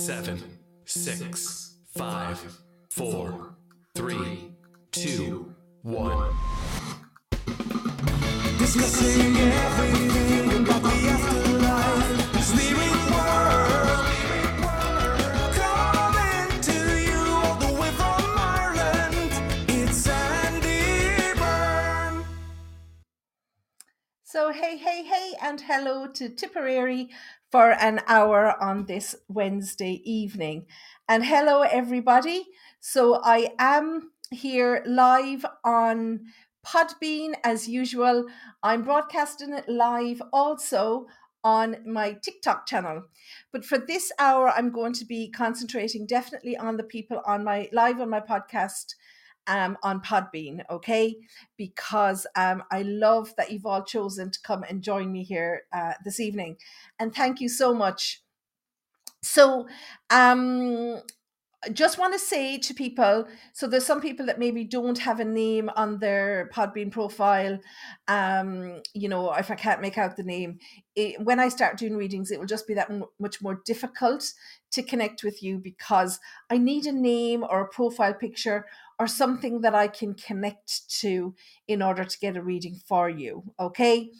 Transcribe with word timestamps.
seven, 0.00 0.42
six, 0.86 1.76
five, 1.94 2.40
four, 2.88 3.54
three, 3.94 4.50
two, 4.92 5.54
one. 5.82 6.34
Discussing 8.58 9.36
everything 9.36 10.62
about 10.62 10.82
the 10.82 10.88
afterlife, 10.88 12.32
this 12.32 12.50
living 12.56 12.98
world. 13.12 14.06
Coming 15.60 16.60
to 16.62 16.78
you 17.02 17.20
all 17.44 17.56
the 17.56 17.72
way 17.78 17.90
from 17.90 18.24
Ireland, 18.38 19.14
it's 19.68 19.98
Sandie 19.98 21.38
Byrne. 21.38 22.24
So, 24.24 24.50
hey, 24.50 24.78
hey, 24.78 25.04
hey, 25.04 25.34
and 25.42 25.60
hello 25.60 26.06
to 26.06 26.30
Tipperary 26.30 27.10
for 27.50 27.72
an 27.72 28.00
hour 28.06 28.54
on 28.62 28.86
this 28.86 29.16
Wednesday 29.28 30.00
evening. 30.04 30.66
And 31.08 31.24
hello, 31.24 31.62
everybody. 31.62 32.46
So, 32.78 33.20
I 33.22 33.48
am 33.58 34.12
here 34.30 34.82
live 34.86 35.44
on 35.64 36.20
Podbean 36.64 37.34
as 37.42 37.68
usual. 37.68 38.26
I'm 38.62 38.82
broadcasting 38.82 39.52
it 39.52 39.68
live 39.68 40.22
also 40.32 41.06
on 41.42 41.76
my 41.86 42.12
TikTok 42.22 42.66
channel. 42.66 43.04
But 43.52 43.64
for 43.64 43.78
this 43.78 44.12
hour, 44.18 44.50
I'm 44.50 44.70
going 44.70 44.92
to 44.94 45.04
be 45.04 45.30
concentrating 45.30 46.06
definitely 46.06 46.56
on 46.56 46.76
the 46.76 46.84
people 46.84 47.22
on 47.26 47.44
my 47.44 47.68
live 47.72 48.00
on 48.00 48.10
my 48.10 48.20
podcast 48.20 48.94
um, 49.50 49.76
on 49.82 50.00
Podbean, 50.00 50.62
okay? 50.70 51.16
Because 51.58 52.26
um, 52.36 52.62
I 52.70 52.82
love 52.82 53.34
that 53.36 53.50
you've 53.50 53.66
all 53.66 53.82
chosen 53.82 54.30
to 54.30 54.38
come 54.42 54.62
and 54.62 54.80
join 54.80 55.10
me 55.10 55.24
here 55.24 55.62
uh, 55.72 55.94
this 56.04 56.20
evening. 56.20 56.56
And 57.00 57.12
thank 57.12 57.40
you 57.40 57.48
so 57.48 57.74
much. 57.74 58.22
So, 59.22 59.66
um, 60.08 61.00
Just 61.74 61.98
want 61.98 62.14
to 62.14 62.18
say 62.18 62.56
to 62.56 62.72
people 62.72 63.28
so 63.52 63.66
there's 63.66 63.84
some 63.84 64.00
people 64.00 64.24
that 64.24 64.38
maybe 64.38 64.64
don't 64.64 64.96
have 64.98 65.20
a 65.20 65.26
name 65.26 65.68
on 65.76 65.98
their 65.98 66.48
Podbean 66.54 66.90
profile. 66.90 67.58
Um, 68.08 68.80
you 68.94 69.10
know, 69.10 69.30
if 69.34 69.50
I 69.50 69.56
can't 69.56 69.82
make 69.82 69.98
out 69.98 70.16
the 70.16 70.22
name, 70.22 70.58
it, 70.96 71.20
when 71.20 71.38
I 71.38 71.50
start 71.50 71.76
doing 71.76 71.98
readings, 71.98 72.30
it 72.30 72.38
will 72.38 72.46
just 72.46 72.66
be 72.66 72.72
that 72.74 72.88
m- 72.90 73.04
much 73.18 73.42
more 73.42 73.60
difficult 73.66 74.24
to 74.72 74.82
connect 74.82 75.22
with 75.22 75.42
you 75.42 75.58
because 75.58 76.18
I 76.48 76.56
need 76.56 76.86
a 76.86 76.92
name 76.92 77.44
or 77.44 77.60
a 77.60 77.68
profile 77.68 78.14
picture 78.14 78.64
or 78.98 79.06
something 79.06 79.60
that 79.60 79.74
I 79.74 79.88
can 79.88 80.14
connect 80.14 80.88
to 81.00 81.34
in 81.68 81.82
order 81.82 82.04
to 82.04 82.18
get 82.18 82.38
a 82.38 82.42
reading 82.42 82.80
for 82.86 83.10
you. 83.10 83.42
Okay. 83.60 84.10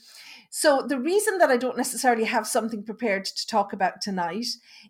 So, 0.53 0.83
the 0.83 0.99
reason 0.99 1.39
that 1.39 1.49
I 1.51 1.57
don't 1.57 1.77
necessarily 1.77 2.25
have 2.25 2.45
something 2.45 2.83
prepared 2.83 3.25
to 3.25 3.47
talk 3.47 3.73
about 3.73 4.01
tonight 4.03 4.47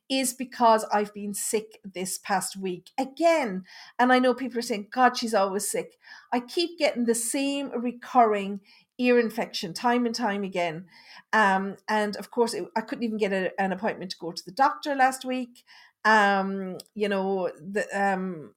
is 0.09 0.33
because 0.33 0.87
I've 0.91 1.13
been 1.13 1.35
sick 1.35 1.81
this 1.85 2.17
past 2.17 2.57
week 2.57 2.91
again. 2.99 3.65
And 3.99 4.11
I 4.11 4.21
know 4.21 4.33
people 4.33 4.59
are 4.59 4.63
saying, 4.63 4.89
God, 4.91 5.19
she's 5.19 5.35
always 5.35 5.71
sick. 5.71 5.99
I 6.33 6.41
keep 6.41 6.79
getting 6.79 7.05
the 7.05 7.15
same 7.15 7.71
recurring 7.79 8.61
ear 8.97 9.19
infection 9.19 9.75
time 9.75 10.07
and 10.07 10.15
time 10.15 10.45
again. 10.45 10.87
Um, 11.35 11.77
and 11.89 12.17
of 12.17 12.31
course, 12.31 12.55
it, 12.55 12.65
I 12.75 12.81
couldn't 12.81 13.05
even 13.05 13.19
get 13.19 13.35
a, 13.35 13.53
an 13.61 13.73
appointment 13.73 14.13
to 14.13 14.19
go 14.19 14.33
to 14.33 14.45
the 14.45 14.53
doctor 14.53 14.95
last 14.95 15.27
week. 15.27 15.63
Um, 16.07 16.79
you 16.95 17.11
know, 17.11 17.51
the, 17.61 17.87
um, 17.93 18.55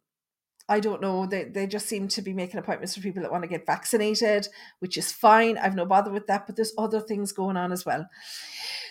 I 0.70 0.80
don't 0.80 1.02
know. 1.02 1.26
They, 1.26 1.44
they 1.44 1.68
just 1.68 1.88
seem 1.88 2.08
to 2.10 2.22
be 2.22 2.34
making 2.34 2.60
appointments 2.60 2.96
for 2.96 3.02
people 3.02 3.22
that 3.22 3.32
want 3.32 3.44
to 3.44 3.50
get 3.50 3.66
vaccinated, 3.66 4.48
which 4.80 4.98
is 4.98 5.12
fine. 5.12 5.58
I've 5.58 5.76
no 5.76 5.86
bother 5.86 6.12
with 6.12 6.28
that, 6.28 6.48
but 6.48 6.56
there's 6.56 6.74
other 6.78 7.02
things 7.02 7.34
going 7.34 7.58
on 7.58 7.72
as 7.74 7.86
well. 7.86 8.08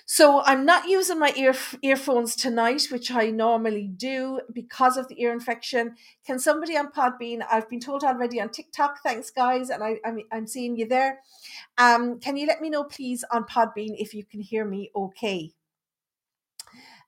So 0.05 0.43
I'm 0.43 0.66
not 0.66 0.88
using 0.88 1.19
my 1.19 1.32
ear 1.37 1.55
earphones 1.81 2.37
tonight, 2.37 2.88
which 2.91 3.11
I 3.11 3.31
normally 3.31 3.88
do 3.88 4.41
because 4.53 4.99
of 4.99 5.09
the 5.09 5.21
ear 5.22 5.32
infection. 5.32 5.94
Can 6.27 6.38
somebody 6.38 6.77
on 6.77 6.93
Podbean? 6.93 7.43
I've 7.50 7.71
been 7.71 7.81
told 7.81 8.05
already 8.05 8.41
on 8.41 8.50
TikTok. 8.50 9.03
Thanks, 9.03 9.31
guys, 9.31 9.71
and 9.71 9.82
I, 9.82 9.97
I'm 10.05 10.19
I'm 10.31 10.47
seeing 10.47 10.77
you 10.77 10.87
there. 10.87 11.21
Um, 11.78 12.19
can 12.19 12.37
you 12.37 12.47
let 12.47 12.61
me 12.61 12.69
know, 12.69 12.84
please, 12.84 13.25
on 13.31 13.44
Podbean 13.44 13.94
if 13.97 14.12
you 14.12 14.25
can 14.25 14.41
hear 14.41 14.66
me 14.66 14.91
okay? 14.94 15.53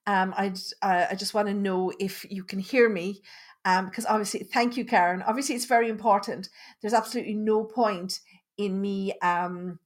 Um, 0.07 0.35
I 0.37 0.55
uh, 0.81 1.07
I 1.11 1.15
just 1.15 1.35
want 1.35 1.49
to 1.49 1.55
know 1.55 1.93
if 1.99 2.25
you 2.31 2.45
can 2.45 2.59
hear 2.59 2.89
me 2.89 3.23
um, 3.65 3.87
because 3.87 4.07
obviously, 4.07 4.41
thank 4.41 4.77
you, 4.77 4.85
Karen. 4.85 5.23
Obviously, 5.23 5.55
it's 5.55 5.65
very 5.65 5.89
important. 5.89 6.49
There's 6.81 6.95
absolutely 6.95 7.35
no 7.35 7.65
point 7.65 8.21
in 8.57 8.81
me 8.81 9.15
um, 9.21 9.79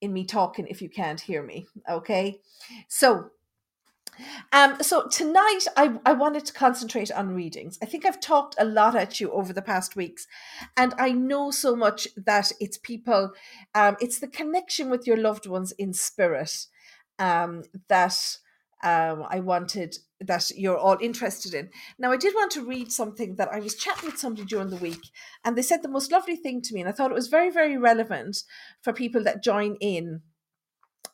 in 0.00 0.12
me 0.12 0.24
talking 0.24 0.66
if 0.66 0.82
you 0.82 0.88
can't 0.88 1.20
hear 1.20 1.42
me. 1.42 1.66
Okay, 1.88 2.40
so. 2.88 3.30
Um, 4.52 4.76
so 4.82 5.08
tonight 5.08 5.60
I, 5.74 5.98
I 6.04 6.12
wanted 6.12 6.44
to 6.44 6.52
concentrate 6.52 7.10
on 7.10 7.34
readings. 7.34 7.78
I 7.82 7.86
think 7.86 8.04
I've 8.04 8.20
talked 8.20 8.54
a 8.58 8.64
lot 8.64 8.94
at 8.94 9.20
you 9.20 9.32
over 9.32 9.54
the 9.54 9.62
past 9.62 9.96
weeks, 9.96 10.26
and 10.76 10.92
I 10.98 11.12
know 11.12 11.50
so 11.50 11.74
much 11.74 12.06
that 12.14 12.52
it's 12.60 12.76
people, 12.76 13.32
um, 13.74 13.96
it's 14.00 14.20
the 14.20 14.28
connection 14.28 14.90
with 14.90 15.06
your 15.06 15.16
loved 15.16 15.46
ones 15.46 15.72
in 15.72 15.94
spirit 15.94 16.66
um, 17.18 17.62
that 17.88 18.36
um, 18.82 19.24
I 19.30 19.40
wanted 19.40 19.96
that 20.26 20.50
you're 20.56 20.78
all 20.78 20.98
interested 21.00 21.54
in. 21.54 21.70
Now, 21.98 22.12
I 22.12 22.16
did 22.16 22.34
want 22.34 22.52
to 22.52 22.64
read 22.64 22.92
something 22.92 23.36
that 23.36 23.52
I 23.52 23.60
was 23.60 23.74
chatting 23.74 24.06
with 24.06 24.18
somebody 24.18 24.46
during 24.46 24.70
the 24.70 24.76
week, 24.76 25.10
and 25.44 25.56
they 25.56 25.62
said 25.62 25.82
the 25.82 25.88
most 25.88 26.12
lovely 26.12 26.36
thing 26.36 26.62
to 26.62 26.74
me, 26.74 26.80
and 26.80 26.88
I 26.88 26.92
thought 26.92 27.10
it 27.10 27.14
was 27.14 27.28
very, 27.28 27.50
very 27.50 27.76
relevant 27.76 28.44
for 28.82 28.92
people 28.92 29.22
that 29.24 29.42
join 29.42 29.76
in. 29.80 30.22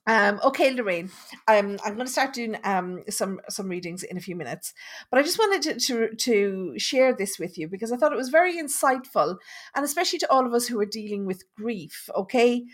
Um, 0.06 0.40
okay, 0.42 0.72
Lorraine, 0.72 1.10
um, 1.48 1.78
I'm 1.84 1.94
going 1.94 2.06
to 2.06 2.12
start 2.12 2.32
doing 2.32 2.56
um, 2.64 3.02
some 3.10 3.40
some 3.50 3.68
readings 3.68 4.02
in 4.02 4.16
a 4.16 4.22
few 4.22 4.36
minutes, 4.36 4.72
but 5.10 5.20
I 5.20 5.22
just 5.22 5.38
wanted 5.38 5.62
to, 5.62 5.78
to 5.86 6.14
to 6.16 6.78
share 6.78 7.14
this 7.14 7.38
with 7.38 7.58
you 7.58 7.68
because 7.68 7.92
I 7.92 7.98
thought 7.98 8.14
it 8.14 8.16
was 8.16 8.30
very 8.30 8.56
insightful, 8.56 9.36
and 9.74 9.84
especially 9.84 10.18
to 10.20 10.32
all 10.32 10.46
of 10.46 10.54
us 10.54 10.66
who 10.66 10.80
are 10.80 10.86
dealing 10.86 11.26
with 11.26 11.44
grief. 11.54 12.08
Okay, 12.16 12.64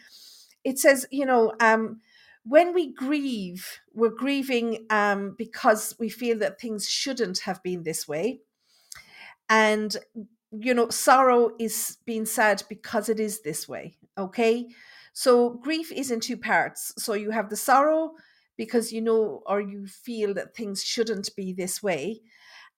it 0.62 0.78
says, 0.78 1.06
you 1.10 1.26
know, 1.26 1.52
um, 1.58 2.00
when 2.44 2.74
we 2.74 2.92
grieve, 2.92 3.80
we're 3.94 4.10
grieving 4.10 4.86
um, 4.90 5.34
because 5.36 5.94
we 5.98 6.08
feel 6.10 6.38
that 6.38 6.60
things 6.60 6.88
shouldn't 6.88 7.40
have 7.40 7.62
been 7.62 7.82
this 7.82 8.06
way. 8.06 8.40
And, 9.48 9.96
you 10.52 10.74
know, 10.74 10.90
sorrow 10.90 11.50
is 11.58 11.98
being 12.04 12.26
sad 12.26 12.62
because 12.68 13.08
it 13.08 13.18
is 13.18 13.42
this 13.42 13.68
way. 13.68 13.96
Okay. 14.18 14.68
So 15.14 15.50
grief 15.50 15.90
is 15.90 16.10
in 16.10 16.20
two 16.20 16.36
parts. 16.36 16.92
So 16.98 17.14
you 17.14 17.30
have 17.30 17.48
the 17.48 17.56
sorrow 17.56 18.12
because 18.56 18.92
you 18.92 19.00
know 19.00 19.42
or 19.46 19.60
you 19.60 19.86
feel 19.86 20.34
that 20.34 20.54
things 20.54 20.84
shouldn't 20.84 21.34
be 21.34 21.52
this 21.52 21.82
way. 21.82 22.20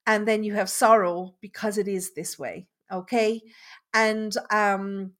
And 0.06 0.28
then 0.28 0.44
you 0.44 0.55
have 0.55 0.71
sorrow 0.71 1.34
because 1.41 1.76
it 1.76 1.88
is 1.88 2.15
this 2.15 2.38
way. 2.38 2.69
Okay. 2.93 3.43
And 3.93 4.32
um, 4.50 5.12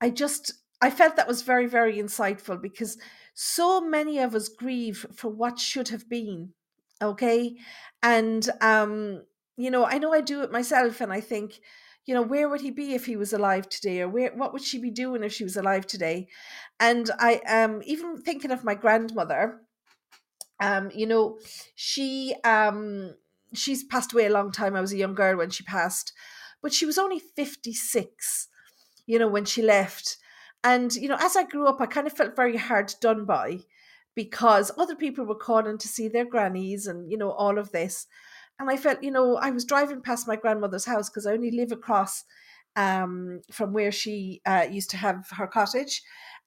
I 0.00 0.08
just, 0.08 0.54
I 0.80 0.88
felt 0.88 1.16
that 1.16 1.28
was 1.28 1.42
very, 1.42 1.66
very 1.66 1.98
insightful 1.98 2.60
because 2.60 2.96
so 3.42 3.80
many 3.80 4.18
of 4.18 4.34
us 4.34 4.48
grieve 4.48 5.06
for 5.14 5.30
what 5.30 5.58
should 5.58 5.88
have 5.88 6.08
been 6.08 6.52
okay? 7.00 7.56
And 8.02 8.48
um 8.60 9.22
you 9.56 9.70
know 9.70 9.84
i 9.84 9.98
know 9.98 10.12
i 10.12 10.20
do 10.22 10.42
it 10.42 10.50
myself 10.50 11.00
and 11.02 11.12
i 11.12 11.20
think 11.20 11.60
you 12.06 12.14
know 12.14 12.22
where 12.22 12.48
would 12.48 12.62
he 12.62 12.70
be 12.70 12.94
if 12.94 13.04
he 13.06 13.16
was 13.16 13.32
alive 13.32 13.68
today 13.68 14.00
or 14.00 14.08
where 14.08 14.32
what 14.34 14.52
would 14.52 14.62
she 14.62 14.78
be 14.78 14.90
doing 14.90 15.22
if 15.22 15.32
she 15.32 15.44
was 15.44 15.56
alive 15.56 15.86
today? 15.86 16.28
And 16.78 17.10
i 17.18 17.36
um 17.46 17.82
even 17.84 18.16
thinking 18.16 18.50
of 18.50 18.64
my 18.64 18.74
grandmother. 18.74 19.60
Um 20.60 20.90
you 20.94 21.06
know 21.06 21.38
she 21.74 22.34
um 22.44 23.14
she's 23.54 23.84
passed 23.84 24.12
away 24.12 24.26
a 24.26 24.30
long 24.30 24.52
time. 24.52 24.76
I 24.76 24.80
was 24.80 24.92
a 24.92 24.98
young 24.98 25.14
girl 25.14 25.36
when 25.36 25.50
she 25.50 25.64
passed 25.64 26.12
but 26.62 26.72
she 26.74 26.84
was 26.86 26.98
only 26.98 27.18
56 27.18 28.48
you 29.06 29.18
know 29.18 29.28
when 29.28 29.44
she 29.46 29.62
left 29.62 30.18
and, 30.62 30.94
you 30.94 31.08
know, 31.08 31.18
as 31.20 31.36
I 31.36 31.44
grew 31.44 31.66
up, 31.66 31.80
I 31.80 31.86
kind 31.86 32.06
of 32.06 32.12
felt 32.12 32.36
very 32.36 32.56
hard 32.56 32.92
done 33.00 33.24
by 33.24 33.60
because 34.14 34.70
other 34.76 34.94
people 34.94 35.24
were 35.24 35.34
calling 35.34 35.78
to 35.78 35.88
see 35.88 36.08
their 36.08 36.24
grannies 36.24 36.86
and, 36.86 37.10
you 37.10 37.16
know, 37.16 37.30
all 37.30 37.58
of 37.58 37.72
this. 37.72 38.06
And 38.58 38.68
I 38.70 38.76
felt, 38.76 39.02
you 39.02 39.10
know, 39.10 39.36
I 39.36 39.50
was 39.50 39.64
driving 39.64 40.02
past 40.02 40.28
my 40.28 40.36
grandmother's 40.36 40.84
house 40.84 41.08
because 41.08 41.26
I 41.26 41.32
only 41.32 41.50
live 41.50 41.72
across 41.72 42.24
um, 42.76 43.40
from 43.50 43.72
where 43.72 43.92
she 43.92 44.42
uh, 44.44 44.66
used 44.70 44.90
to 44.90 44.96
have 44.98 45.28
her 45.30 45.46
cottage. 45.46 46.02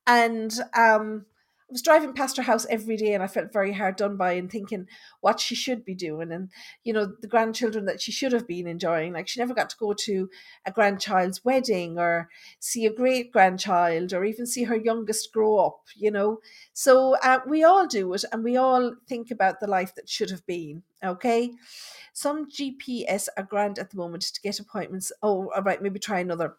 And 0.06 0.54
um, 0.78 1.26
was 1.74 1.82
driving 1.82 2.14
past 2.14 2.38
her 2.38 2.44
house 2.44 2.66
every 2.70 2.96
day 2.96 3.14
and 3.14 3.22
I 3.22 3.28
felt 3.28 3.52
very 3.52 3.74
hard 3.74 3.98
done 3.98 4.16
by 4.16 4.34
and 4.34 4.50
thinking 4.50 4.88
what 5.20 5.42
she 5.42 5.56
should 5.56 5.84
be 5.84 5.94
doing 5.96 6.32
and, 6.32 6.50
you 6.84 6.94
know, 6.94 7.06
the 7.20 7.28
grandchildren 7.28 7.86
that 7.86 8.02
she 8.02 8.14
should 8.14 8.32
have 8.32 8.48
been 8.48 8.68
enjoying. 8.68 9.12
Like 9.12 9.28
she 9.28 9.42
never 9.42 9.54
got 9.54 9.70
to 9.72 9.78
go 9.78 9.94
to 9.94 10.30
a 10.66 10.72
grandchild's 10.72 11.44
wedding 11.44 12.00
or 12.00 12.30
see 12.60 12.86
a 12.86 12.94
great 12.94 13.34
grandchild 13.34 14.14
or 14.14 14.24
even 14.24 14.46
see 14.46 14.64
her 14.64 14.78
youngest 14.78 15.34
grow 15.34 15.58
up, 15.58 15.82
you 15.96 16.12
know. 16.12 16.40
So 16.72 17.18
uh, 17.22 17.40
we 17.46 17.64
all 17.66 17.88
do 17.88 18.14
it 18.14 18.24
and 18.32 18.44
we 18.44 18.56
all 18.56 18.96
think 19.08 19.32
about 19.32 19.60
the 19.60 19.68
life 19.68 19.96
that 19.96 20.08
should 20.08 20.30
have 20.30 20.46
been, 20.46 20.84
okay? 21.04 21.52
Some 22.14 22.50
GPS 22.50 23.30
are 23.38 23.44
grand 23.44 23.80
at 23.80 23.90
the 23.90 23.98
moment 23.98 24.24
to 24.24 24.42
get 24.42 24.60
appointments. 24.60 25.12
Oh, 25.22 25.52
all 25.56 25.64
right, 25.64 25.82
maybe 25.82 26.00
try 26.00 26.20
another 26.20 26.58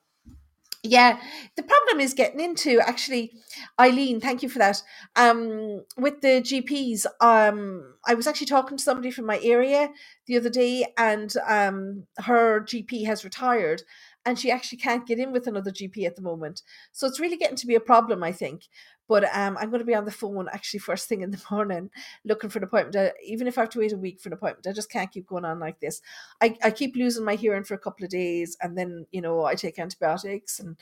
Yeah, 0.85 1.19
the 1.57 1.65
problem 1.65 2.01
is 2.01 2.15
getting 2.15 2.41
into 2.41 2.81
actually, 2.81 3.33
Eileen. 3.81 4.21
Thank 4.21 4.43
you 4.43 4.51
for 4.51 4.61
that. 4.61 4.83
Um, 5.17 5.83
with 5.99 6.23
the 6.23 6.43
GPs, 6.43 7.07
um, 7.23 7.95
I 8.07 8.15
was 8.15 8.27
actually 8.27 8.49
talking 8.49 8.79
to 8.79 8.85
somebody 8.85 9.11
from 9.11 9.27
my 9.27 9.41
area 9.45 9.91
the 10.27 10.39
other 10.39 10.51
day, 10.51 10.87
and 10.99 11.35
um, 11.49 12.07
her 12.19 12.63
GP 12.63 13.07
has 13.07 13.25
retired, 13.25 13.83
and 14.27 14.39
she 14.39 14.51
actually 14.51 14.79
can't 14.79 15.07
get 15.07 15.21
in 15.21 15.33
with 15.33 15.47
another 15.49 15.73
GP 15.73 16.07
at 16.07 16.17
the 16.17 16.23
moment. 16.23 16.63
So 16.93 17.07
it's 17.07 17.21
really 17.21 17.39
getting 17.39 17.59
to 17.59 17.69
be 17.69 17.77
a 17.77 17.81
problem, 17.81 18.25
I 18.25 18.33
think. 18.33 18.65
But 19.09 19.25
um, 19.35 19.57
I'm 19.59 19.71
going 19.71 19.81
to 19.81 19.87
be 19.87 19.95
on 19.95 20.05
the 20.05 20.11
phone 20.11 20.49
actually 20.53 20.81
first 20.81 21.09
thing 21.09 21.21
in 21.21 21.31
the 21.31 21.43
morning 21.51 21.91
looking 22.25 22.51
for 22.51 22.59
an 22.59 22.65
appointment. 22.65 22.97
Uh, 22.97 23.13
even 23.25 23.47
if 23.47 23.59
I 23.59 23.63
have 23.63 23.71
to 23.71 23.81
wait 23.81 23.93
a 23.93 23.97
week 23.97 24.21
for 24.21 24.29
an 24.29 24.35
appointment, 24.35 24.67
I 24.67 24.73
just 24.73 24.91
can't 24.91 25.11
keep 25.11 25.27
going 25.27 25.45
on 25.45 25.61
like 25.61 25.81
this. 25.81 26.01
I, 26.41 26.57
I 26.63 26.71
keep 26.71 26.97
losing 26.97 27.25
my 27.25 27.35
hearing 27.35 27.65
for 27.65 27.75
a 27.75 27.79
couple 27.79 28.05
of 28.05 28.11
days, 28.11 28.57
and 28.61 28.77
then 28.77 29.07
you 29.13 29.21
know 29.21 29.45
I 29.45 29.55
take 29.55 29.79
antibiotics 29.79 30.59
and 30.59 30.77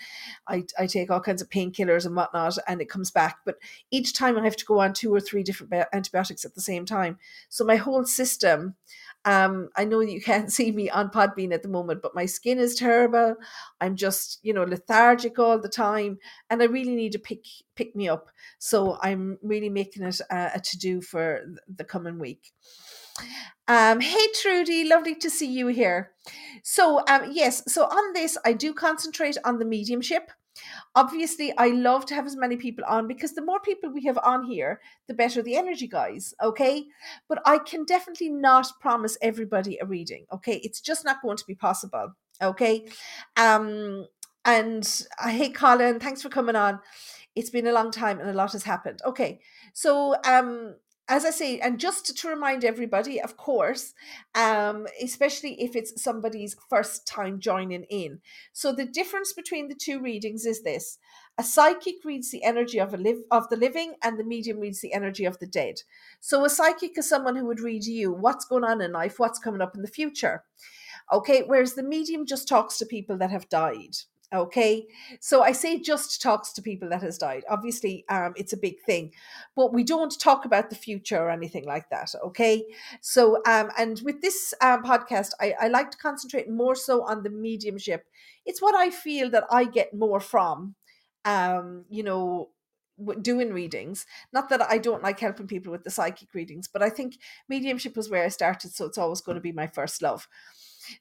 I, 0.47 0.65
I 0.79 0.87
take 0.87 1.11
all 1.11 1.21
kinds 1.21 1.43
of 1.43 1.51
painkillers 1.51 2.07
and 2.07 2.17
whatnot, 2.17 2.59
and 2.67 2.81
it 2.81 2.89
comes 2.89 3.11
back. 3.11 3.39
But 3.45 3.57
each 3.91 4.15
time 4.15 4.39
I 4.39 4.45
have 4.45 4.57
to 4.57 4.65
go 4.65 4.81
on 4.81 4.93
two 4.93 5.15
or 5.15 5.21
three 5.21 5.43
different 5.43 5.73
antibiotics 5.93 6.45
at 6.45 6.55
the 6.55 6.61
same 6.61 6.85
time. 6.85 7.19
So 7.49 7.65
my 7.65 7.77
whole 7.77 8.05
system, 8.05 8.75
um, 9.25 9.69
I 9.77 9.85
know 9.85 10.01
you 10.01 10.21
can't 10.31 10.53
see 10.53 10.73
me 10.73 10.91
on 10.91 11.11
Podbean 11.11 11.53
at 11.53 11.63
the 11.63 11.69
moment, 11.69 12.03
but 12.03 12.15
my 12.15 12.27
skin 12.27 12.59
is 12.59 12.75
terrible. 12.75 13.37
I'm 13.81 13.97
just, 13.97 14.39
you 14.43 14.53
know, 14.53 14.65
lethargic 14.65 15.39
all 15.39 15.59
the 15.59 15.69
time, 15.69 16.19
and 16.51 16.63
I 16.63 16.67
really 16.67 16.95
need 16.95 17.13
to 17.13 17.19
pick 17.19 17.47
pick 17.75 17.95
me 17.97 18.09
up. 18.09 18.29
So 18.59 18.99
I'm 19.03 19.39
really 19.43 19.69
making 19.69 20.05
it 20.05 20.21
a, 20.31 20.53
a 20.55 20.61
to 20.61 20.79
do 20.79 21.01
for 21.01 21.41
the 21.75 21.85
coming 21.85 22.19
week. 22.19 22.53
Um, 23.69 24.01
hey 24.01 24.27
Trudy, 24.41 24.85
lovely 24.89 25.15
to 25.17 25.31
see 25.31 25.51
you 25.51 25.69
here. 25.69 26.13
So 26.63 27.05
um, 27.09 27.31
yes, 27.33 27.63
so 27.73 27.85
on 27.85 28.13
this 28.13 28.39
I 28.45 28.53
do 28.53 28.73
concentrate 28.75 29.37
on 29.45 29.59
the 29.59 29.65
mediumship. 29.65 30.31
Obviously, 30.95 31.57
I 31.57 31.69
love 31.69 32.05
to 32.07 32.15
have 32.15 32.27
as 32.27 32.37
many 32.37 32.57
people 32.57 32.85
on 32.85 33.09
because 33.09 33.33
the 33.35 33.45
more 33.45 33.61
people 33.61 33.91
we 33.91 34.05
have 34.05 34.19
on 34.19 34.45
here, 34.45 34.81
the 35.09 35.15
better 35.15 35.43
the 35.43 35.57
energy, 35.57 35.89
guys. 35.89 36.35
Okay. 36.43 36.85
But 37.29 37.41
I 37.47 37.59
can 37.59 37.85
definitely 37.85 38.29
not 38.29 38.67
promise 38.81 39.17
everybody 39.23 39.79
a 39.81 39.87
reading. 39.87 40.27
Okay. 40.33 40.61
It's 40.63 40.81
just 40.81 41.05
not 41.05 41.23
going 41.23 41.39
to 41.39 41.47
be 41.47 41.55
possible. 41.55 42.13
Okay. 42.43 42.87
Um, 43.37 44.07
and 44.45 45.05
uh, 45.23 45.29
hey, 45.29 45.51
Colin, 45.51 46.01
thanks 46.01 46.21
for 46.21 46.29
coming 46.29 46.57
on. 46.57 46.81
It's 47.35 47.51
been 47.51 47.67
a 47.67 47.73
long 47.73 47.91
time 47.91 48.21
and 48.21 48.29
a 48.29 48.35
lot 48.35 48.53
has 48.53 48.65
happened. 48.65 49.01
Okay. 49.05 49.41
So, 49.73 50.17
um, 50.25 50.75
as 51.09 51.25
I 51.25 51.31
say, 51.31 51.59
and 51.59 51.81
just 51.81 52.17
to 52.17 52.29
remind 52.29 52.65
everybody, 52.65 53.21
of 53.21 53.37
course, 53.37 53.93
um, 54.35 54.87
especially 55.03 55.61
if 55.61 55.75
it's 55.75 56.01
somebody's 56.03 56.57
first 56.71 57.07
time 57.07 57.41
joining 57.41 57.85
in. 57.85 58.21
So 58.53 58.73
the 58.73 58.87
difference 58.87 59.33
between 59.33 59.69
the 59.69 59.75
two 59.75 60.01
readings 60.01 60.47
is 60.47 60.63
this: 60.63 60.99
a 61.37 61.43
psychic 61.43 61.97
reads 62.05 62.31
the 62.31 62.45
energy 62.45 62.79
of 62.79 62.95
a 62.95 62.97
live 62.97 63.19
of 63.31 63.49
the 63.49 63.57
living, 63.57 63.95
and 64.03 64.19
the 64.19 64.25
medium 64.25 64.61
reads 64.61 64.81
the 64.81 64.95
energy 64.95 65.25
of 65.25 65.39
the 65.39 65.47
dead. 65.47 65.83
So 66.21 66.45
a 66.45 66.49
psychic 66.49 66.97
is 66.97 67.09
someone 67.09 67.37
who 67.37 67.47
would 67.47 67.61
read 67.61 67.85
you 67.85 68.13
what's 68.13 68.45
going 68.45 68.65
on 68.65 68.81
in 68.81 68.93
life, 68.93 69.19
what's 69.19 69.41
coming 69.41 69.61
up 69.61 69.75
in 69.75 69.83
the 69.83 69.89
future. 69.89 70.45
Okay, 71.13 71.43
whereas 71.43 71.75
the 71.75 71.83
medium 71.83 72.27
just 72.27 72.49
talks 72.49 72.79
to 72.79 72.87
people 72.87 73.19
that 73.19 73.31
have 73.31 73.49
died. 73.49 73.97
Okay, 74.35 74.87
so 75.21 75.43
I 75.43 75.53
say 75.53 75.79
just 75.79 76.23
talks 76.23 76.53
to 76.55 76.63
people 76.63 76.89
that 76.89 77.03
has 77.03 77.19
died. 77.19 77.45
Obviously, 77.51 78.07
um, 78.09 78.33
it's 78.35 78.55
a 78.55 78.57
big 78.57 78.81
thing, 78.87 79.13
but 79.55 79.75
we 79.75 79.85
don't 79.85 80.19
talk 80.19 80.47
about 80.47 80.71
the 80.71 80.75
future 80.77 81.19
or 81.19 81.31
anything 81.31 81.67
like 81.67 81.91
that. 81.91 82.15
Okay, 82.25 82.65
so 83.03 83.43
um, 83.47 83.71
and 83.77 84.01
with 84.03 84.23
this 84.23 84.55
um, 84.63 84.83
podcast, 84.85 85.33
I, 85.39 85.55
I 85.61 85.69
like 85.69 85.91
to 85.91 85.99
concentrate 85.99 86.49
more 86.49 86.75
so 86.75 87.05
on 87.05 87.23
the 87.23 87.29
mediumship. 87.31 88.07
It's 88.47 88.63
what 88.63 88.75
I 88.75 88.89
feel 88.89 89.29
that 89.31 89.45
I 89.51 89.65
get 89.65 89.93
more 89.93 90.19
from, 90.21 90.77
um, 91.27 91.85
you 91.91 92.03
know, 92.03 92.49
doing 93.21 93.53
readings. 93.53 94.07
Not 94.33 94.49
that 94.49 94.63
I 94.63 94.79
don't 94.79 95.03
like 95.03 95.21
helping 95.21 95.47
people 95.47 95.73
with 95.73 95.85
the 95.85 95.91
psychic 95.91 96.33
readings, 96.35 96.69
but 96.73 96.83
I 96.83 96.89
think 96.89 97.19
mediumship 97.49 97.97
was 97.97 98.09
where 98.09 98.25
I 98.25 98.29
started, 98.29 98.75
so 98.75 98.87
it's 98.87 98.99
always 98.99 99.21
going 99.21 99.37
to 99.37 99.43
be 99.43 99.53
my 99.53 99.67
first 99.67 100.01
love. 100.01 100.27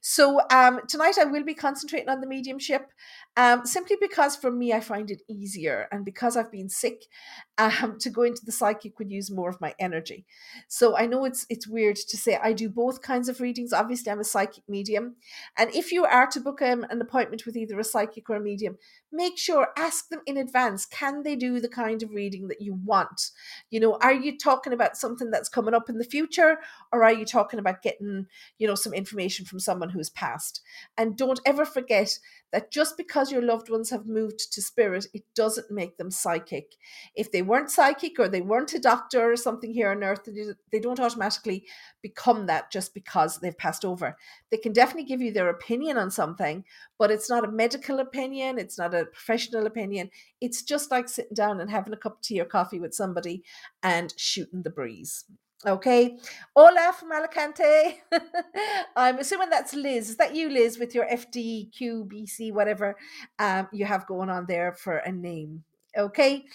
So 0.00 0.40
um, 0.50 0.80
tonight 0.88 1.16
I 1.18 1.24
will 1.24 1.44
be 1.44 1.54
concentrating 1.54 2.08
on 2.08 2.20
the 2.20 2.26
mediumship, 2.26 2.90
um, 3.36 3.66
simply 3.66 3.96
because 4.00 4.36
for 4.36 4.50
me 4.50 4.72
I 4.72 4.80
find 4.80 5.10
it 5.10 5.22
easier, 5.28 5.88
and 5.90 6.04
because 6.04 6.36
I've 6.36 6.52
been 6.52 6.68
sick, 6.68 7.04
um, 7.58 7.98
to 7.98 8.10
go 8.10 8.22
into 8.22 8.44
the 8.44 8.52
psychic 8.52 8.98
would 8.98 9.10
use 9.10 9.30
more 9.30 9.48
of 9.48 9.60
my 9.60 9.74
energy. 9.78 10.24
So 10.68 10.96
I 10.96 11.06
know 11.06 11.24
it's 11.24 11.46
it's 11.48 11.68
weird 11.68 11.96
to 11.96 12.16
say 12.16 12.38
I 12.42 12.52
do 12.52 12.68
both 12.68 13.02
kinds 13.02 13.28
of 13.28 13.40
readings. 13.40 13.72
Obviously, 13.72 14.10
I'm 14.10 14.20
a 14.20 14.24
psychic 14.24 14.64
medium, 14.68 15.16
and 15.56 15.74
if 15.74 15.92
you 15.92 16.04
are 16.04 16.26
to 16.28 16.40
book 16.40 16.62
um, 16.62 16.84
an 16.90 17.00
appointment 17.00 17.44
with 17.46 17.56
either 17.56 17.78
a 17.78 17.84
psychic 17.84 18.28
or 18.30 18.36
a 18.36 18.40
medium, 18.40 18.78
make 19.10 19.38
sure 19.38 19.68
ask 19.76 20.08
them 20.08 20.20
in 20.26 20.36
advance. 20.36 20.86
Can 20.86 21.22
they 21.22 21.36
do 21.36 21.60
the 21.60 21.68
kind 21.68 22.02
of 22.02 22.10
reading 22.10 22.48
that 22.48 22.60
you 22.60 22.74
want? 22.84 23.30
You 23.70 23.80
know, 23.80 23.98
are 24.00 24.14
you 24.14 24.38
talking 24.38 24.72
about 24.72 24.96
something 24.96 25.30
that's 25.30 25.48
coming 25.48 25.74
up 25.74 25.88
in 25.88 25.98
the 25.98 26.04
future, 26.04 26.58
or 26.92 27.02
are 27.02 27.12
you 27.12 27.24
talking 27.24 27.58
about 27.58 27.82
getting 27.82 28.26
you 28.58 28.66
know 28.66 28.74
some 28.74 28.92
information 28.92 29.44
from 29.44 29.60
someone 29.60 29.71
who's 29.80 30.10
passed? 30.10 30.60
And 30.98 31.16
don't 31.16 31.40
ever 31.46 31.64
forget 31.64 32.18
that 32.52 32.70
just 32.70 32.96
because 32.96 33.32
your 33.32 33.42
loved 33.42 33.70
ones 33.70 33.88
have 33.90 34.06
moved 34.06 34.52
to 34.52 34.60
spirit, 34.60 35.06
it 35.14 35.24
doesn't 35.34 35.70
make 35.70 35.96
them 35.96 36.10
psychic. 36.10 36.74
If 37.14 37.32
they 37.32 37.42
weren't 37.42 37.70
psychic 37.70 38.18
or 38.18 38.28
they 38.28 38.42
weren't 38.42 38.74
a 38.74 38.78
doctor 38.78 39.32
or 39.32 39.36
something 39.36 39.72
here 39.72 39.90
on 39.90 40.04
earth, 40.04 40.28
they 40.70 40.78
don't 40.78 41.00
automatically 41.00 41.64
become 42.02 42.46
that 42.46 42.70
just 42.70 42.92
because 42.92 43.38
they've 43.38 43.56
passed 43.56 43.84
over. 43.84 44.16
They 44.50 44.58
can 44.58 44.72
definitely 44.72 45.04
give 45.08 45.22
you 45.22 45.32
their 45.32 45.48
opinion 45.48 45.96
on 45.96 46.10
something, 46.10 46.64
but 46.98 47.10
it's 47.10 47.30
not 47.30 47.44
a 47.44 47.50
medical 47.50 48.00
opinion, 48.00 48.58
it's 48.58 48.76
not 48.78 48.94
a 48.94 49.06
professional 49.06 49.66
opinion. 49.66 50.10
It's 50.40 50.62
just 50.62 50.90
like 50.90 51.08
sitting 51.08 51.34
down 51.34 51.60
and 51.60 51.70
having 51.70 51.92
a 51.92 51.96
cup 51.96 52.16
of 52.16 52.20
tea 52.20 52.40
or 52.40 52.44
coffee 52.44 52.80
with 52.80 52.94
somebody 52.94 53.44
and 53.82 54.12
shooting 54.16 54.62
the 54.62 54.70
breeze. 54.70 55.24
Okay. 55.64 56.18
Hola 56.56 56.92
from 56.98 57.12
Alicante. 57.12 58.02
I'm 58.96 59.18
assuming 59.18 59.48
that's 59.48 59.74
Liz. 59.74 60.10
Is 60.10 60.16
that 60.16 60.34
you, 60.34 60.50
Liz, 60.50 60.76
with 60.76 60.92
your 60.92 61.06
FDQBC, 61.06 62.52
whatever 62.52 62.96
um, 63.38 63.68
you 63.72 63.84
have 63.84 64.06
going 64.08 64.28
on 64.28 64.46
there 64.48 64.72
for 64.72 64.96
a 64.96 65.12
name? 65.12 65.62
Okay. 65.96 66.46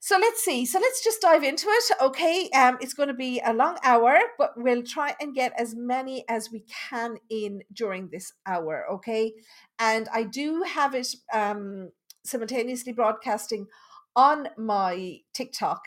So 0.00 0.18
let's 0.18 0.44
see. 0.44 0.66
So 0.66 0.80
let's 0.80 1.04
just 1.04 1.20
dive 1.20 1.44
into 1.44 1.68
it. 1.68 1.84
Okay. 2.00 2.50
Um, 2.50 2.76
it's 2.80 2.92
going 2.92 3.06
to 3.06 3.14
be 3.14 3.40
a 3.46 3.54
long 3.54 3.78
hour, 3.84 4.18
but 4.36 4.50
we'll 4.56 4.82
try 4.82 5.14
and 5.20 5.32
get 5.32 5.52
as 5.56 5.76
many 5.76 6.24
as 6.28 6.50
we 6.50 6.64
can 6.88 7.18
in 7.30 7.62
during 7.72 8.08
this 8.08 8.32
hour. 8.46 8.84
Okay. 8.94 9.32
And 9.78 10.08
I 10.12 10.24
do 10.24 10.64
have 10.64 10.96
it 10.96 11.14
um, 11.32 11.92
simultaneously 12.24 12.92
broadcasting 12.92 13.68
on 14.16 14.48
my 14.58 15.20
TikTok. 15.32 15.82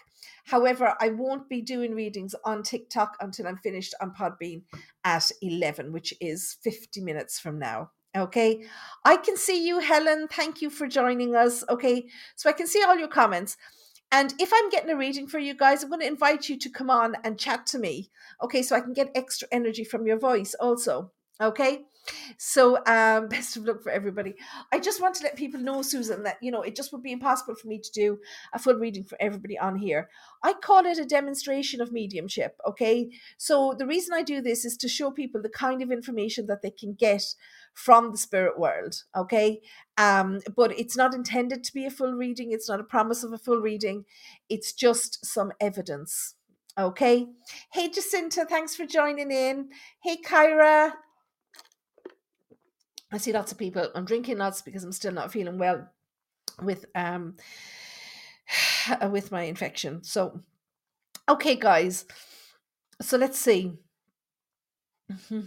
However, 0.46 0.96
I 1.00 1.10
won't 1.10 1.50
be 1.50 1.62
doing 1.62 1.94
readings 1.94 2.36
on 2.46 2.64
TikTok 2.64 3.18
until 3.20 3.48
I'm 3.48 3.58
finished 3.58 3.94
on 4.02 4.14
Podbean 4.14 4.64
at 5.04 5.32
11, 5.42 5.92
which 5.92 6.14
is 6.22 6.58
50 6.64 7.02
minutes 7.02 7.40
from 7.40 7.60
now. 7.60 7.92
Okay. 8.16 8.64
I 9.06 9.18
can 9.18 9.38
see 9.38 9.68
you, 9.68 9.80
Helen. 9.80 10.28
Thank 10.30 10.62
you 10.62 10.70
for 10.70 10.88
joining 10.88 11.36
us. 11.36 11.64
Okay. 11.70 12.08
So 12.36 12.50
I 12.50 12.54
can 12.54 12.68
see 12.68 12.84
all 12.84 12.98
your 12.98 13.08
comments. 13.08 13.58
And 14.12 14.34
if 14.40 14.52
I'm 14.54 14.70
getting 14.70 14.90
a 14.90 14.96
reading 14.96 15.28
for 15.28 15.38
you 15.38 15.54
guys, 15.54 15.84
I'm 15.84 15.90
going 15.90 16.02
to 16.02 16.08
invite 16.08 16.48
you 16.48 16.58
to 16.58 16.70
come 16.70 16.90
on 16.90 17.16
and 17.24 17.38
chat 17.38 17.68
to 17.68 17.80
me. 17.80 18.10
Okay. 18.42 18.64
So 18.64 18.76
I 18.76 18.82
can 18.82 18.94
get 18.94 19.12
extra 19.14 19.48
energy 19.52 19.84
from 19.84 20.08
your 20.08 20.18
voice 20.18 20.56
also. 20.60 21.12
Okay. 21.40 21.86
So 22.38 22.78
um 22.86 23.28
best 23.30 23.58
of 23.58 23.66
luck 23.66 23.84
for 23.84 23.92
everybody. 23.92 24.36
I 24.72 24.80
just 24.80 25.02
want 25.02 25.16
to 25.16 25.24
let 25.24 25.36
people 25.36 25.60
know, 25.60 25.82
Susan, 25.82 26.24
that 26.24 26.38
you 26.42 26.52
know 26.52 26.62
it 26.62 26.76
just 26.76 26.92
would 26.94 27.04
be 27.04 27.12
impossible 27.12 27.56
for 27.56 27.68
me 27.68 27.80
to 27.80 27.92
do 27.92 28.20
a 28.54 28.60
full 28.60 28.76
reading 28.76 29.04
for 29.04 29.18
everybody 29.22 29.58
on 29.58 29.76
here. 29.78 30.10
I 30.44 30.54
call 30.54 30.86
it 30.86 30.98
a 30.98 31.06
demonstration 31.06 31.82
of 31.82 31.92
mediumship. 31.92 32.58
Okay. 32.68 33.10
So 33.38 33.76
the 33.78 33.86
reason 33.86 34.14
I 34.14 34.24
do 34.24 34.42
this 34.42 34.66
is 34.66 34.78
to 34.78 34.88
show 34.88 35.12
people 35.12 35.42
the 35.42 35.50
kind 35.50 35.82
of 35.82 35.92
information 35.92 36.48
that 36.48 36.62
they 36.62 36.72
can 36.72 36.94
get 36.94 37.24
from 37.74 38.12
the 38.12 38.18
spirit 38.18 38.58
world. 38.58 39.04
Okay. 39.16 39.62
Um, 39.98 40.40
but 40.56 40.78
it's 40.78 40.98
not 40.98 41.14
intended 41.14 41.64
to 41.64 41.74
be 41.74 41.86
a 41.86 41.92
full 41.92 42.14
reading, 42.14 42.52
it's 42.52 42.70
not 42.70 42.80
a 42.80 42.84
promise 42.84 43.24
of 43.24 43.34
a 43.34 43.38
full 43.38 43.62
reading, 43.62 44.06
it's 44.50 44.74
just 44.74 45.26
some 45.26 45.52
evidence. 45.60 46.36
Okay. 46.80 47.26
Hey 47.74 47.90
Jacinta, 47.90 48.46
thanks 48.46 48.76
for 48.76 48.86
joining 48.86 49.32
in. 49.32 49.70
Hey 50.04 50.18
Kyra, 50.18 50.92
I 53.12 53.18
see 53.18 53.32
lots 53.32 53.52
of 53.52 53.58
people. 53.58 53.90
I'm 53.96 54.06
drinking 54.06 54.38
lots 54.38 54.62
because 54.62 54.84
I'm 54.84 54.92
still 54.92 55.14
not 55.14 55.32
feeling 55.32 55.58
well 55.58 55.88
with 56.62 56.86
um 56.96 57.36
with 59.10 59.32
my 59.32 59.44
infection. 59.44 60.04
So 60.04 60.42
okay 61.30 61.56
guys. 61.56 62.06
So 63.02 63.18
let's 63.18 63.40
see. 63.40 63.74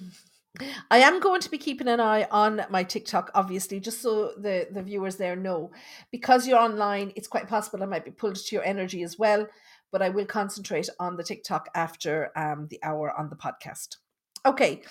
I 0.90 0.98
am 0.98 1.20
going 1.20 1.40
to 1.42 1.50
be 1.50 1.58
keeping 1.58 1.88
an 1.88 2.00
eye 2.00 2.26
on 2.30 2.62
my 2.70 2.82
TikTok, 2.82 3.30
obviously, 3.34 3.78
just 3.78 4.02
so 4.02 4.32
the, 4.36 4.66
the 4.70 4.82
viewers 4.82 5.16
there 5.16 5.36
know. 5.36 5.70
Because 6.10 6.46
you're 6.46 6.58
online, 6.58 7.12
it's 7.14 7.28
quite 7.28 7.48
possible 7.48 7.82
I 7.82 7.86
might 7.86 8.04
be 8.04 8.10
pulled 8.10 8.36
to 8.36 8.56
your 8.56 8.64
energy 8.64 9.02
as 9.02 9.16
well, 9.18 9.46
but 9.92 10.02
I 10.02 10.08
will 10.08 10.26
concentrate 10.26 10.88
on 10.98 11.16
the 11.16 11.22
TikTok 11.22 11.68
after 11.74 12.36
um, 12.36 12.66
the 12.68 12.80
hour 12.82 13.12
on 13.16 13.30
the 13.30 13.36
podcast. 13.36 13.96
Okay. 14.44 14.82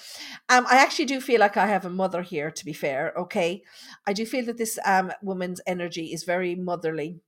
Um, 0.47 0.65
I 0.69 0.77
actually 0.77 1.05
do 1.05 1.19
feel 1.19 1.39
like 1.39 1.57
I 1.57 1.67
have 1.67 1.85
a 1.85 1.89
mother 1.89 2.21
here, 2.21 2.51
to 2.51 2.65
be 2.65 2.73
fair. 2.73 3.13
Okay. 3.17 3.63
I 4.05 4.13
do 4.13 4.25
feel 4.25 4.45
that 4.45 4.57
this 4.57 4.77
um 4.85 5.11
woman's 5.21 5.61
energy 5.65 6.13
is 6.13 6.23
very 6.23 6.55
motherly. 6.55 7.19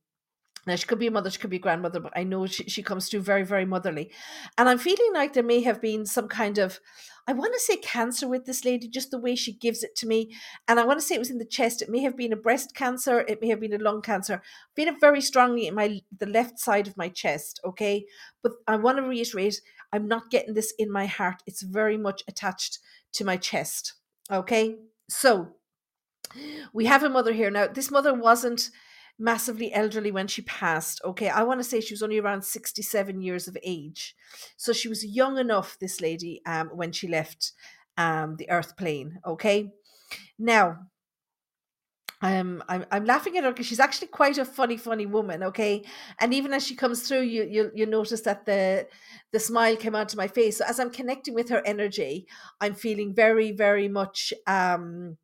Now 0.66 0.76
she 0.76 0.86
could 0.86 1.00
be 1.00 1.08
a 1.08 1.10
mother, 1.10 1.30
she 1.30 1.38
could 1.38 1.50
be 1.50 1.56
a 1.56 1.60
grandmother, 1.60 1.98
but 1.98 2.12
I 2.16 2.22
know 2.22 2.46
she, 2.46 2.64
she 2.64 2.84
comes 2.84 3.08
through 3.08 3.22
very, 3.22 3.42
very 3.42 3.64
motherly. 3.64 4.12
And 4.56 4.68
I'm 4.68 4.78
feeling 4.78 5.10
like 5.12 5.32
there 5.32 5.42
may 5.42 5.62
have 5.62 5.80
been 5.80 6.06
some 6.06 6.28
kind 6.28 6.58
of 6.58 6.78
I 7.26 7.32
want 7.34 7.54
to 7.54 7.60
say 7.60 7.76
cancer 7.76 8.26
with 8.26 8.46
this 8.46 8.64
lady, 8.64 8.88
just 8.88 9.12
the 9.12 9.18
way 9.18 9.36
she 9.36 9.52
gives 9.52 9.84
it 9.84 9.94
to 9.96 10.06
me. 10.08 10.34
And 10.66 10.80
I 10.80 10.84
want 10.84 10.98
to 10.98 11.06
say 11.06 11.14
it 11.14 11.20
was 11.20 11.30
in 11.30 11.38
the 11.38 11.44
chest. 11.44 11.80
It 11.80 11.88
may 11.88 12.00
have 12.00 12.16
been 12.16 12.32
a 12.32 12.36
breast 12.36 12.74
cancer, 12.74 13.20
it 13.20 13.40
may 13.40 13.48
have 13.48 13.60
been 13.60 13.72
a 13.72 13.78
lung 13.78 14.02
cancer. 14.02 14.42
I 14.44 14.70
feel 14.74 14.88
it 14.88 15.00
very 15.00 15.20
strongly 15.20 15.66
in 15.68 15.74
my 15.74 16.00
the 16.16 16.26
left 16.26 16.58
side 16.58 16.88
of 16.88 16.96
my 16.96 17.08
chest. 17.08 17.60
Okay. 17.64 18.06
But 18.42 18.52
I 18.66 18.76
want 18.76 18.98
to 18.98 19.04
reiterate, 19.04 19.60
I'm 19.92 20.08
not 20.08 20.30
getting 20.30 20.54
this 20.54 20.72
in 20.78 20.90
my 20.90 21.06
heart. 21.06 21.42
It's 21.46 21.62
very 21.62 21.96
much 21.96 22.22
attached 22.26 22.78
to 23.14 23.24
my 23.24 23.36
chest. 23.36 23.94
Okay. 24.30 24.76
So 25.08 25.56
we 26.72 26.86
have 26.86 27.02
a 27.02 27.10
mother 27.10 27.32
here. 27.32 27.50
Now, 27.50 27.66
this 27.66 27.90
mother 27.90 28.14
wasn't 28.14 28.70
massively 29.18 29.72
elderly 29.72 30.10
when 30.10 30.26
she 30.26 30.42
passed. 30.42 31.00
Okay, 31.04 31.28
I 31.28 31.42
want 31.42 31.60
to 31.60 31.64
say 31.64 31.80
she 31.80 31.94
was 31.94 32.02
only 32.02 32.18
around 32.18 32.44
67 32.44 33.20
years 33.20 33.46
of 33.46 33.56
age. 33.62 34.14
So 34.56 34.72
she 34.72 34.88
was 34.88 35.04
young 35.04 35.38
enough, 35.38 35.76
this 35.78 36.00
lady, 36.00 36.40
um, 36.46 36.68
when 36.68 36.92
she 36.92 37.08
left 37.08 37.52
um, 37.96 38.36
the 38.36 38.50
earth 38.50 38.76
plane. 38.76 39.18
Okay, 39.26 39.72
now. 40.38 40.78
Um, 42.22 42.62
I'm 42.68 42.86
I'm 42.92 43.04
laughing 43.04 43.36
at 43.36 43.42
her 43.44 43.50
because 43.50 43.66
she's 43.66 43.80
actually 43.80 44.06
quite 44.06 44.38
a 44.38 44.44
funny, 44.44 44.76
funny 44.76 45.06
woman. 45.06 45.42
Okay, 45.42 45.84
and 46.20 46.32
even 46.32 46.52
as 46.52 46.64
she 46.64 46.76
comes 46.76 47.02
through, 47.06 47.22
you 47.22 47.42
you 47.50 47.70
you 47.74 47.84
notice 47.84 48.20
that 48.22 48.46
the 48.46 48.86
the 49.32 49.40
smile 49.40 49.76
came 49.76 49.96
onto 49.96 50.16
my 50.16 50.28
face. 50.28 50.58
So 50.58 50.64
as 50.64 50.78
I'm 50.78 50.90
connecting 50.90 51.34
with 51.34 51.48
her 51.48 51.62
energy, 51.66 52.26
I'm 52.60 52.74
feeling 52.74 53.12
very, 53.12 53.50
very 53.50 53.88
much 53.88 54.32
um 54.46 55.16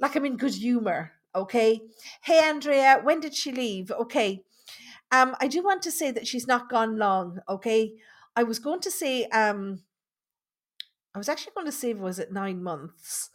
like 0.00 0.16
I'm 0.16 0.24
in 0.26 0.36
good 0.36 0.54
humor. 0.54 1.12
Okay. 1.34 1.82
Hey, 2.22 2.40
Andrea, 2.42 3.00
when 3.02 3.20
did 3.20 3.34
she 3.34 3.52
leave? 3.52 3.90
Okay. 3.90 4.42
Um, 5.12 5.36
I 5.40 5.46
do 5.46 5.62
want 5.62 5.82
to 5.82 5.92
say 5.92 6.10
that 6.10 6.26
she's 6.26 6.46
not 6.46 6.68
gone 6.68 6.98
long. 6.98 7.38
Okay. 7.48 7.94
I 8.34 8.42
was 8.42 8.58
going 8.58 8.80
to 8.80 8.90
say, 8.90 9.24
um, 9.26 9.82
I 11.14 11.18
was 11.18 11.28
actually 11.28 11.52
going 11.54 11.66
to 11.66 11.72
say, 11.72 11.94
was 11.94 12.18
it 12.18 12.32
nine 12.32 12.62
months? 12.62 13.30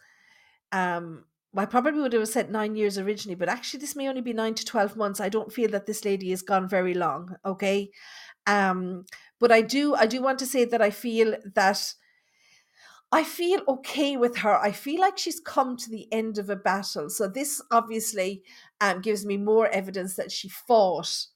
Um, 0.72 1.26
I 1.56 1.66
probably 1.66 2.00
would 2.00 2.14
have 2.14 2.28
said 2.28 2.50
nine 2.50 2.76
years 2.76 2.98
originally, 2.98 3.36
but 3.36 3.50
actually, 3.50 3.82
this 3.82 3.96
may 3.96 4.08
only 4.08 4.22
be 4.22 4.34
nine 4.34 4.54
to 4.56 4.66
12 4.66 4.96
months. 4.96 5.20
I 5.20 5.30
don't 5.30 5.52
feel 5.52 5.70
that 5.72 5.86
this 5.86 6.06
lady 6.06 6.30
has 6.30 6.42
gone 6.42 6.70
very 6.70 6.94
long. 6.94 7.36
Okay. 7.46 7.92
Um, 8.48 9.06
but 9.40 9.52
I 9.52 9.62
do, 9.62 9.94
I 9.94 10.06
do 10.06 10.22
want 10.22 10.40
to 10.40 10.46
say 10.46 10.66
that 10.66 10.82
I 10.82 10.92
feel 10.92 11.36
that 11.56 11.94
I 13.12 13.26
feel 13.26 13.62
okay 13.68 14.16
with 14.16 14.38
her. 14.38 14.56
I 14.56 14.72
feel 14.72 15.02
like 15.02 15.18
she's 15.18 15.42
come 15.42 15.76
to 15.76 15.90
the 15.90 16.08
end 16.14 16.38
of 16.38 16.50
a 16.50 16.56
battle. 16.56 17.10
So 17.10 17.28
this 17.28 17.62
obviously 17.70 18.44
um, 18.80 19.02
gives 19.02 19.26
me 19.26 19.36
more 19.36 19.68
evidence 19.68 20.16
that 20.16 20.32
she 20.32 20.48
fought. 20.48 21.28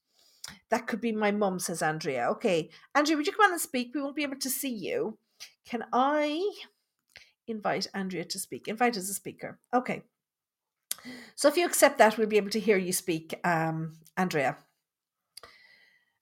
That 0.69 0.87
could 0.87 1.01
be 1.01 1.11
my 1.11 1.31
mum, 1.31 1.59
says 1.59 1.81
Andrea. 1.81 2.29
Okay, 2.31 2.69
Andrea, 2.93 3.17
would 3.17 3.27
you 3.27 3.33
come 3.33 3.47
on 3.47 3.51
and 3.51 3.61
speak? 3.61 3.91
We 3.93 4.01
won't 4.01 4.15
be 4.15 4.23
able 4.23 4.39
to 4.39 4.49
see 4.49 4.73
you. 4.73 5.17
Can 5.65 5.83
I 5.91 6.49
invite 7.47 7.87
Andrea 7.93 8.25
to 8.25 8.39
speak? 8.39 8.67
Invite 8.67 8.97
as 8.97 9.09
a 9.09 9.13
speaker. 9.13 9.59
Okay. 9.73 10.03
So 11.35 11.47
if 11.47 11.57
you 11.57 11.65
accept 11.65 11.97
that, 11.99 12.17
we'll 12.17 12.27
be 12.27 12.37
able 12.37 12.49
to 12.51 12.59
hear 12.59 12.77
you 12.77 12.93
speak, 12.93 13.39
um, 13.43 13.93
Andrea. 14.17 14.57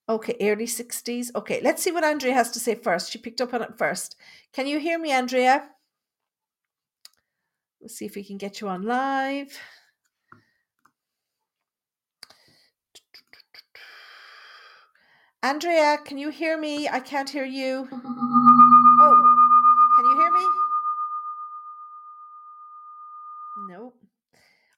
Okay, 0.10 0.36
early 0.42 0.66
60s. 0.66 1.34
Okay, 1.34 1.62
let's 1.64 1.82
see 1.82 1.92
what 1.92 2.04
Andrea 2.04 2.34
has 2.34 2.52
to 2.52 2.60
say 2.60 2.76
first. 2.76 3.12
She 3.12 3.18
picked 3.18 3.40
up 3.40 3.54
on 3.54 3.62
it 3.62 3.78
first. 3.78 4.18
Can 4.52 4.68
you 4.68 4.80
hear 4.80 5.00
me, 5.00 5.12
Andrea? 5.12 5.70
Let's 7.82 7.96
see 7.96 8.06
if 8.06 8.16
we 8.16 8.24
can 8.24 8.38
get 8.38 8.60
you 8.60 8.68
on 8.68 8.84
live. 8.84 9.58
Andrea, 15.42 15.98
can 16.06 16.18
you 16.18 16.30
hear 16.30 16.58
me? 16.58 16.88
I 16.88 17.02
can't 17.02 17.30
hear 17.30 17.44
you. 17.44 17.90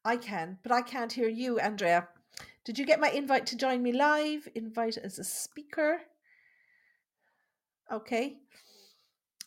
I 0.05 0.17
can, 0.17 0.59
but 0.61 0.71
I 0.71 0.83
can't 0.83 1.11
hear 1.11 1.27
you, 1.27 1.59
Andrea. 1.59 2.07
Did 2.63 2.77
you 2.77 2.85
get 2.85 2.99
my 2.99 3.09
invite 3.09 3.47
to 3.47 3.57
join 3.57 3.81
me 3.81 3.91
live? 3.91 4.47
Invite 4.53 4.97
as 4.97 5.17
a 5.17 5.23
speaker. 5.23 6.01
Okay. 7.91 8.37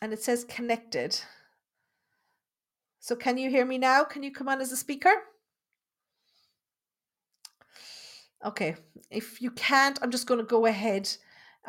And 0.01 0.11
it 0.11 0.21
says 0.21 0.43
connected. 0.43 1.19
So 2.99 3.15
can 3.15 3.37
you 3.37 3.49
hear 3.49 3.65
me 3.65 3.77
now? 3.77 4.03
Can 4.03 4.21
you 4.21 4.31
come 4.31 4.49
on 4.49 4.59
as 4.59 4.73
a 4.73 4.77
speaker? 4.77 5.13
Okay. 8.45 8.75
If 9.09 9.41
you 9.41 9.51
can't, 9.51 9.97
I'm 10.01 10.11
just 10.11 10.27
going 10.27 10.39
to 10.39 10.45
go 10.45 10.65
ahead. 10.65 11.09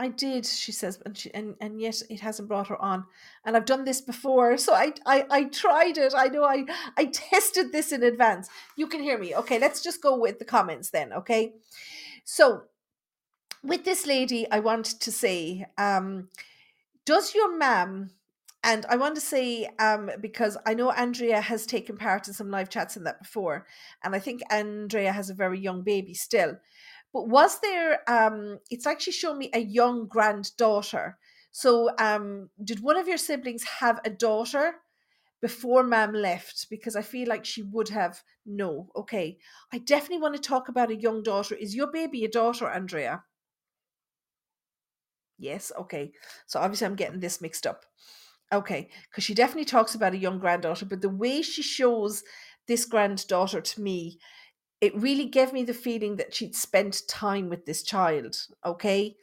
I 0.00 0.08
did, 0.08 0.46
she 0.46 0.72
says, 0.72 0.98
and, 1.04 1.16
she, 1.16 1.32
and 1.34 1.56
and 1.60 1.78
yet 1.78 2.02
it 2.08 2.20
hasn't 2.20 2.48
brought 2.48 2.68
her 2.68 2.80
on. 2.80 3.04
And 3.44 3.54
I've 3.54 3.66
done 3.66 3.84
this 3.84 4.00
before, 4.00 4.56
so 4.56 4.72
I 4.72 4.94
I, 5.04 5.26
I 5.30 5.44
tried 5.44 5.98
it. 5.98 6.14
I 6.16 6.28
know 6.28 6.42
I 6.42 6.64
I 6.96 7.04
tested 7.04 7.70
this 7.70 7.92
in 7.92 8.02
advance. 8.02 8.48
You 8.76 8.86
can 8.86 9.02
hear 9.02 9.18
me. 9.18 9.34
Okay, 9.34 9.58
let's 9.58 9.82
just 9.82 10.02
go 10.02 10.16
with 10.16 10.38
the 10.38 10.46
comments 10.46 10.88
then. 10.88 11.12
Okay, 11.12 11.52
so 12.24 12.62
with 13.62 13.84
this 13.84 14.06
lady, 14.06 14.50
I 14.50 14.60
want 14.60 14.86
to 14.86 15.12
say, 15.12 15.66
um, 15.76 16.28
does 17.04 17.34
your 17.34 17.54
ma'am 17.54 18.10
and 18.62 18.84
I 18.86 18.96
want 18.96 19.14
to 19.14 19.20
say, 19.22 19.68
um, 19.78 20.10
because 20.20 20.56
I 20.66 20.74
know 20.74 20.90
Andrea 20.90 21.40
has 21.40 21.64
taken 21.64 21.96
part 21.96 22.28
in 22.28 22.34
some 22.34 22.50
live 22.50 22.68
chats 22.68 22.96
in 22.96 23.04
that 23.04 23.22
before, 23.22 23.66
and 24.04 24.14
I 24.14 24.18
think 24.18 24.42
Andrea 24.50 25.12
has 25.12 25.30
a 25.30 25.34
very 25.34 25.58
young 25.58 25.82
baby 25.82 26.12
still. 26.12 26.58
But 27.12 27.28
was 27.28 27.60
there? 27.60 28.08
Um, 28.08 28.58
it's 28.70 28.86
she 29.02 29.12
showed 29.12 29.36
me 29.36 29.50
a 29.52 29.60
young 29.60 30.06
granddaughter. 30.06 31.18
So, 31.50 31.90
um, 31.98 32.50
did 32.62 32.80
one 32.80 32.96
of 32.96 33.08
your 33.08 33.18
siblings 33.18 33.64
have 33.64 34.00
a 34.04 34.10
daughter 34.10 34.74
before 35.40 35.82
Mam 35.82 36.12
left? 36.12 36.68
Because 36.70 36.94
I 36.94 37.02
feel 37.02 37.28
like 37.28 37.44
she 37.44 37.62
would 37.62 37.88
have. 37.88 38.22
No, 38.46 38.90
okay. 38.94 39.38
I 39.72 39.78
definitely 39.78 40.22
want 40.22 40.36
to 40.36 40.40
talk 40.42 40.68
about 40.68 40.90
a 40.90 40.96
young 40.96 41.22
daughter. 41.22 41.54
Is 41.54 41.74
your 41.74 41.90
baby 41.90 42.24
a 42.24 42.28
daughter, 42.28 42.68
Andrea? 42.68 43.24
Yes, 45.38 45.72
okay. 45.78 46.12
So 46.46 46.60
obviously 46.60 46.86
I'm 46.86 46.94
getting 46.96 47.20
this 47.20 47.40
mixed 47.40 47.66
up. 47.66 47.84
Okay, 48.52 48.90
because 49.08 49.22
she 49.24 49.34
definitely 49.34 49.64
talks 49.64 49.94
about 49.94 50.12
a 50.12 50.18
young 50.18 50.40
granddaughter, 50.40 50.84
but 50.84 51.00
the 51.00 51.08
way 51.08 51.40
she 51.40 51.62
shows 51.62 52.24
this 52.66 52.84
granddaughter 52.84 53.60
to 53.60 53.80
me, 53.80 54.18
it 54.80 54.96
really 54.96 55.26
gave 55.26 55.52
me 55.52 55.62
the 55.62 55.74
feeling 55.74 56.16
that 56.16 56.34
she'd 56.34 56.56
spent 56.56 57.02
time 57.06 57.50
with 57.50 57.66
this 57.66 57.82
child. 57.82 58.46
Okay, 58.64 59.16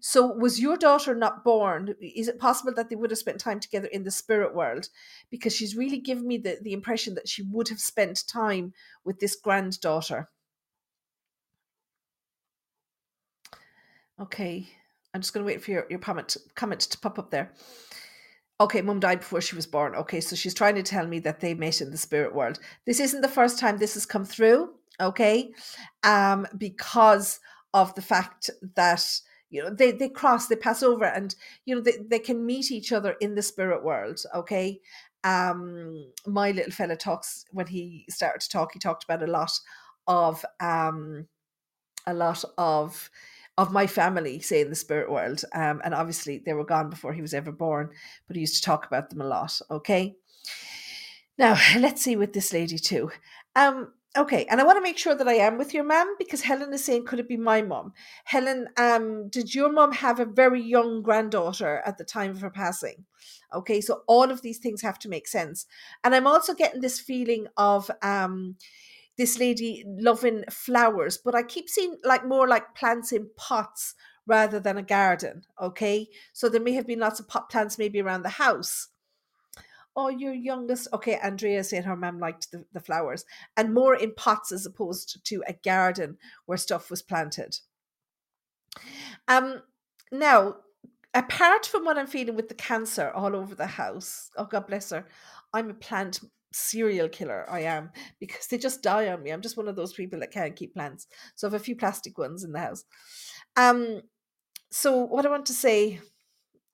so 0.00 0.26
was 0.26 0.60
your 0.60 0.76
daughter 0.76 1.14
not 1.14 1.44
born? 1.44 1.94
Is 2.00 2.28
it 2.28 2.38
possible 2.38 2.74
that 2.74 2.90
they 2.90 2.96
would 2.96 3.10
have 3.10 3.18
spent 3.18 3.40
time 3.40 3.58
together 3.58 3.88
in 3.88 4.04
the 4.04 4.10
spirit 4.10 4.54
world? 4.54 4.88
Because 5.30 5.54
she's 5.54 5.76
really 5.76 5.98
given 5.98 6.26
me 6.26 6.36
the, 6.36 6.58
the 6.60 6.74
impression 6.74 7.14
that 7.14 7.28
she 7.28 7.42
would 7.42 7.68
have 7.68 7.80
spent 7.80 8.26
time 8.28 8.74
with 9.02 9.18
this 9.18 9.34
granddaughter. 9.34 10.28
Okay, 14.20 14.68
I'm 15.14 15.22
just 15.22 15.32
going 15.32 15.46
to 15.46 15.46
wait 15.46 15.62
for 15.62 15.70
your, 15.70 15.86
your 15.88 16.00
comment, 16.00 16.36
comment 16.54 16.80
to 16.80 16.98
pop 16.98 17.18
up 17.18 17.30
there. 17.30 17.52
Okay, 18.60 18.82
mum 18.82 18.98
died 18.98 19.20
before 19.20 19.40
she 19.40 19.54
was 19.54 19.68
born. 19.68 19.94
Okay, 19.94 20.20
so 20.20 20.34
she's 20.34 20.52
trying 20.52 20.74
to 20.74 20.82
tell 20.82 21.06
me 21.06 21.20
that 21.20 21.40
they 21.40 21.54
met 21.54 21.80
in 21.80 21.92
the 21.92 21.96
spirit 21.96 22.34
world. 22.34 22.58
This 22.84 22.98
isn't 22.98 23.20
the 23.20 23.28
first 23.28 23.58
time 23.58 23.78
this 23.78 23.94
has 23.94 24.04
come 24.04 24.24
through, 24.24 24.74
okay? 25.00 25.52
Um, 26.02 26.46
because 26.56 27.40
of 27.74 27.94
the 27.94 28.02
fact 28.02 28.50
that 28.76 29.04
you 29.50 29.62
know 29.62 29.70
they 29.70 29.92
they 29.92 30.08
cross, 30.08 30.46
they 30.46 30.56
pass 30.56 30.82
over, 30.82 31.04
and 31.04 31.34
you 31.64 31.74
know 31.74 31.80
they, 31.80 31.98
they 32.06 32.18
can 32.18 32.44
meet 32.44 32.70
each 32.70 32.92
other 32.92 33.16
in 33.20 33.34
the 33.34 33.42
spirit 33.42 33.84
world, 33.84 34.20
okay? 34.34 34.80
Um, 35.24 36.12
my 36.26 36.52
little 36.52 36.72
fella 36.72 36.96
talks 36.96 37.44
when 37.50 37.66
he 37.66 38.04
started 38.08 38.40
to 38.42 38.48
talk, 38.48 38.72
he 38.72 38.78
talked 38.78 39.04
about 39.04 39.22
a 39.22 39.30
lot 39.30 39.52
of 40.06 40.44
um 40.60 41.26
a 42.06 42.14
lot 42.14 42.44
of 42.56 43.10
of 43.58 43.72
my 43.72 43.88
family, 43.88 44.38
say 44.38 44.60
in 44.60 44.70
the 44.70 44.76
spirit 44.76 45.10
world. 45.10 45.44
Um, 45.52 45.82
and 45.84 45.92
obviously 45.92 46.38
they 46.38 46.54
were 46.54 46.64
gone 46.64 46.90
before 46.90 47.12
he 47.12 47.20
was 47.20 47.34
ever 47.34 47.50
born, 47.50 47.90
but 48.28 48.36
he 48.36 48.40
used 48.40 48.54
to 48.56 48.62
talk 48.62 48.86
about 48.86 49.10
them 49.10 49.20
a 49.20 49.26
lot. 49.26 49.60
Okay. 49.68 50.14
Now 51.36 51.58
let's 51.78 52.02
see 52.02 52.16
with 52.16 52.32
this 52.32 52.52
lady 52.52 52.78
too. 52.78 53.10
Um, 53.56 53.92
okay, 54.16 54.46
and 54.50 54.60
I 54.60 54.64
want 54.64 54.76
to 54.76 54.82
make 54.82 54.98
sure 54.98 55.14
that 55.14 55.28
I 55.28 55.34
am 55.34 55.58
with 55.58 55.74
your 55.74 55.84
mum 55.84 56.14
because 56.18 56.42
Helen 56.42 56.72
is 56.72 56.84
saying, 56.84 57.04
could 57.04 57.20
it 57.20 57.28
be 57.28 57.36
my 57.36 57.62
mum? 57.62 57.92
Helen, 58.24 58.68
um, 58.76 59.28
did 59.28 59.54
your 59.54 59.70
mum 59.70 59.92
have 59.92 60.20
a 60.20 60.24
very 60.24 60.62
young 60.62 61.02
granddaughter 61.02 61.82
at 61.84 61.98
the 61.98 62.04
time 62.04 62.30
of 62.30 62.40
her 62.40 62.50
passing? 62.50 63.04
Okay, 63.54 63.80
so 63.80 64.02
all 64.06 64.30
of 64.30 64.42
these 64.42 64.58
things 64.58 64.82
have 64.82 64.98
to 65.00 65.08
make 65.08 65.28
sense. 65.28 65.66
And 66.04 66.14
I'm 66.14 66.26
also 66.26 66.54
getting 66.54 66.80
this 66.80 67.00
feeling 67.00 67.46
of 67.56 67.90
um 68.02 68.56
this 69.16 69.38
lady 69.38 69.84
loving 69.86 70.44
flowers, 70.48 71.18
but 71.18 71.34
I 71.34 71.42
keep 71.42 71.68
seeing 71.68 71.96
like 72.04 72.24
more 72.24 72.46
like 72.46 72.76
plants 72.76 73.10
in 73.12 73.28
pots 73.36 73.94
rather 74.26 74.60
than 74.60 74.78
a 74.78 74.82
garden. 74.82 75.42
Okay. 75.60 76.08
So 76.32 76.48
there 76.48 76.60
may 76.60 76.72
have 76.74 76.86
been 76.86 77.00
lots 77.00 77.18
of 77.18 77.26
pot 77.26 77.50
plants 77.50 77.78
maybe 77.78 78.00
around 78.00 78.22
the 78.22 78.28
house. 78.28 78.88
Oh, 80.00 80.10
your 80.10 80.32
youngest. 80.32 80.86
Okay, 80.94 81.16
Andrea 81.16 81.64
said 81.64 81.84
her 81.84 81.96
mum 81.96 82.20
liked 82.20 82.52
the, 82.52 82.64
the 82.72 82.78
flowers 82.78 83.24
and 83.56 83.74
more 83.74 83.96
in 83.96 84.14
pots 84.14 84.52
as 84.52 84.64
opposed 84.64 85.18
to 85.24 85.42
a 85.48 85.54
garden 85.64 86.18
where 86.46 86.56
stuff 86.56 86.88
was 86.88 87.02
planted. 87.02 87.58
Um, 89.26 89.62
now, 90.12 90.58
apart 91.14 91.66
from 91.66 91.84
what 91.84 91.98
I'm 91.98 92.06
feeling 92.06 92.36
with 92.36 92.48
the 92.48 92.54
cancer 92.54 93.10
all 93.10 93.34
over 93.34 93.56
the 93.56 93.66
house, 93.66 94.30
oh 94.36 94.44
God 94.44 94.68
bless 94.68 94.90
her, 94.90 95.04
I'm 95.52 95.70
a 95.70 95.74
plant 95.74 96.20
serial 96.52 97.08
killer. 97.08 97.44
I 97.50 97.62
am 97.62 97.90
because 98.20 98.46
they 98.46 98.56
just 98.56 98.84
die 98.84 99.08
on 99.08 99.24
me. 99.24 99.32
I'm 99.32 99.42
just 99.42 99.56
one 99.56 99.66
of 99.66 99.74
those 99.74 99.94
people 99.94 100.20
that 100.20 100.30
can't 100.30 100.54
keep 100.54 100.74
plants. 100.74 101.08
So 101.34 101.48
I 101.48 101.50
have 101.50 101.60
a 101.60 101.64
few 101.64 101.74
plastic 101.74 102.16
ones 102.18 102.44
in 102.44 102.52
the 102.52 102.60
house. 102.60 102.84
Um, 103.56 104.02
so 104.70 104.98
what 104.98 105.26
I 105.26 105.28
want 105.28 105.46
to 105.46 105.54
say, 105.54 105.98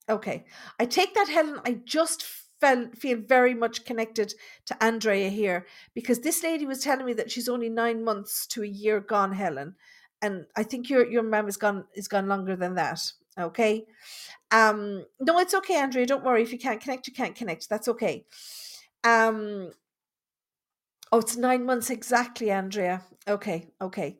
okay, 0.07 0.45
I 0.79 0.85
take 0.85 1.15
that 1.15 1.27
Helen. 1.27 1.59
I 1.65 1.79
just 1.85 2.23
felt 2.59 2.97
feel 2.97 3.17
very 3.17 3.53
much 3.53 3.85
connected 3.85 4.33
to 4.65 4.83
Andrea 4.83 5.29
here 5.29 5.65
because 5.93 6.19
this 6.19 6.43
lady 6.43 6.65
was 6.65 6.79
telling 6.79 7.05
me 7.05 7.13
that 7.13 7.31
she's 7.31 7.49
only 7.49 7.69
nine 7.69 8.03
months 8.03 8.47
to 8.47 8.63
a 8.63 8.67
year 8.67 8.99
gone, 8.99 9.33
Helen, 9.33 9.75
and 10.21 10.45
I 10.55 10.63
think 10.63 10.89
your 10.89 11.09
your 11.09 11.23
mum 11.23 11.47
is 11.47 11.57
gone 11.57 11.85
is 11.95 12.07
gone 12.07 12.27
longer 12.27 12.55
than 12.55 12.75
that. 12.75 12.99
Okay, 13.37 13.85
um, 14.51 15.05
no, 15.19 15.39
it's 15.39 15.53
okay, 15.53 15.75
Andrea. 15.75 16.05
Don't 16.05 16.23
worry 16.23 16.41
if 16.41 16.51
you 16.51 16.59
can't 16.59 16.81
connect, 16.81 17.07
you 17.07 17.13
can't 17.13 17.35
connect. 17.35 17.69
That's 17.69 17.87
okay. 17.89 18.25
Um, 19.03 19.71
oh, 21.11 21.19
it's 21.19 21.35
nine 21.35 21.65
months 21.65 21.89
exactly, 21.89 22.49
Andrea. 22.49 23.03
Okay, 23.27 23.67
okay. 23.81 24.17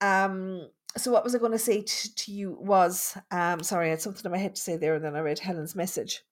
Um, 0.00 0.68
so 0.96 1.10
what 1.10 1.24
was 1.24 1.34
I 1.34 1.38
going 1.38 1.52
to 1.52 1.58
say 1.58 1.82
to 1.82 2.32
you 2.32 2.56
was, 2.60 3.16
um, 3.30 3.62
sorry, 3.62 3.86
I 3.86 3.90
had 3.90 4.02
something 4.02 4.24
in 4.24 4.32
my 4.32 4.38
head 4.38 4.56
to 4.56 4.60
say 4.60 4.76
there, 4.76 4.94
and 4.94 5.04
then 5.04 5.16
I 5.16 5.20
read 5.20 5.38
Helen's 5.38 5.74
message. 5.74 6.22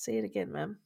Say 0.00 0.16
it 0.16 0.24
again, 0.24 0.50
ma'am. 0.50 0.78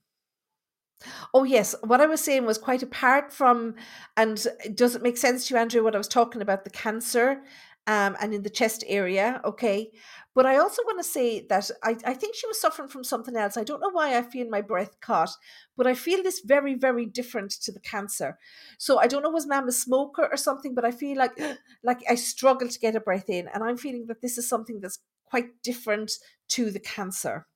Oh 1.33 1.45
yes, 1.45 1.73
what 1.85 2.01
I 2.01 2.07
was 2.07 2.21
saying 2.21 2.47
was 2.47 2.59
quite 2.59 2.83
apart 2.83 3.33
from, 3.33 3.77
and 4.17 4.45
does 4.75 4.97
it 4.97 5.03
make 5.03 5.17
sense 5.17 5.47
to 5.47 5.55
you, 5.55 5.61
Andrea? 5.61 5.85
What 5.85 5.95
I 5.95 5.99
was 5.99 6.09
talking 6.09 6.43
about 6.43 6.65
the 6.65 6.71
cancer, 6.71 7.45
um, 7.87 8.17
and 8.21 8.35
in 8.35 8.43
the 8.43 8.51
chest 8.51 8.83
area, 8.89 9.41
okay. 9.45 9.93
But 10.35 10.47
I 10.47 10.57
also 10.57 10.83
want 10.83 10.99
to 10.99 11.09
say 11.09 11.47
that 11.47 11.71
I, 11.85 11.97
I 12.05 12.15
think 12.15 12.35
she 12.35 12.49
was 12.49 12.61
suffering 12.61 12.89
from 12.89 13.05
something 13.05 13.37
else. 13.37 13.57
I 13.57 13.63
don't 13.63 13.81
know 13.81 13.93
why 13.93 14.19
I 14.19 14.23
feel 14.23 14.49
my 14.49 14.63
breath 14.63 15.01
caught, 15.01 15.31
but 15.77 15.87
I 15.87 15.95
feel 15.95 16.21
this 16.25 16.41
very, 16.45 16.75
very 16.75 17.07
different 17.07 17.53
to 17.63 17.71
the 17.71 17.79
cancer. 17.79 18.37
So 18.79 18.99
I 18.99 19.07
don't 19.07 19.23
know 19.23 19.31
was 19.31 19.47
ma'am 19.47 19.69
a 19.69 19.73
smoker 19.73 20.29
or 20.29 20.37
something, 20.37 20.75
but 20.75 20.85
I 20.85 20.91
feel 20.91 21.17
like 21.19 21.39
like 21.85 22.03
I 22.11 22.17
struggle 22.17 22.67
to 22.67 22.81
get 22.81 22.97
a 22.97 23.01
breath 23.01 23.31
in, 23.31 23.47
and 23.55 23.63
I'm 23.63 23.77
feeling 23.77 24.07
that 24.09 24.23
this 24.23 24.39
is 24.39 24.49
something 24.49 24.81
that's 24.81 24.99
quite 25.25 25.63
different 25.63 26.11
to 26.49 26.73
the 26.73 26.81
cancer. 26.81 27.47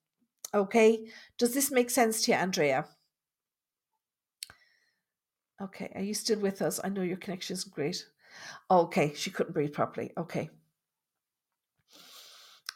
Okay, 0.55 1.07
does 1.37 1.55
this 1.55 1.71
make 1.71 1.91
sense 1.91 2.23
to 2.23 2.33
you, 2.33 2.39
Andrea? 2.39 2.87
Okay, 5.61 5.91
are 5.95 6.03
you 6.03 6.15
still 6.15 6.39
with 6.39 6.63
us? 6.63 6.81
I 6.83 6.89
know 6.89 7.03
your 7.03 7.17
connection 7.17 7.55
is 7.55 7.65
great. 7.65 8.07
Okay, 8.71 9.13
she 9.15 9.31
couldn't 9.31 9.53
breathe 9.53 9.73
properly. 9.73 10.13
Okay. 10.17 10.51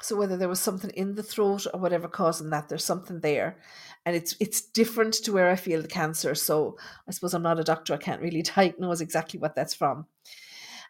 So 0.03 0.17
whether 0.17 0.37
there 0.37 0.49
was 0.49 0.59
something 0.59 0.91
in 0.91 1.15
the 1.15 1.23
throat 1.23 1.65
or 1.73 1.79
whatever 1.79 2.09
causing 2.09 2.51
that, 2.51 2.69
there's 2.69 2.85
something 2.85 3.21
there, 3.21 3.57
and 4.05 4.17
it's 4.17 4.35
it's 4.41 4.61
different 4.61 5.15
to 5.15 5.33
where 5.33 5.49
I 5.49 5.55
feel 5.55 5.81
the 5.81 5.87
cancer. 5.89 6.35
So 6.35 6.77
I 7.07 7.13
suppose 7.13 7.35
I'm 7.35 7.43
not 7.43 7.61
a 7.61 7.65
doctor; 7.65 7.95
I 7.95 7.99
can't 7.99 8.21
really 8.21 8.43
diagnose 8.57 9.01
exactly 9.01 9.39
what 9.39 9.55
that's 9.55 9.75
from. 9.75 10.07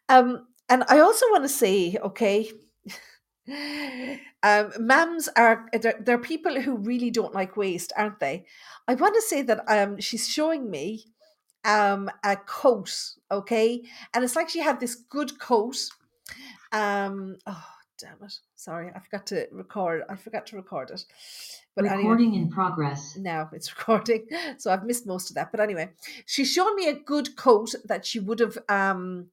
Um, 0.08 0.46
and 0.70 0.84
I 0.88 1.00
also 1.00 1.26
want 1.30 1.44
to 1.44 1.48
say, 1.48 1.96
okay, 2.02 2.50
um, 3.48 4.70
mams 4.78 5.28
are 5.36 5.66
they're, 5.72 6.00
they're 6.00 6.18
people 6.18 6.60
who 6.60 6.76
really 6.76 7.10
don't 7.10 7.34
like 7.34 7.56
waste, 7.56 7.92
aren't 7.96 8.20
they? 8.20 8.46
I 8.86 8.94
want 8.94 9.14
to 9.14 9.22
say 9.22 9.42
that 9.42 9.64
um, 9.68 10.00
she's 10.00 10.28
showing 10.28 10.70
me 10.70 11.04
um 11.64 12.10
a 12.24 12.36
coat, 12.36 12.92
okay, 13.30 13.82
and 14.14 14.24
it's 14.24 14.36
like 14.36 14.48
she 14.48 14.60
had 14.60 14.80
this 14.80 14.94
good 14.94 15.38
coat. 15.40 15.76
Um, 16.72 17.36
oh 17.46 17.64
damn 17.98 18.22
it! 18.22 18.34
Sorry, 18.54 18.90
I 18.94 19.00
forgot 19.00 19.26
to 19.28 19.46
record. 19.50 20.02
I 20.08 20.16
forgot 20.16 20.46
to 20.46 20.56
record 20.56 20.90
it. 20.90 21.04
But 21.74 21.86
anyway, 21.86 22.02
Recording 22.02 22.34
in 22.34 22.50
progress. 22.50 23.16
now 23.16 23.48
it's 23.52 23.76
recording, 23.76 24.26
so 24.58 24.70
I've 24.72 24.84
missed 24.84 25.06
most 25.06 25.30
of 25.30 25.34
that. 25.36 25.50
But 25.50 25.60
anyway, 25.60 25.90
she 26.26 26.44
showed 26.44 26.74
me 26.74 26.88
a 26.88 26.94
good 26.94 27.34
coat 27.36 27.74
that 27.86 28.06
she 28.06 28.20
would 28.20 28.38
have 28.40 28.58
um 28.68 29.28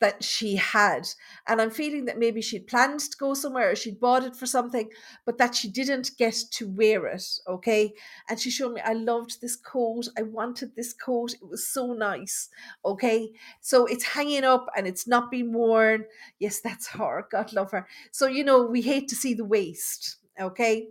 that 0.00 0.22
she 0.22 0.56
had, 0.56 1.08
and 1.46 1.60
I'm 1.60 1.70
feeling 1.70 2.04
that 2.04 2.18
maybe 2.18 2.42
she'd 2.42 2.66
planned 2.66 3.00
to 3.00 3.16
go 3.18 3.34
somewhere 3.34 3.70
or 3.70 3.76
she'd 3.76 3.98
bought 4.00 4.24
it 4.24 4.36
for 4.36 4.46
something, 4.46 4.90
but 5.24 5.38
that 5.38 5.54
she 5.54 5.68
didn't 5.68 6.10
get 6.18 6.34
to 6.52 6.68
wear 6.68 7.06
it. 7.06 7.24
Okay, 7.48 7.94
and 8.28 8.38
she 8.38 8.50
showed 8.50 8.74
me 8.74 8.80
I 8.82 8.92
loved 8.92 9.40
this 9.40 9.56
coat. 9.56 10.08
I 10.18 10.22
wanted 10.22 10.74
this 10.74 10.92
coat. 10.92 11.32
It 11.34 11.48
was 11.48 11.66
so 11.68 11.92
nice. 11.92 12.48
Okay, 12.84 13.30
so 13.60 13.86
it's 13.86 14.04
hanging 14.04 14.44
up 14.44 14.66
and 14.76 14.86
it's 14.86 15.06
not 15.06 15.30
being 15.30 15.52
worn. 15.52 16.04
Yes, 16.38 16.60
that's 16.60 16.86
her. 16.98 17.26
God 17.30 17.52
love 17.52 17.70
her. 17.70 17.86
So 18.10 18.26
you 18.26 18.44
know 18.44 18.64
we 18.66 18.82
hate 18.82 19.08
to 19.08 19.16
see 19.16 19.34
the 19.34 19.44
waste. 19.44 20.16
Okay, 20.40 20.88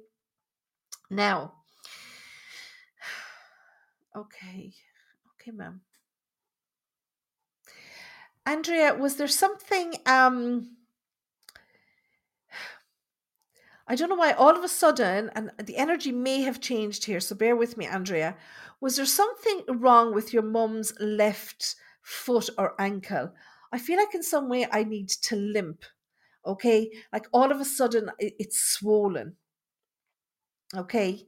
now. 1.10 1.54
Okay. 4.18 4.72
Okay, 5.34 5.52
ma'am. 5.52 5.82
Andrea, 8.46 8.94
was 8.94 9.16
there 9.16 9.28
something 9.28 9.96
um 10.06 10.78
I 13.88 13.96
don't 13.96 14.10
know 14.10 14.16
why 14.16 14.32
all 14.32 14.56
of 14.56 14.64
a 14.64 14.70
sudden 14.70 15.32
and 15.36 15.52
the 15.64 15.78
energy 15.78 16.12
may 16.12 16.42
have 16.42 16.62
changed 16.62 17.06
here, 17.06 17.20
so 17.20 17.36
bear 17.36 17.56
with 17.56 17.78
me, 17.78 17.88
Andrea. 17.88 18.38
Was 18.82 18.98
there 18.98 19.06
something 19.06 19.62
wrong 19.68 20.14
with 20.14 20.34
your 20.34 20.44
mum's 20.44 20.94
left 21.00 21.76
foot 22.02 22.50
or 22.58 22.80
ankle? 22.80 23.34
I 23.72 23.80
feel 23.80 23.98
like 23.98 24.14
in 24.14 24.24
some 24.24 24.48
way 24.50 24.68
I 24.72 24.84
need 24.84 25.10
to 25.10 25.36
limp. 25.36 25.84
Okay? 26.46 26.92
Like 27.12 27.28
all 27.32 27.52
of 27.52 27.60
a 27.60 27.66
sudden 27.66 28.12
it's 28.20 28.62
swollen. 28.62 29.36
Okay? 30.76 31.26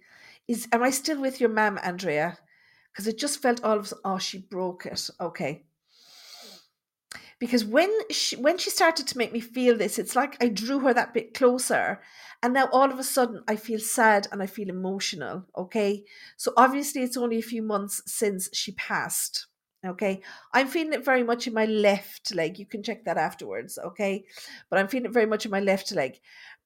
Is 0.48 0.68
am 0.72 0.84
I 0.84 0.92
still 0.92 1.20
with 1.20 1.40
your 1.42 1.50
mum, 1.50 1.80
Andrea? 1.82 2.38
Because 2.92 3.08
it 3.08 3.18
just 3.18 3.42
felt 3.42 3.64
all 3.64 3.80
of 3.80 3.94
oh, 4.06 4.18
she 4.18 4.40
broke 4.40 4.86
it. 4.86 5.10
Okay 5.20 5.67
because 7.40 7.64
when 7.64 7.92
she 8.10 8.36
when 8.36 8.58
she 8.58 8.70
started 8.70 9.08
to 9.08 9.18
make 9.18 9.32
me 9.32 9.40
feel 9.40 9.78
this 9.78 10.00
it's 10.00 10.16
like 10.16 10.42
i 10.42 10.48
drew 10.48 10.80
her 10.80 10.94
that 10.94 11.14
bit 11.14 11.34
closer. 11.34 12.02
And 12.44 12.54
now 12.54 12.70
all 12.72 12.92
of 12.92 13.00
a 13.00 13.04
sudden 13.04 13.44
i 13.48 13.56
feel 13.56 13.80
sad 13.80 14.28
and 14.32 14.42
i 14.42 14.46
feel 14.46 14.70
emotional 14.70 15.46
okay? 15.58 16.04
So 16.38 16.54
obviously 16.56 17.02
it's 17.04 17.18
only 17.18 17.40
a 17.40 17.44
few 17.54 17.64
months 17.64 18.02
since 18.06 18.50
she 18.54 18.74
passed 18.74 19.48
okay? 19.86 20.22
I'm 20.54 20.68
feeling 20.68 20.94
it 20.94 21.06
very 21.06 21.24
much 21.24 21.48
in 21.48 21.54
my 21.54 21.66
left 21.66 22.34
leg. 22.34 22.58
You 22.60 22.66
can 22.66 22.84
check 22.84 23.06
that 23.06 23.18
afterwards 23.18 23.78
okay? 23.84 24.26
But 24.70 24.80
i'm 24.80 24.88
feeling 24.88 25.08
it 25.08 25.14
very 25.14 25.26
much 25.26 25.46
in 25.46 25.52
my 25.52 25.60
left 25.60 25.92
leg. 25.92 26.20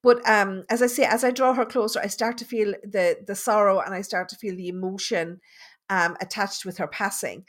But 0.03 0.27
um 0.27 0.63
as 0.69 0.81
i 0.81 0.87
say 0.87 1.03
as 1.03 1.23
i 1.23 1.31
draw 1.31 1.53
her 1.53 1.65
closer 1.65 1.99
i 1.99 2.07
start 2.07 2.37
to 2.39 2.45
feel 2.45 2.73
the 2.83 3.19
the 3.25 3.35
sorrow 3.35 3.79
and 3.79 3.93
i 3.93 4.01
start 4.01 4.29
to 4.29 4.35
feel 4.35 4.55
the 4.55 4.69
emotion 4.69 5.39
um 5.89 6.17
attached 6.21 6.65
with 6.65 6.77
her 6.77 6.87
passing 6.87 7.45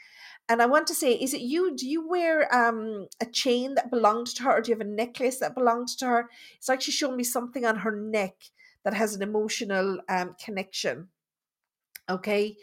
and 0.49 0.61
I 0.61 0.65
want 0.65 0.87
to 0.87 0.93
say, 0.93 1.13
is 1.13 1.33
it 1.33 1.41
you? 1.41 1.75
Do 1.75 1.87
you 1.87 2.07
wear 2.07 2.53
um 2.53 3.07
a 3.21 3.25
chain 3.25 3.75
that 3.75 3.91
belonged 3.91 4.27
to 4.35 4.43
her, 4.43 4.57
or 4.57 4.61
do 4.61 4.71
you 4.71 4.77
have 4.77 4.85
a 4.85 4.89
necklace 4.89 5.39
that 5.39 5.55
belonged 5.55 5.89
to 5.99 6.05
her? 6.05 6.29
It's 6.57 6.69
like 6.69 6.81
she's 6.81 6.95
showing 6.95 7.17
me 7.17 7.23
something 7.23 7.65
on 7.65 7.77
her 7.77 7.91
neck 7.91 8.35
that 8.83 8.93
has 8.93 9.15
an 9.15 9.21
emotional 9.21 9.99
um 10.09 10.35
connection. 10.43 11.09
Okay, 12.09 12.57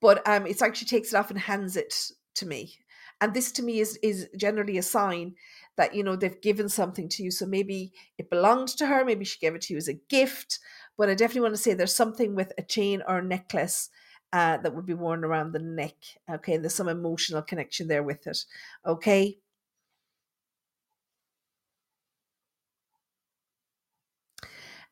but 0.00 0.26
um, 0.26 0.46
it's 0.46 0.62
like 0.62 0.74
she 0.74 0.86
takes 0.86 1.12
it 1.12 1.16
off 1.16 1.30
and 1.30 1.38
hands 1.38 1.76
it 1.76 1.94
to 2.36 2.46
me, 2.46 2.78
and 3.20 3.34
this 3.34 3.52
to 3.52 3.62
me 3.62 3.80
is 3.80 3.98
is 4.02 4.28
generally 4.36 4.78
a 4.78 4.82
sign 4.82 5.34
that 5.76 5.94
you 5.94 6.02
know 6.02 6.16
they've 6.16 6.40
given 6.40 6.68
something 6.70 7.08
to 7.10 7.22
you. 7.22 7.30
So 7.30 7.44
maybe 7.44 7.92
it 8.16 8.30
belonged 8.30 8.68
to 8.68 8.86
her, 8.86 9.04
maybe 9.04 9.26
she 9.26 9.38
gave 9.38 9.54
it 9.54 9.60
to 9.62 9.74
you 9.74 9.78
as 9.78 9.88
a 9.88 10.00
gift. 10.08 10.58
But 10.96 11.10
I 11.10 11.14
definitely 11.14 11.42
want 11.42 11.54
to 11.54 11.60
say 11.60 11.74
there's 11.74 11.94
something 11.94 12.34
with 12.34 12.54
a 12.56 12.62
chain 12.62 13.02
or 13.06 13.18
a 13.18 13.22
necklace 13.22 13.90
uh, 14.36 14.58
that 14.58 14.74
would 14.74 14.84
be 14.84 14.92
worn 14.92 15.24
around 15.24 15.52
the 15.52 15.58
neck. 15.58 15.96
Okay, 16.30 16.54
and 16.54 16.62
there's 16.62 16.74
some 16.74 16.88
emotional 16.88 17.40
connection 17.40 17.88
there 17.88 18.02
with 18.02 18.26
it. 18.26 18.38
Okay. 18.84 19.38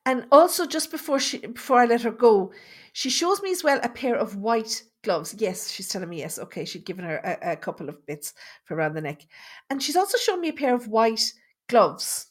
And 0.06 0.26
also, 0.32 0.66
just 0.66 0.90
before 0.90 1.18
she 1.18 1.38
before 1.38 1.78
I 1.78 1.84
let 1.84 2.02
her 2.02 2.10
go, 2.10 2.52
she 2.94 3.10
shows 3.10 3.42
me 3.42 3.50
as 3.52 3.62
well 3.62 3.80
a 3.82 3.88
pair 3.88 4.16
of 4.16 4.36
white 4.36 4.82
gloves. 5.02 5.34
Yes, 5.38 5.70
she's 5.70 5.88
telling 5.88 6.08
me 6.08 6.18
yes. 6.20 6.38
Okay, 6.38 6.64
she'd 6.64 6.86
given 6.86 7.04
her 7.04 7.16
a, 7.18 7.52
a 7.52 7.56
couple 7.56 7.88
of 7.90 8.04
bits 8.06 8.32
for 8.64 8.74
around 8.76 8.94
the 8.94 9.02
neck, 9.02 9.26
and 9.68 9.82
she's 9.82 9.96
also 9.96 10.16
shown 10.16 10.40
me 10.40 10.48
a 10.48 10.54
pair 10.54 10.74
of 10.74 10.88
white 10.88 11.32
gloves. 11.68 12.28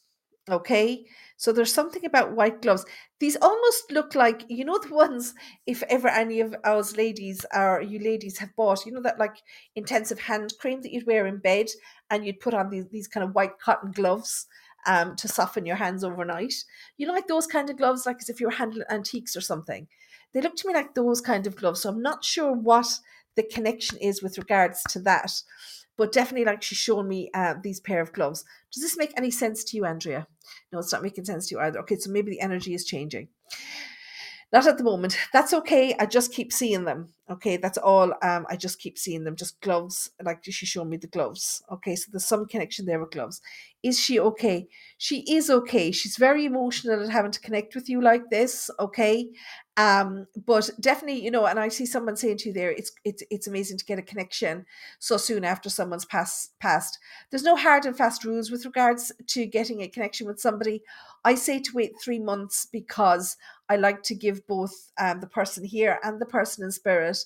Okay, 0.49 1.05
so 1.37 1.51
there's 1.51 1.73
something 1.73 2.05
about 2.05 2.35
white 2.35 2.61
gloves. 2.61 2.85
These 3.19 3.37
almost 3.41 3.91
look 3.91 4.15
like 4.15 4.43
you 4.49 4.65
know 4.65 4.77
the 4.83 4.93
ones 4.93 5.33
if 5.65 5.83
ever 5.83 6.07
any 6.07 6.39
of 6.41 6.55
us 6.63 6.95
ladies 6.97 7.45
or 7.53 7.81
you 7.81 7.99
ladies 7.99 8.37
have 8.39 8.55
bought, 8.55 8.85
you 8.85 8.91
know 8.91 9.01
that 9.01 9.19
like 9.19 9.37
intensive 9.75 10.19
hand 10.19 10.53
cream 10.59 10.81
that 10.81 10.91
you'd 10.91 11.07
wear 11.07 11.27
in 11.27 11.37
bed, 11.37 11.67
and 12.09 12.25
you'd 12.25 12.39
put 12.39 12.53
on 12.53 12.69
these 12.69 12.87
these 12.89 13.07
kind 13.07 13.23
of 13.23 13.35
white 13.35 13.59
cotton 13.59 13.91
gloves 13.91 14.47
um 14.85 15.15
to 15.15 15.27
soften 15.27 15.65
your 15.65 15.77
hands 15.77 16.03
overnight. 16.03 16.53
You 16.97 17.07
know, 17.07 17.13
like 17.13 17.27
those 17.27 17.47
kind 17.47 17.69
of 17.69 17.77
gloves, 17.77 18.05
like 18.05 18.17
as 18.21 18.29
if 18.29 18.39
you 18.39 18.47
were 18.47 18.53
handling 18.53 18.85
antiques 18.89 19.35
or 19.35 19.41
something. 19.41 19.87
they 20.33 20.41
look 20.41 20.55
to 20.57 20.67
me 20.67 20.73
like 20.73 20.93
those 20.95 21.21
kind 21.21 21.47
of 21.47 21.55
gloves. 21.55 21.81
So 21.81 21.89
I'm 21.89 22.01
not 22.01 22.23
sure 22.25 22.53
what 22.53 22.87
the 23.35 23.43
connection 23.43 23.97
is 23.99 24.21
with 24.21 24.37
regards 24.37 24.83
to 24.89 24.99
that. 25.01 25.31
But 25.97 26.11
definitely, 26.11 26.45
like 26.45 26.63
she's 26.63 26.77
shown 26.77 27.07
me 27.07 27.29
uh, 27.33 27.55
these 27.61 27.79
pair 27.79 28.01
of 28.01 28.13
gloves. 28.13 28.45
Does 28.71 28.81
this 28.81 28.97
make 28.97 29.13
any 29.15 29.31
sense 29.31 29.63
to 29.65 29.77
you, 29.77 29.85
Andrea? 29.85 30.27
No, 30.71 30.79
it's 30.79 30.91
not 30.91 31.03
making 31.03 31.25
sense 31.25 31.47
to 31.47 31.55
you 31.55 31.61
either. 31.61 31.79
Okay, 31.79 31.97
so 31.97 32.11
maybe 32.11 32.31
the 32.31 32.41
energy 32.41 32.73
is 32.73 32.85
changing. 32.85 33.27
Not 34.53 34.67
at 34.67 34.77
the 34.77 34.83
moment. 34.83 35.17
That's 35.33 35.51
okay. 35.51 35.95
I 35.99 36.05
just 36.05 36.31
keep 36.31 36.53
seeing 36.53 36.85
them. 36.85 37.09
Okay, 37.27 37.57
that's 37.57 37.79
all. 37.79 38.13
Um, 38.21 38.45
I 38.49 38.55
just 38.55 38.79
keep 38.79 38.99
seeing 38.99 39.23
them. 39.23 39.35
Just 39.35 39.59
gloves. 39.61 40.11
Like 40.23 40.43
she 40.43 40.67
showed 40.67 40.87
me 40.87 40.97
the 40.97 41.07
gloves. 41.07 41.63
Okay, 41.71 41.95
so 41.95 42.09
there's 42.11 42.25
some 42.25 42.45
connection 42.45 42.85
there 42.85 42.99
with 42.99 43.11
gloves. 43.11 43.41
Is 43.81 43.99
she 43.99 44.19
okay? 44.19 44.67
She 44.99 45.21
is 45.21 45.49
okay. 45.49 45.91
She's 45.91 46.17
very 46.17 46.45
emotional 46.45 47.01
at 47.01 47.09
having 47.09 47.31
to 47.31 47.39
connect 47.39 47.73
with 47.73 47.89
you 47.89 47.99
like 47.99 48.29
this. 48.29 48.69
Okay, 48.79 49.29
um, 49.75 50.27
but 50.45 50.69
definitely, 50.79 51.23
you 51.23 51.31
know, 51.31 51.45
and 51.47 51.59
I 51.59 51.69
see 51.69 51.87
someone 51.87 52.15
saying 52.15 52.37
to 52.39 52.49
you 52.49 52.53
there, 52.53 52.71
it's 52.71 52.91
it's 53.03 53.23
it's 53.31 53.47
amazing 53.47 53.79
to 53.79 53.85
get 53.85 53.97
a 53.97 54.03
connection 54.03 54.65
so 54.99 55.17
soon 55.17 55.43
after 55.43 55.69
someone's 55.69 56.05
pass, 56.05 56.49
passed. 56.59 56.99
There's 57.31 57.43
no 57.43 57.55
hard 57.55 57.85
and 57.85 57.97
fast 57.97 58.23
rules 58.23 58.51
with 58.51 58.65
regards 58.65 59.11
to 59.27 59.47
getting 59.47 59.81
a 59.81 59.87
connection 59.87 60.27
with 60.27 60.39
somebody. 60.39 60.83
I 61.25 61.35
say 61.35 61.59
to 61.59 61.71
wait 61.73 61.93
three 61.99 62.19
months 62.19 62.67
because 62.71 63.35
I 63.69 63.77
like 63.77 64.03
to 64.03 64.15
give 64.15 64.45
both 64.47 64.91
um, 64.99 65.19
the 65.19 65.27
person 65.27 65.63
here 65.63 65.99
and 66.03 66.19
the 66.19 66.25
person 66.25 66.63
in 66.63 66.71
spirit 66.71 67.17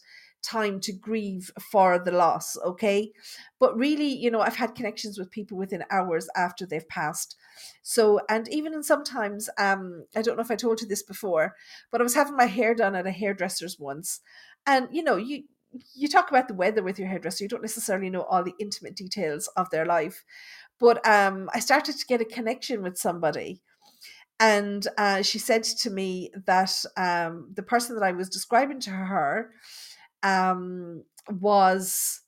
time 0.43 0.79
to 0.79 0.93
grieve 0.93 1.51
for 1.71 1.99
the 1.99 2.11
loss. 2.11 2.57
Okay. 2.63 3.11
But 3.59 3.75
really, 3.75 4.07
you 4.07 4.31
know, 4.31 4.41
I've 4.41 4.55
had 4.55 4.75
connections 4.75 5.17
with 5.17 5.31
people 5.31 5.57
within 5.57 5.83
hours 5.89 6.29
after 6.35 6.65
they've 6.65 6.87
passed. 6.87 7.35
So, 7.81 8.21
and 8.29 8.47
even 8.49 8.73
in 8.73 8.83
sometimes, 8.83 9.49
um, 9.57 10.05
I 10.15 10.21
don't 10.21 10.35
know 10.35 10.43
if 10.43 10.51
I 10.51 10.55
told 10.55 10.81
you 10.81 10.87
this 10.87 11.03
before, 11.03 11.55
but 11.91 12.01
I 12.01 12.03
was 12.03 12.15
having 12.15 12.35
my 12.35 12.45
hair 12.45 12.73
done 12.75 12.95
at 12.95 13.07
a 13.07 13.11
hairdresser's 13.11 13.77
once. 13.79 14.19
And, 14.65 14.87
you 14.91 15.03
know, 15.03 15.17
you, 15.17 15.43
you 15.95 16.07
talk 16.07 16.29
about 16.29 16.47
the 16.47 16.53
weather 16.53 16.83
with 16.83 16.97
your 16.99 17.07
hairdresser, 17.07 17.43
you 17.43 17.49
don't 17.49 17.61
necessarily 17.61 18.09
know 18.09 18.23
all 18.23 18.43
the 18.43 18.55
intimate 18.59 18.95
details 18.95 19.47
of 19.57 19.69
their 19.69 19.85
life. 19.85 20.23
But 20.79 21.05
um, 21.07 21.49
I 21.53 21.59
started 21.59 21.97
to 21.97 22.05
get 22.05 22.21
a 22.21 22.25
connection 22.25 22.83
with 22.83 22.97
somebody 22.97 23.61
and 24.39 24.87
uh, 24.97 25.21
she 25.21 25.39
said 25.39 25.63
to 25.63 25.89
me 25.89 26.31
that 26.45 26.83
um, 26.95 27.49
the 27.55 27.63
person 27.63 27.95
that 27.95 28.03
I 28.03 28.11
was 28.11 28.29
describing 28.29 28.79
to 28.81 28.91
her 28.91 29.51
um, 30.21 31.03
was 31.29 32.21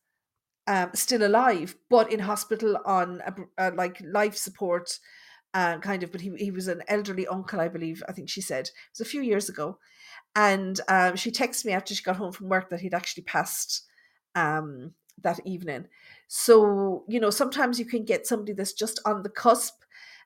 um, 0.68 0.92
still 0.94 1.26
alive, 1.26 1.76
but 1.90 2.12
in 2.12 2.20
hospital 2.20 2.78
on 2.86 3.22
a, 3.26 3.70
a, 3.70 3.72
like 3.72 4.02
life 4.02 4.36
support, 4.36 5.00
uh, 5.54 5.78
kind 5.80 6.02
of. 6.02 6.12
But 6.12 6.22
he 6.22 6.32
he 6.38 6.52
was 6.52 6.68
an 6.68 6.84
elderly 6.88 7.28
uncle, 7.28 7.60
I 7.60 7.68
believe. 7.68 8.02
I 8.08 8.12
think 8.12 8.30
she 8.30 8.42
said 8.42 8.66
it 8.66 8.72
was 8.98 9.08
a 9.08 9.10
few 9.10 9.22
years 9.22 9.50
ago, 9.50 9.78
and 10.36 10.80
um, 10.88 11.16
she 11.16 11.32
texted 11.32 11.66
me 11.66 11.74
after 11.74 11.94
she 11.94 12.04
got 12.04 12.18
home 12.18 12.32
from 12.32 12.50
work 12.50 12.70
that 12.70 12.82
he'd 12.82 12.94
actually 12.94 13.24
passed 13.24 13.84
um, 14.36 14.94
that 15.22 15.40
evening. 15.46 15.86
So 16.28 17.04
you 17.08 17.20
know, 17.20 17.30
sometimes 17.30 17.80
you 17.80 17.86
can 17.86 18.04
get 18.04 18.26
somebody 18.26 18.54
that's 18.54 18.74
just 18.74 19.00
on 19.06 19.22
the 19.22 19.30
cusp 19.30 19.74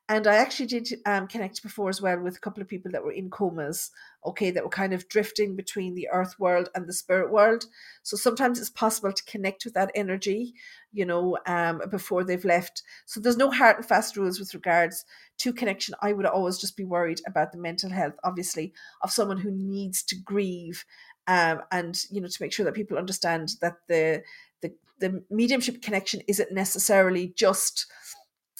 and 0.09 0.27
I 0.27 0.35
actually 0.35 0.65
did 0.65 0.89
um, 1.05 1.27
connect 1.27 1.63
before 1.63 1.87
as 1.87 2.01
well 2.01 2.19
with 2.19 2.35
a 2.35 2.39
couple 2.39 2.61
of 2.61 2.67
people 2.67 2.91
that 2.91 3.03
were 3.03 3.13
in 3.13 3.29
comas, 3.29 3.89
okay, 4.25 4.51
that 4.51 4.63
were 4.63 4.69
kind 4.69 4.93
of 4.93 5.07
drifting 5.07 5.55
between 5.55 5.95
the 5.95 6.09
earth 6.11 6.37
world 6.37 6.67
and 6.75 6.85
the 6.85 6.93
spirit 6.93 7.31
world. 7.31 7.65
So 8.03 8.17
sometimes 8.17 8.59
it's 8.59 8.69
possible 8.69 9.13
to 9.13 9.23
connect 9.23 9.63
with 9.63 9.73
that 9.75 9.91
energy, 9.95 10.55
you 10.91 11.05
know, 11.05 11.37
um, 11.47 11.81
before 11.89 12.25
they've 12.25 12.43
left. 12.43 12.83
So 13.05 13.21
there's 13.21 13.37
no 13.37 13.49
hard 13.49 13.77
and 13.77 13.85
fast 13.85 14.17
rules 14.17 14.39
with 14.39 14.53
regards 14.53 15.05
to 15.37 15.53
connection. 15.53 15.95
I 16.01 16.11
would 16.11 16.25
always 16.25 16.57
just 16.57 16.75
be 16.75 16.83
worried 16.83 17.21
about 17.25 17.53
the 17.53 17.57
mental 17.57 17.89
health, 17.89 18.15
obviously, 18.25 18.73
of 19.03 19.11
someone 19.11 19.37
who 19.37 19.51
needs 19.51 20.03
to 20.03 20.15
grieve 20.17 20.83
um, 21.27 21.61
and, 21.71 21.97
you 22.11 22.19
know, 22.19 22.27
to 22.27 22.41
make 22.41 22.51
sure 22.51 22.65
that 22.65 22.73
people 22.73 22.97
understand 22.97 23.53
that 23.61 23.77
the, 23.87 24.21
the, 24.61 24.73
the 24.99 25.23
mediumship 25.29 25.81
connection 25.81 26.21
isn't 26.27 26.51
necessarily 26.51 27.31
just 27.37 27.85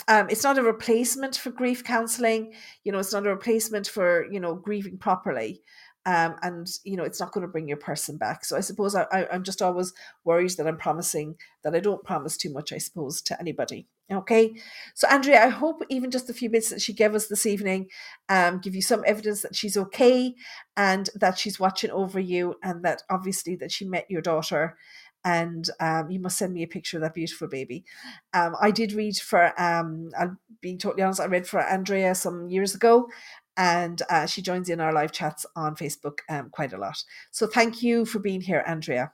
um, 0.07 0.27
it's 0.29 0.43
not 0.43 0.57
a 0.57 0.63
replacement 0.63 1.35
for 1.35 1.51
grief 1.51 1.83
counseling 1.83 2.53
you 2.83 2.91
know 2.91 2.99
it's 2.99 3.13
not 3.13 3.25
a 3.25 3.29
replacement 3.29 3.87
for 3.87 4.25
you 4.31 4.39
know 4.39 4.55
grieving 4.55 4.97
properly. 4.97 5.61
Um, 6.05 6.35
and 6.41 6.67
you 6.83 6.97
know 6.97 7.05
it's 7.05 7.21
not 7.21 7.31
going 7.31 7.43
to 7.43 7.51
bring 7.51 7.69
your 7.69 7.77
person 7.77 8.17
back. 8.17 8.43
So 8.43 8.57
i 8.57 8.59
suppose 8.59 8.93
I, 8.93 9.05
I, 9.09 9.25
i'm 9.31 9.43
just 9.43 9.61
always 9.61 9.93
worried 10.25 10.51
that 10.57 10.67
i'm 10.67 10.77
promising 10.77 11.35
that 11.63 11.73
i 11.73 11.79
don't 11.79 12.03
promise 12.03 12.35
too 12.35 12.51
much 12.51 12.73
i 12.73 12.77
suppose 12.77 13.21
to 13.21 13.39
anybody. 13.39 13.87
Okay? 14.11 14.53
So 14.95 15.07
andrea 15.07 15.45
i 15.45 15.47
hope 15.47 15.81
even 15.89 16.11
just 16.11 16.27
the 16.27 16.33
few 16.33 16.49
bits 16.49 16.69
that 16.71 16.81
she 16.81 16.91
gave 16.91 17.15
us 17.15 17.27
this 17.27 17.45
evening 17.45 17.87
um, 18.27 18.59
give 18.59 18.75
you 18.75 18.81
some 18.81 19.03
evidence 19.07 19.43
that 19.43 19.55
she's 19.55 19.77
okay 19.77 20.35
and 20.75 21.09
that 21.15 21.37
she's 21.39 21.57
watching 21.57 21.91
over 21.91 22.19
you 22.19 22.55
and 22.61 22.83
that 22.83 23.03
obviously 23.09 23.55
that 23.55 23.71
she 23.71 23.85
met 23.85 24.05
your 24.09 24.21
daughter 24.21 24.75
and 25.23 25.69
um, 25.79 26.09
you 26.09 26.19
must 26.19 26.38
send 26.38 26.53
me 26.53 26.63
a 26.63 26.67
picture 26.67 26.97
of 26.97 27.01
that 27.01 27.13
beautiful 27.13 27.47
baby. 27.47 27.86
Um, 28.33 28.55
I 28.62 28.71
did 28.71 28.93
read 28.93 29.17
for, 29.17 29.59
um, 29.62 30.12
I'll 30.19 30.38
be 30.62 30.77
totally 30.77 31.03
honest, 31.03 31.19
I 31.19 31.25
read 31.25 31.47
for 31.47 31.62
Andrea 31.62 32.15
some 32.15 32.49
years 32.49 32.75
ago, 32.75 33.07
and 33.55 34.01
uh, 34.09 34.25
she 34.25 34.41
joins 34.41 34.69
in 34.69 34.79
our 34.79 34.91
live 34.91 35.12
chats 35.12 35.45
on 35.55 35.75
Facebook 35.75 36.19
um, 36.29 36.49
quite 36.49 36.73
a 36.73 36.77
lot. 36.77 37.03
So 37.31 37.47
thank 37.47 37.83
you 37.83 38.05
for 38.05 38.19
being 38.19 38.41
here, 38.41 38.63
Andrea. 38.65 39.12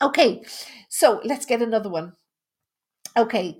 Okay, 0.00 0.42
so 0.88 1.20
let's 1.24 1.46
get 1.46 1.62
another 1.62 1.88
one. 1.88 2.14
Okay, 3.16 3.58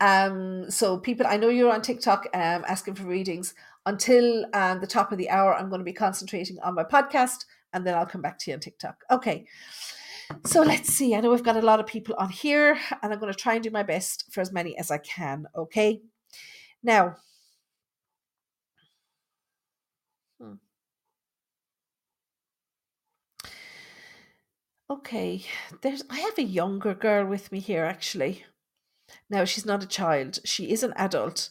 um, 0.00 0.70
so 0.70 0.98
people, 0.98 1.26
I 1.26 1.36
know 1.36 1.48
you're 1.48 1.72
on 1.72 1.82
TikTok 1.82 2.28
um, 2.34 2.64
asking 2.66 2.94
for 2.94 3.04
readings. 3.04 3.54
Until 3.84 4.44
the 4.52 4.86
top 4.88 5.10
of 5.10 5.18
the 5.18 5.28
hour, 5.28 5.56
I'm 5.56 5.68
going 5.68 5.80
to 5.80 5.84
be 5.84 5.92
concentrating 5.92 6.56
on 6.60 6.76
my 6.76 6.84
podcast, 6.84 7.46
and 7.72 7.84
then 7.84 7.96
I'll 7.96 8.06
come 8.06 8.22
back 8.22 8.38
to 8.38 8.50
you 8.50 8.54
on 8.54 8.60
TikTok. 8.60 9.02
Okay. 9.10 9.44
So 10.44 10.62
let's 10.62 10.92
see. 10.92 11.14
I 11.14 11.20
know 11.20 11.30
we've 11.30 11.42
got 11.42 11.56
a 11.56 11.62
lot 11.62 11.80
of 11.80 11.86
people 11.86 12.14
on 12.18 12.30
here, 12.30 12.78
and 13.02 13.12
I'm 13.12 13.18
going 13.18 13.32
to 13.32 13.38
try 13.38 13.54
and 13.54 13.62
do 13.62 13.70
my 13.70 13.82
best 13.82 14.32
for 14.32 14.40
as 14.40 14.52
many 14.52 14.76
as 14.78 14.90
I 14.90 14.98
can. 14.98 15.46
Okay. 15.56 16.02
Now, 16.82 17.16
hmm. 20.40 20.54
okay, 24.90 25.44
there's 25.82 26.02
I 26.10 26.18
have 26.20 26.38
a 26.38 26.42
younger 26.42 26.94
girl 26.94 27.26
with 27.26 27.52
me 27.52 27.60
here 27.60 27.84
actually. 27.84 28.44
Now 29.30 29.44
she's 29.44 29.66
not 29.66 29.82
a 29.84 29.86
child; 29.86 30.38
she 30.44 30.70
is 30.72 30.82
an 30.82 30.92
adult, 30.96 31.50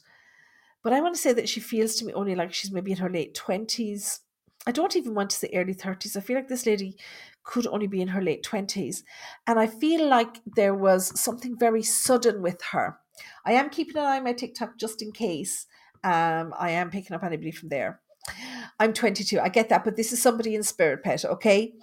but 0.83 0.93
I 0.93 1.01
want 1.01 1.15
to 1.15 1.21
say 1.21 1.33
that 1.33 1.49
she 1.49 1.59
feels 1.59 1.95
to 1.95 2.05
me 2.05 2.13
only 2.13 2.35
like 2.35 2.53
she's 2.53 2.71
maybe 2.71 2.91
in 2.91 2.97
her 2.97 3.09
late 3.09 3.35
twenties. 3.35 4.21
I 4.67 4.71
don't 4.71 4.95
even 4.95 5.15
want 5.15 5.31
to 5.31 5.37
say 5.37 5.49
early 5.55 5.73
30s. 5.73 6.15
I 6.15 6.19
feel 6.19 6.35
like 6.35 6.47
this 6.47 6.67
lady 6.67 6.95
could 7.43 7.67
only 7.67 7.87
be 7.87 8.01
in 8.01 8.09
her 8.09 8.21
late 8.21 8.43
20s. 8.43 9.03
And 9.47 9.59
I 9.59 9.67
feel 9.67 10.07
like 10.07 10.41
there 10.45 10.75
was 10.75 11.19
something 11.19 11.57
very 11.57 11.83
sudden 11.83 12.41
with 12.41 12.61
her. 12.71 12.97
I 13.45 13.53
am 13.53 13.69
keeping 13.69 13.97
an 13.97 14.03
eye 14.03 14.17
on 14.17 14.23
my 14.23 14.33
TikTok 14.33 14.77
just 14.77 15.01
in 15.01 15.11
case 15.11 15.67
um, 16.03 16.53
I 16.57 16.71
am 16.71 16.89
picking 16.89 17.15
up 17.15 17.23
anybody 17.23 17.51
from 17.51 17.69
there. 17.69 18.01
I'm 18.79 18.93
22. 18.93 19.39
I 19.39 19.49
get 19.49 19.69
that, 19.69 19.83
but 19.83 19.95
this 19.95 20.11
is 20.11 20.21
somebody 20.21 20.55
in 20.55 20.63
spirit 20.63 21.03
pet, 21.03 21.25
okay? 21.25 21.73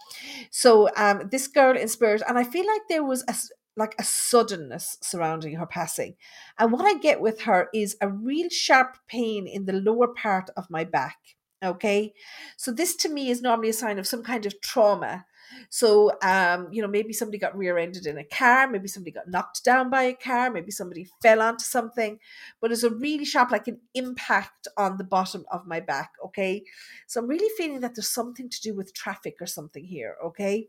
So 0.50 0.88
um, 0.96 1.28
this 1.30 1.48
girl 1.48 1.76
in 1.76 1.88
spirit, 1.88 2.22
and 2.28 2.38
I 2.38 2.44
feel 2.44 2.66
like 2.66 2.82
there 2.88 3.04
was 3.04 3.24
a 3.28 3.34
like 3.76 3.94
a 4.00 4.04
suddenness 4.04 4.98
surrounding 5.00 5.54
her 5.54 5.66
passing. 5.66 6.16
And 6.58 6.72
what 6.72 6.84
I 6.84 6.98
get 6.98 7.20
with 7.20 7.42
her 7.42 7.68
is 7.72 7.96
a 8.00 8.08
real 8.08 8.48
sharp 8.50 8.98
pain 9.06 9.46
in 9.46 9.66
the 9.66 9.72
lower 9.72 10.08
part 10.08 10.50
of 10.56 10.68
my 10.68 10.82
back. 10.82 11.16
Okay. 11.64 12.12
So 12.56 12.72
this 12.72 12.96
to 12.96 13.08
me 13.08 13.30
is 13.30 13.40
normally 13.40 13.68
a 13.68 13.72
sign 13.72 14.00
of 14.00 14.06
some 14.06 14.24
kind 14.24 14.46
of 14.46 14.60
trauma 14.60 15.26
so, 15.70 16.12
um, 16.22 16.68
you 16.72 16.82
know, 16.82 16.88
maybe 16.88 17.12
somebody 17.12 17.38
got 17.38 17.56
rear-ended 17.56 18.06
in 18.06 18.18
a 18.18 18.24
car, 18.24 18.68
maybe 18.68 18.88
somebody 18.88 19.12
got 19.12 19.28
knocked 19.28 19.64
down 19.64 19.90
by 19.90 20.04
a 20.04 20.14
car, 20.14 20.50
maybe 20.50 20.70
somebody 20.70 21.08
fell 21.22 21.42
onto 21.42 21.64
something, 21.64 22.18
but 22.60 22.72
it's 22.72 22.82
a 22.82 22.90
really 22.90 23.24
sharp, 23.24 23.50
like 23.50 23.68
an 23.68 23.80
impact 23.94 24.68
on 24.76 24.96
the 24.96 25.04
bottom 25.04 25.44
of 25.50 25.66
my 25.66 25.80
back. 25.80 26.12
Okay, 26.24 26.64
so 27.06 27.20
I'm 27.20 27.28
really 27.28 27.48
feeling 27.56 27.80
that 27.80 27.94
there's 27.94 28.08
something 28.08 28.48
to 28.48 28.60
do 28.60 28.74
with 28.74 28.94
traffic 28.94 29.36
or 29.40 29.46
something 29.46 29.84
here. 29.84 30.16
Okay, 30.24 30.68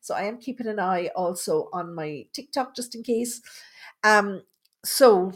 so 0.00 0.14
I 0.14 0.22
am 0.24 0.38
keeping 0.38 0.66
an 0.66 0.80
eye 0.80 1.10
also 1.16 1.68
on 1.72 1.94
my 1.94 2.26
TikTok 2.32 2.74
just 2.74 2.94
in 2.94 3.02
case. 3.02 3.40
Um, 4.04 4.42
so. 4.84 5.32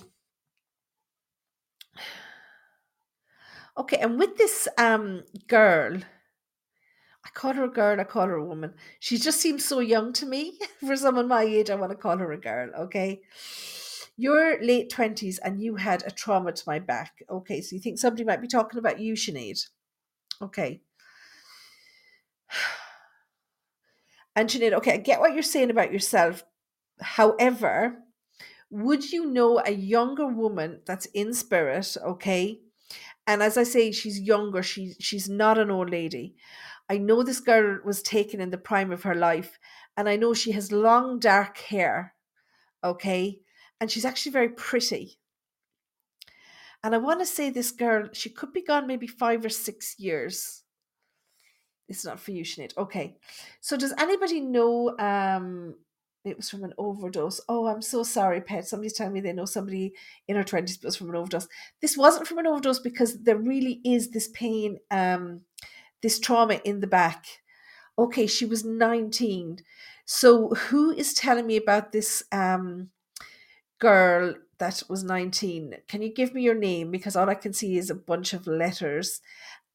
Okay, 3.76 3.96
and 3.96 4.20
with 4.20 4.36
this 4.36 4.68
um 4.78 5.24
girl, 5.48 5.98
I 7.24 7.30
call 7.30 7.54
her 7.54 7.64
a 7.64 7.70
girl, 7.70 8.00
I 8.00 8.04
call 8.04 8.26
her 8.26 8.36
a 8.36 8.44
woman. 8.44 8.74
She 9.00 9.16
just 9.16 9.40
seems 9.40 9.64
so 9.64 9.80
young 9.80 10.12
to 10.14 10.26
me. 10.26 10.58
For 10.86 10.96
someone 10.96 11.28
my 11.28 11.42
age, 11.42 11.70
I 11.70 11.74
want 11.74 11.90
to 11.92 11.96
call 11.96 12.18
her 12.18 12.32
a 12.32 12.40
girl, 12.40 12.70
okay? 12.78 13.22
You're 14.16 14.62
late 14.62 14.92
20s 14.92 15.38
and 15.42 15.60
you 15.60 15.76
had 15.76 16.04
a 16.06 16.10
trauma 16.10 16.52
to 16.52 16.62
my 16.66 16.78
back. 16.78 17.24
Okay, 17.28 17.60
so 17.60 17.74
you 17.74 17.80
think 17.80 17.98
somebody 17.98 18.24
might 18.24 18.42
be 18.42 18.46
talking 18.46 18.78
about 18.78 19.00
you, 19.00 19.14
Sinead. 19.14 19.66
Okay. 20.42 20.82
And 24.36 24.48
Sinead, 24.48 24.72
okay, 24.72 24.94
I 24.94 24.96
get 24.96 25.20
what 25.20 25.32
you're 25.32 25.44
saying 25.44 25.70
about 25.70 25.92
yourself. 25.92 26.42
However, 27.00 28.02
would 28.68 29.12
you 29.12 29.26
know 29.26 29.62
a 29.64 29.70
younger 29.70 30.26
woman 30.26 30.80
that's 30.86 31.06
in 31.14 31.32
spirit, 31.32 31.96
okay? 32.04 32.58
And 33.28 33.44
as 33.44 33.56
I 33.56 33.62
say, 33.62 33.92
she's 33.92 34.20
younger, 34.20 34.60
she, 34.60 34.94
she's 34.98 35.28
not 35.28 35.56
an 35.56 35.70
old 35.70 35.88
lady 35.88 36.34
I 36.88 36.98
know 36.98 37.22
this 37.22 37.40
girl 37.40 37.78
was 37.84 38.02
taken 38.02 38.40
in 38.40 38.50
the 38.50 38.58
prime 38.58 38.92
of 38.92 39.04
her 39.04 39.14
life, 39.14 39.58
and 39.96 40.08
I 40.08 40.16
know 40.16 40.34
she 40.34 40.52
has 40.52 40.72
long 40.72 41.18
dark 41.18 41.58
hair. 41.58 42.14
Okay. 42.82 43.40
And 43.80 43.90
she's 43.90 44.04
actually 44.04 44.32
very 44.32 44.50
pretty. 44.50 45.18
And 46.82 46.94
I 46.94 46.98
want 46.98 47.20
to 47.20 47.26
say 47.26 47.48
this 47.48 47.70
girl, 47.70 48.10
she 48.12 48.28
could 48.28 48.52
be 48.52 48.62
gone 48.62 48.86
maybe 48.86 49.06
five 49.06 49.44
or 49.44 49.48
six 49.48 49.98
years. 49.98 50.62
It's 51.88 52.04
not 52.04 52.20
for 52.20 52.32
you, 52.32 52.44
Sinead. 52.44 52.76
Okay. 52.76 53.16
So 53.60 53.76
does 53.76 53.94
anybody 53.98 54.40
know 54.40 54.96
um 54.98 55.74
it 56.24 56.36
was 56.36 56.48
from 56.48 56.64
an 56.64 56.72
overdose? 56.78 57.40
Oh, 57.48 57.66
I'm 57.66 57.82
so 57.82 58.02
sorry, 58.02 58.40
Pet. 58.40 58.66
Somebody's 58.66 58.94
telling 58.94 59.12
me 59.12 59.20
they 59.20 59.32
know 59.32 59.44
somebody 59.44 59.92
in 60.26 60.36
her 60.36 60.44
20s 60.44 60.82
was 60.82 60.96
from 60.96 61.10
an 61.10 61.16
overdose. 61.16 61.48
This 61.82 61.96
wasn't 61.96 62.26
from 62.26 62.38
an 62.38 62.46
overdose 62.46 62.78
because 62.78 63.22
there 63.22 63.36
really 63.36 63.80
is 63.84 64.10
this 64.10 64.28
pain, 64.28 64.78
um, 64.90 65.42
this 66.04 66.20
trauma 66.20 66.60
in 66.64 66.80
the 66.80 66.86
back. 66.86 67.24
Okay, 67.98 68.26
she 68.26 68.44
was 68.44 68.62
19. 68.62 69.60
So 70.04 70.50
who 70.50 70.90
is 70.90 71.14
telling 71.14 71.46
me 71.46 71.56
about 71.56 71.92
this 71.92 72.22
um 72.30 72.90
girl 73.78 74.34
that 74.58 74.82
was 74.88 75.02
19? 75.02 75.76
Can 75.88 76.02
you 76.02 76.12
give 76.12 76.34
me 76.34 76.42
your 76.42 76.54
name? 76.54 76.90
Because 76.90 77.16
all 77.16 77.30
I 77.30 77.34
can 77.34 77.54
see 77.54 77.78
is 77.78 77.88
a 77.88 77.94
bunch 77.94 78.34
of 78.34 78.46
letters 78.46 79.22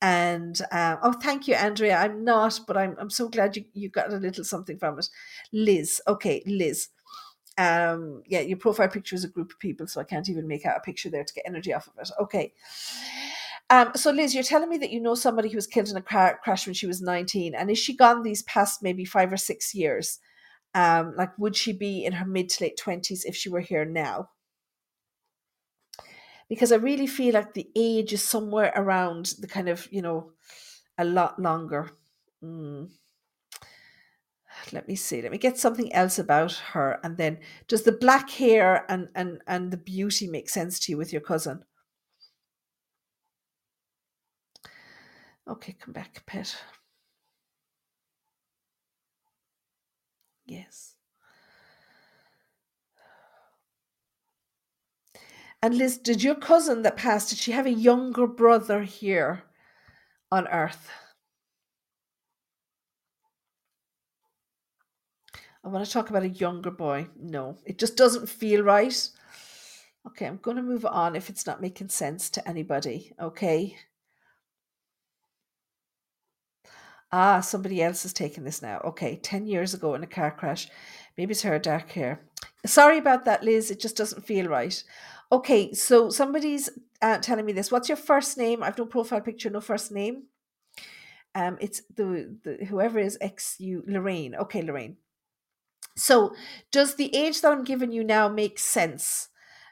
and 0.02 0.62
uh, 0.72 0.96
oh 1.04 1.12
thank 1.12 1.46
you 1.46 1.54
andrea 1.56 1.98
i'm 1.98 2.24
not 2.24 2.58
but 2.65 2.78
i'm, 2.78 2.96
I'm 2.98 3.10
so 3.10 3.28
glad 3.28 3.58
you, 3.58 3.65
you 3.74 3.89
got 3.89 4.13
a 4.13 4.15
little 4.15 4.46
something 4.46 4.78
from 4.78 4.98
it 4.98 5.10
liz 5.52 6.02
okay 6.08 6.42
liz 6.46 6.88
um 7.58 8.24
yeah 8.26 8.39
your 8.39 8.58
profile 8.58 8.88
picture 8.88 9.18
is 9.18 9.26
a 9.26 9.28
group 9.36 9.52
of 9.52 9.60
people 9.60 9.88
so 9.88 10.00
i 10.00 10.06
can't 10.06 10.30
even 10.30 10.48
make 10.48 10.65
out 10.65 10.78
a 10.78 10.80
picture 10.80 11.10
there 11.10 11.26
to 11.26 11.34
get 11.34 11.44
energy 11.46 11.74
off 11.74 11.88
of 11.88 11.94
it 12.00 12.10
okay 12.18 12.54
um 13.69 13.91
so 13.95 14.12
liz 14.12 14.34
you're 14.34 14.43
telling 14.43 14.69
me 14.69 14.77
that 14.77 14.91
you 14.91 14.99
know 14.99 15.15
somebody 15.15 15.49
who 15.49 15.55
was 15.55 15.67
killed 15.67 15.89
in 15.89 15.97
a 15.97 16.01
car 16.01 16.39
crash 16.43 16.65
when 16.65 16.73
she 16.73 16.88
was 16.88 17.01
19 17.01 17.53
and 17.55 17.69
is 17.69 17.77
she 17.77 17.95
gone 17.95 18.23
these 18.23 18.43
past 18.43 18.82
maybe 18.84 19.05
five 19.05 19.32
or 19.32 19.38
six 19.38 19.73
years 19.73 20.19
um 20.75 21.13
like 21.17 21.38
would 21.38 21.55
she 21.55 21.73
be 21.73 22.05
in 22.05 22.13
her 22.13 22.25
mid 22.25 22.49
to 22.49 22.63
late 22.63 22.79
20s 22.84 23.25
if 23.25 23.36
she 23.36 23.49
were 23.49 23.62
here 23.62 23.86
now 23.86 24.29
because 26.49 26.71
I 26.71 26.77
really 26.77 27.08
feel 27.08 27.36
like 27.36 27.53
the 27.53 27.69
age 27.75 28.12
is 28.12 28.23
somewhere 28.23 28.73
around 28.75 29.36
the 29.39 29.47
kind 29.47 29.69
of, 29.69 29.88
you 29.91 30.01
know, 30.01 30.32
a 30.97 31.05
lot 31.05 31.39
longer. 31.39 31.91
Mm. 32.43 32.89
Let 34.73 34.88
me 34.88 34.95
see. 34.95 35.21
Let 35.21 35.32
me 35.32 35.38
get 35.38 35.58
something 35.58 35.93
else 35.93 36.17
about 36.19 36.53
her. 36.73 36.99
And 37.03 37.17
then 37.17 37.39
does 37.67 37.84
the 37.84 37.91
black 37.91 38.29
hair 38.32 38.86
and, 38.89 39.10
and, 39.15 39.41
and 39.47 39.71
the 39.71 39.77
beauty 39.77 40.27
make 40.27 40.49
sense 40.49 40.79
to 40.82 40.91
you 40.91 40.97
with 40.97 41.13
your 41.13 41.21
cousin? 41.21 41.63
Okay, 45.49 45.73
come 45.73 45.93
back, 45.93 46.23
pet. 46.27 46.55
Yes. 50.45 50.95
And 55.62 55.77
Liz, 55.77 55.97
did 55.97 56.23
your 56.23 56.35
cousin 56.35 56.83
that 56.83 56.97
passed, 56.97 57.29
did 57.29 57.39
she 57.39 57.51
have 57.51 57.65
a 57.65 57.71
younger 57.71 58.27
brother 58.27 58.83
here 58.83 59.43
on 60.31 60.47
Earth? 60.47 60.89
I 65.63 65.67
want 65.67 65.85
to 65.85 65.91
talk 65.91 66.09
about 66.09 66.23
a 66.23 66.29
younger 66.29 66.71
boy. 66.71 67.07
No, 67.19 67.57
it 67.65 67.77
just 67.79 67.97
doesn't 67.97 68.29
feel 68.29 68.63
right. 68.63 69.09
Okay, 70.07 70.25
I'm 70.25 70.38
going 70.38 70.57
to 70.57 70.63
move 70.63 70.85
on 70.85 71.15
if 71.15 71.29
it's 71.29 71.45
not 71.45 71.62
making 71.62 71.89
sense 71.89 72.29
to 72.31 72.47
anybody. 72.47 73.12
Okay. 73.19 73.75
Ah, 77.12 77.41
somebody 77.41 77.82
else 77.82 78.06
is 78.06 78.13
taking 78.13 78.43
this 78.43 78.62
now. 78.62 78.82
Okay, 78.86 79.15
10 79.15 79.48
years 79.48 79.74
ago 79.74 79.95
in 79.95 80.04
a 80.04 80.08
car 80.08 80.32
crash. 80.32 80.69
Maybe 81.17 81.32
it's 81.32 81.41
her 81.41 81.58
dark 81.58 81.91
hair. 81.91 82.22
Sorry 82.65 82.98
about 82.98 83.26
that, 83.26 83.43
Liz. 83.43 83.72
It 83.72 83.80
just 83.80 83.98
doesn't 83.98 84.26
feel 84.26 84.48
right. 84.48 84.84
Okay, 85.32 85.74
so 85.74 86.10
somebody's 86.10 86.69
uh, 87.02 87.17
telling 87.17 87.45
me 87.45 87.54
this. 87.54 87.72
What's 87.72 87.89
your 87.89 87.98
first 87.98 88.38
name? 88.38 88.62
I've 88.62 88.78
no 88.78 88.86
profile 88.86 89.22
picture, 89.22 89.50
no 89.50 89.62
first 89.62 89.91
name. 89.91 90.24
Um, 91.36 91.58
it's 91.62 91.82
the, 91.95 92.36
the 92.43 92.65
whoever 92.65 93.00
is 93.00 93.17
ex 93.22 93.56
you 93.60 93.84
Lorraine. 93.88 94.36
Okay, 94.36 94.62
Lorraine. 94.62 94.98
So, 95.95 96.34
does 96.72 96.95
the 96.95 97.13
age 97.15 97.41
that 97.41 97.52
I'm 97.52 97.63
giving 97.63 97.91
you 97.91 98.04
now 98.04 98.28
make 98.30 98.58
sense? 98.58 99.30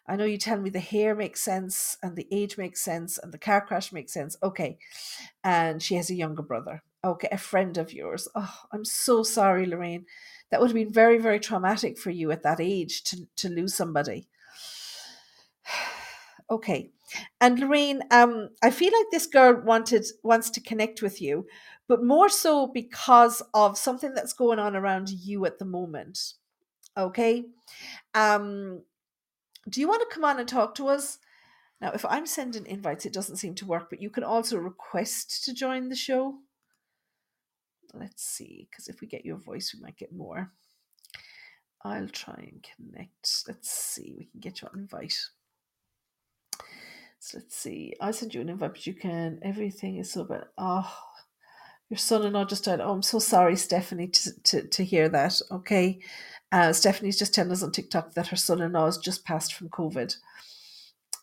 I 0.07 0.15
know 0.15 0.25
you 0.25 0.37
tell 0.37 0.57
me 0.57 0.69
the 0.69 0.79
hair 0.79 1.15
makes 1.15 1.41
sense 1.41 1.97
and 2.01 2.15
the 2.15 2.27
age 2.31 2.57
makes 2.57 2.81
sense 2.81 3.17
and 3.17 3.33
the 3.33 3.37
car 3.37 3.61
crash 3.61 3.91
makes 3.91 4.13
sense. 4.13 4.37
Okay. 4.41 4.77
And 5.43 5.83
she 5.83 5.95
has 5.95 6.09
a 6.09 6.15
younger 6.15 6.43
brother. 6.43 6.83
Okay, 7.07 7.29
a 7.31 7.37
friend 7.37 7.77
of 7.77 7.93
yours. 7.93 8.27
Oh, 8.35 8.53
I'm 8.73 8.83
so 8.83 9.23
sorry, 9.23 9.65
Lorraine. 9.65 10.05
That 10.51 10.59
would 10.59 10.69
have 10.71 10.75
been 10.75 10.91
very, 10.91 11.17
very 11.17 11.39
traumatic 11.39 11.97
for 11.97 12.09
you 12.09 12.31
at 12.31 12.43
that 12.43 12.59
age 12.59 13.03
to, 13.05 13.27
to 13.37 13.49
lose 13.49 13.73
somebody. 13.73 14.27
okay. 16.49 16.91
And 17.39 17.59
Lorraine, 17.59 18.01
um, 18.11 18.49
I 18.61 18.71
feel 18.71 18.91
like 18.91 19.05
this 19.09 19.25
girl 19.25 19.61
wanted 19.61 20.05
wants 20.21 20.49
to 20.51 20.61
connect 20.61 21.01
with 21.01 21.21
you, 21.21 21.47
but 21.87 22.03
more 22.03 22.27
so 22.27 22.67
because 22.67 23.41
of 23.53 23.77
something 23.77 24.13
that's 24.13 24.33
going 24.33 24.59
on 24.59 24.75
around 24.75 25.09
you 25.09 25.45
at 25.45 25.59
the 25.59 25.65
moment. 25.65 26.33
Okay. 26.97 27.45
Um, 28.13 28.81
do 29.69 29.79
you 29.79 29.87
want 29.87 30.01
to 30.01 30.13
come 30.13 30.25
on 30.25 30.39
and 30.39 30.47
talk 30.47 30.75
to 30.75 30.89
us? 30.89 31.19
Now, 31.79 31.91
if 31.91 32.03
I'm 32.03 32.25
sending 32.25 32.65
invites, 32.65 33.05
it 33.05 33.13
doesn't 33.13 33.37
seem 33.37 33.55
to 33.55 33.65
work, 33.65 33.89
but 33.89 34.01
you 34.01 34.09
can 34.09 34.25
also 34.25 34.57
request 34.57 35.45
to 35.45 35.53
join 35.53 35.87
the 35.87 35.95
show. 35.95 36.39
Let's 37.93 38.23
see, 38.23 38.67
because 38.69 38.87
if 38.87 39.01
we 39.01 39.07
get 39.07 39.25
your 39.25 39.37
voice, 39.37 39.73
we 39.73 39.81
might 39.81 39.97
get 39.97 40.13
more. 40.13 40.51
I'll 41.83 42.09
try 42.09 42.35
and 42.51 42.65
connect. 42.75 43.43
Let's 43.47 43.69
see, 43.71 44.13
we 44.17 44.25
can 44.25 44.39
get 44.39 44.61
you 44.61 44.69
an 44.73 44.79
invite. 44.81 45.17
So 47.19 47.39
let's 47.39 47.55
see. 47.55 47.93
I 47.99 48.11
sent 48.11 48.33
you 48.33 48.41
an 48.41 48.49
invite, 48.49 48.73
but 48.73 48.87
you 48.87 48.93
can. 48.93 49.39
Everything 49.41 49.97
is 49.97 50.11
so 50.11 50.23
bad. 50.23 50.45
Oh, 50.57 50.91
your 51.89 51.97
son-in-law 51.97 52.45
just 52.45 52.65
died. 52.65 52.79
Oh, 52.81 52.91
I'm 52.91 53.01
so 53.01 53.19
sorry, 53.19 53.55
Stephanie, 53.55 54.07
to, 54.07 54.43
to, 54.43 54.67
to 54.67 54.83
hear 54.83 55.09
that. 55.09 55.39
Okay. 55.51 55.99
Uh, 56.51 56.73
Stephanie's 56.73 57.17
just 57.17 57.33
telling 57.33 57.51
us 57.51 57.63
on 57.63 57.71
TikTok 57.71 58.13
that 58.13 58.27
her 58.27 58.35
son-in-law 58.35 58.85
has 58.85 58.97
just 58.97 59.25
passed 59.25 59.53
from 59.53 59.69
COVID. 59.69 60.15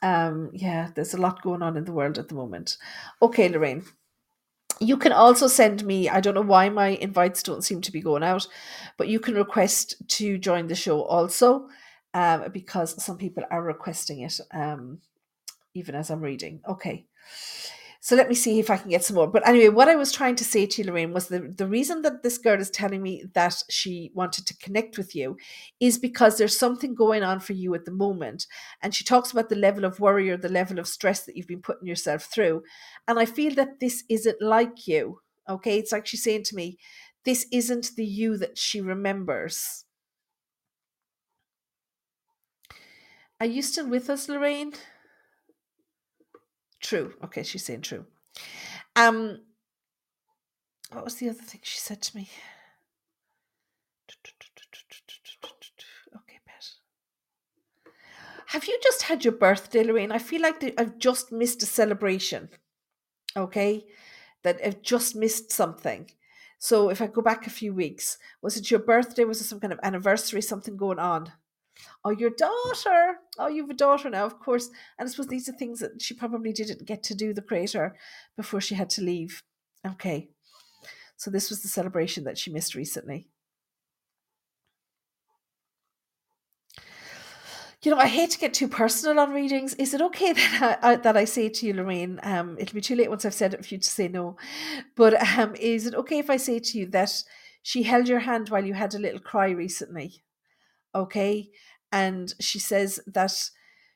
Um, 0.03 0.51
yeah, 0.53 0.91
there's 0.95 1.15
a 1.15 1.21
lot 1.21 1.43
going 1.43 1.63
on 1.63 1.77
in 1.77 1.85
the 1.85 1.93
world 1.93 2.19
at 2.19 2.29
the 2.29 2.35
moment. 2.35 2.77
Okay, 3.23 3.49
Lorraine. 3.49 3.85
You 4.81 4.97
can 4.97 5.13
also 5.13 5.47
send 5.47 5.85
me, 5.85 6.09
I 6.09 6.21
don't 6.21 6.35
know 6.35 6.41
why 6.43 6.69
my 6.69 6.89
invites 6.89 7.43
don't 7.43 7.63
seem 7.63 7.81
to 7.83 7.93
be 7.93 8.01
going 8.01 8.23
out, 8.23 8.47
but 8.97 9.09
you 9.09 9.21
can 9.21 9.35
request 9.35 9.95
to 10.09 10.39
join 10.39 10.67
the 10.67 10.75
show 10.75 11.03
also 11.03 11.69
um, 12.13 12.51
because 12.53 13.03
some 13.03 13.17
people 13.17 13.45
are 13.51 13.63
requesting 13.63 14.21
it 14.21 14.41
um, 14.53 14.99
even 15.75 15.95
as 15.95 16.11
I'm 16.11 16.21
reading. 16.21 16.61
Okay. 16.69 17.07
So 18.05 18.17
let 18.17 18.29
me 18.29 18.35
see 18.35 18.59
if 18.59 18.69
I 18.69 18.77
can 18.77 18.91
get 18.91 19.03
some 19.03 19.17
more. 19.17 19.27
But 19.27 19.49
anyway, 19.49 19.71
what 19.71 19.89
I 19.89 19.97
was 19.97 20.13
trying 20.13 20.37
to 20.37 20.45
say 20.45 20.67
to 20.67 20.83
you, 20.83 20.89
Lorraine, 20.89 21.15
was 21.15 21.29
the, 21.29 21.41
the 21.57 21.67
reason 21.67 22.03
that 22.03 22.23
this 22.23 22.37
girl 22.37 22.61
is 22.61 22.69
telling 22.69 23.01
me 23.01 23.25
that 23.33 23.63
she 23.71 24.11
wanted 24.13 24.47
to 24.47 24.57
connect 24.59 24.99
with 24.99 25.15
you 25.15 25.39
is 25.81 25.97
because 25.97 26.37
there's 26.37 26.59
something 26.59 26.95
going 26.95 27.23
on 27.23 27.41
for 27.41 27.55
you 27.55 27.75
at 27.75 27.87
the 27.87 27.91
moment. 27.91 28.47
And 28.83 28.95
she 28.95 29.05
talks 29.05 29.33
about 29.33 29.49
the 29.49 29.57
level 29.57 29.87
of 29.87 30.01
worry 30.01 30.31
or 30.31 30.37
the 30.37 30.51
level 30.51 30.79
of 30.79 30.87
stress 30.87 31.25
that 31.25 31.35
you've 31.35 31.47
been 31.47 31.63
putting 31.63 31.89
yourself 31.89 32.25
through. 32.25 32.65
And 33.09 33.19
I 33.19 33.25
feel 33.25 33.55
that 33.55 33.81
this 33.81 34.05
isn't 34.11 34.43
like 34.43 34.87
you. 34.87 35.21
Okay. 35.49 35.79
It's 35.79 35.91
like 35.93 36.07
she's 36.07 36.25
saying 36.25 36.43
to 36.45 36.57
me, 36.57 36.77
this 37.25 37.47
isn't 37.51 37.93
the 37.97 38.05
you 38.05 38.37
that 38.37 38.59
she 38.59 38.83
remembers. 38.83 39.87
Are 43.41 43.47
you 43.47 43.63
still 43.63 43.89
with 43.89 44.11
us, 44.11 44.29
Lorraine? 44.29 44.75
True. 46.85 47.15
Okay, 47.25 47.43
she's 47.43 47.65
saying 47.65 47.81
true. 47.81 48.05
Um, 48.95 49.41
what 50.93 51.03
was 51.03 51.15
the 51.15 51.31
other 51.31 51.43
thing 51.43 51.61
she 51.65 51.79
said 51.79 52.03
to 52.03 52.17
me? 52.17 52.29
Okay, 56.15 56.39
Pet. 56.47 56.67
Have 58.49 58.67
you 58.67 58.79
just 58.83 59.05
had 59.05 59.25
your 59.25 59.33
birthday, 59.33 59.83
Lorraine? 59.83 60.13
I 60.13 60.19
feel 60.19 60.43
like 60.43 60.63
I've 60.77 60.99
just 60.99 61.33
missed 61.33 61.63
a 61.63 61.67
celebration. 61.67 62.51
Okay, 63.35 63.87
that 64.43 64.61
I've 64.63 64.83
just 64.83 65.17
missed 65.17 65.51
something. 65.51 66.11
So 66.59 66.91
if 66.91 67.01
I 67.01 67.07
go 67.07 67.23
back 67.23 67.47
a 67.47 67.51
few 67.51 67.73
weeks, 67.73 68.19
was 68.43 68.59
it 68.59 68.71
your 68.71 68.81
birthday? 68.81 69.25
Was 69.25 69.41
it 69.41 69.45
some 69.45 69.59
kind 69.59 69.73
of 69.73 69.81
anniversary? 69.83 70.43
Something 70.43 70.77
going 70.77 70.99
on? 70.99 71.33
Oh, 72.05 72.11
your 72.11 72.31
daughter. 72.31 73.17
Oh, 73.39 73.49
you 73.49 73.63
have 73.63 73.71
a 73.71 73.75
daughter 73.75 74.11
now, 74.11 74.27
of 74.27 74.39
course. 74.39 74.69
And 74.99 75.09
I 75.09 75.11
suppose 75.11 75.29
these 75.29 75.49
are 75.49 75.53
things 75.53 75.81
that 75.81 76.03
she 76.03 76.15
probably 76.15 76.53
didn't 76.53 76.87
get 76.87 77.03
to 77.05 77.15
do, 77.15 77.33
the 77.33 77.43
creator, 77.43 77.97
before 78.37 78.61
she 78.61 78.75
had 78.75 78.91
to 78.91 79.03
leave. 79.03 79.43
Okay. 79.87 80.29
So 81.17 81.31
this 81.31 81.51
was 81.51 81.63
the 81.63 81.69
celebration 81.69 82.25
that 82.25 82.39
she 82.39 82.53
missed 82.53 82.75
recently. 82.75 83.29
you 87.85 87.91
know, 87.91 87.99
I 87.99 88.07
hate 88.07 88.31
to 88.31 88.39
get 88.39 88.55
too 88.55 88.69
personal 88.69 89.21
on 89.21 89.33
readings. 89.33 89.75
Is 89.75 89.95
it 89.95 90.01
okay 90.01 90.33
that 90.35 90.79
I, 90.83 90.93
I 90.93 90.97
that 90.97 91.17
I 91.17 91.25
say 91.25 91.49
to 91.49 91.67
you, 91.67 91.75
Lorraine? 91.75 92.19
Um, 92.23 92.57
it'll 92.59 92.75
be 92.75 92.81
too 92.81 92.97
late 92.97 93.11
once 93.11 93.25
I've 93.25 93.35
said 93.35 93.55
it 93.55 93.65
for 93.65 93.75
you 93.75 93.81
to 93.81 93.91
say 93.91 94.09
no. 94.09 94.37
But 94.97 95.15
um, 95.39 95.55
is 95.57 95.87
it 95.87 95.95
okay 95.95 96.19
if 96.19 96.31
I 96.31 96.37
say 96.37 96.59
to 96.59 96.79
you 96.79 96.87
that 96.89 97.13
she 97.63 97.83
held 97.83 98.09
your 98.09 98.21
hand 98.21 98.49
while 98.49 98.65
you 98.65 98.75
had 98.75 98.95
a 98.95 98.99
little 98.99 99.21
cry 99.21 99.51
recently? 99.51 100.23
Okay, 100.95 101.51
and 101.95 102.35
she 102.41 102.59
says 102.59 102.99
that 103.07 103.51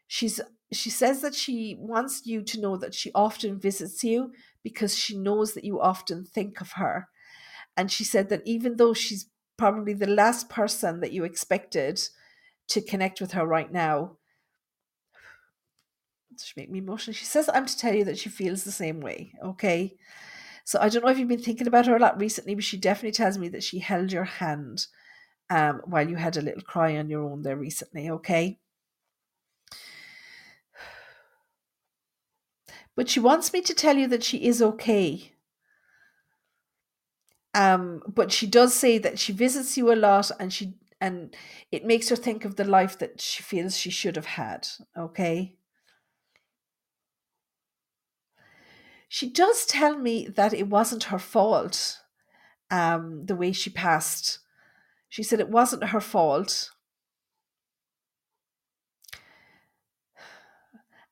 she's 0.07 0.41
she 0.73 0.89
says 0.89 1.21
that 1.23 1.35
she 1.35 1.77
wants 1.81 2.27
you 2.27 2.43
to 2.43 2.61
know 2.61 2.77
that 2.77 2.95
she 2.95 3.11
often 3.13 3.59
visits 3.59 4.05
you 4.05 4.33
because 4.63 4.97
she 4.97 5.19
knows 5.19 5.55
that 5.55 5.65
you 5.65 5.81
often 5.81 6.25
think 6.25 6.61
of 6.61 6.73
her. 6.73 7.09
And 7.77 7.91
she 7.91 8.05
said 8.05 8.29
that 8.29 8.43
even 8.45 8.77
though 8.77 8.95
she's 8.95 9.27
probably 9.57 9.95
the 9.95 10.07
last 10.07 10.49
person 10.49 11.01
that 11.01 11.13
you 11.13 11.25
expected 11.25 12.01
to 12.69 12.81
connect 12.83 13.21
with 13.21 13.33
her 13.33 13.47
right 13.47 13.73
now, 13.73 14.19
she 16.41 16.53
make 16.57 16.71
me 16.71 16.79
emotional. 16.79 17.15
She 17.15 17.25
says 17.25 17.51
I'm 17.53 17.67
to 17.67 17.79
tell 17.79 17.95
you 17.95 18.05
that 18.05 18.19
she 18.19 18.29
feels 18.29 18.63
the 18.63 18.71
same 18.71 19.01
way. 19.01 19.33
Okay. 19.43 19.97
So 20.65 20.79
I 20.81 20.89
don't 20.89 21.05
know 21.05 21.11
if 21.11 21.19
you've 21.19 21.27
been 21.27 21.43
thinking 21.43 21.67
about 21.67 21.87
her 21.87 21.97
a 21.97 22.01
lot 22.01 22.21
recently, 22.21 22.55
but 22.55 22.63
she 22.63 22.77
definitely 22.77 23.17
tells 23.17 23.39
me 23.39 23.49
that 23.49 23.65
she 23.65 23.81
held 23.81 24.13
your 24.13 24.25
hand 24.25 24.87
um, 25.51 25.83
while 25.85 26.09
you 26.09 26.17
had 26.17 26.37
a 26.37 26.43
little 26.43 26.63
cry 26.63 26.97
on 26.97 27.09
your 27.09 27.23
own 27.23 27.43
there 27.43 27.57
recently. 27.57 28.11
Okay. 28.11 28.59
But 32.95 33.09
she 33.09 33.21
wants 33.21 33.53
me 33.53 33.61
to 33.63 33.75
tell 33.75 33.97
you 33.97 34.09
that 34.09 34.25
she 34.25 34.45
is 34.45 34.61
okay. 34.61 35.33
Um, 37.55 38.03
but 38.07 38.33
she 38.33 38.47
does 38.47 38.75
say 38.75 38.99
that 38.99 39.19
she 39.19 39.33
visits 39.33 39.77
you 39.77 39.93
a 39.93 39.95
lot 39.95 40.31
and 40.39 40.53
she 40.53 40.75
and 41.01 41.35
it 41.71 41.85
makes 41.85 42.09
her 42.09 42.17
think 42.17 42.45
of 42.45 42.57
the 42.57 42.65
life 42.65 42.99
that 42.99 43.21
she 43.21 43.43
feels 43.43 43.77
she 43.77 43.91
should 43.91 44.17
have 44.17 44.27
had. 44.27 44.67
Okay. 44.97 45.55
She 49.09 49.31
does 49.31 49.65
tell 49.65 49.97
me 49.97 50.27
that 50.27 50.53
it 50.53 50.69
wasn't 50.69 51.05
her 51.05 51.19
fault, 51.19 52.01
um, 52.71 53.25
the 53.27 53.37
way 53.37 53.53
she 53.53 53.71
passed. 53.71 54.41
She 55.09 55.23
said 55.23 55.41
it 55.41 55.49
wasn't 55.49 55.85
her 55.85 56.01
fault. 56.01 56.71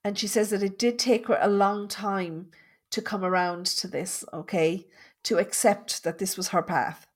And 0.04 0.18
she 0.18 0.28
says 0.28 0.50
that 0.50 0.62
it 0.62 0.78
did 0.78 0.98
take 0.98 1.26
her 1.26 1.38
a 1.40 1.48
long 1.48 1.88
time 1.88 2.50
to 2.90 3.02
come 3.02 3.24
around 3.24 3.66
to 3.66 3.88
this, 3.88 4.24
okay? 4.32 4.87
To 5.24 5.38
accept 5.38 6.04
that 6.04 6.18
this 6.18 6.37
was 6.37 6.48
her 6.48 6.62
path. 6.62 7.06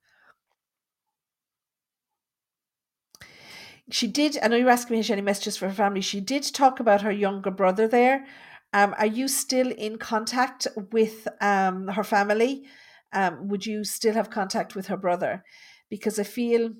She 3.89 4.07
did, 4.07 4.37
I 4.41 4.47
know 4.47 4.57
you're 4.57 4.69
asking 4.69 4.95
me 4.95 4.99
if 4.99 5.05
she 5.05 5.11
had 5.11 5.19
any 5.19 5.25
messages 5.25 5.57
for 5.57 5.67
her 5.67 5.73
family. 5.73 6.01
She 6.01 6.21
did 6.21 6.43
talk 6.43 6.79
about 6.79 7.01
her 7.01 7.11
younger 7.11 7.51
brother 7.51 7.87
there. 7.87 8.25
Um, 8.73 8.95
are 8.97 9.05
you 9.05 9.27
still 9.27 9.69
in 9.71 9.97
contact 9.97 10.67
with 10.91 11.27
um, 11.41 11.87
her 11.89 12.03
family? 12.03 12.65
Um, 13.13 13.49
would 13.49 13.65
you 13.65 13.83
still 13.83 14.13
have 14.13 14.29
contact 14.29 14.75
with 14.75 14.87
her 14.87 14.97
brother? 14.97 15.43
Because 15.91 16.17
I 16.17 16.23
feel, 16.23 16.71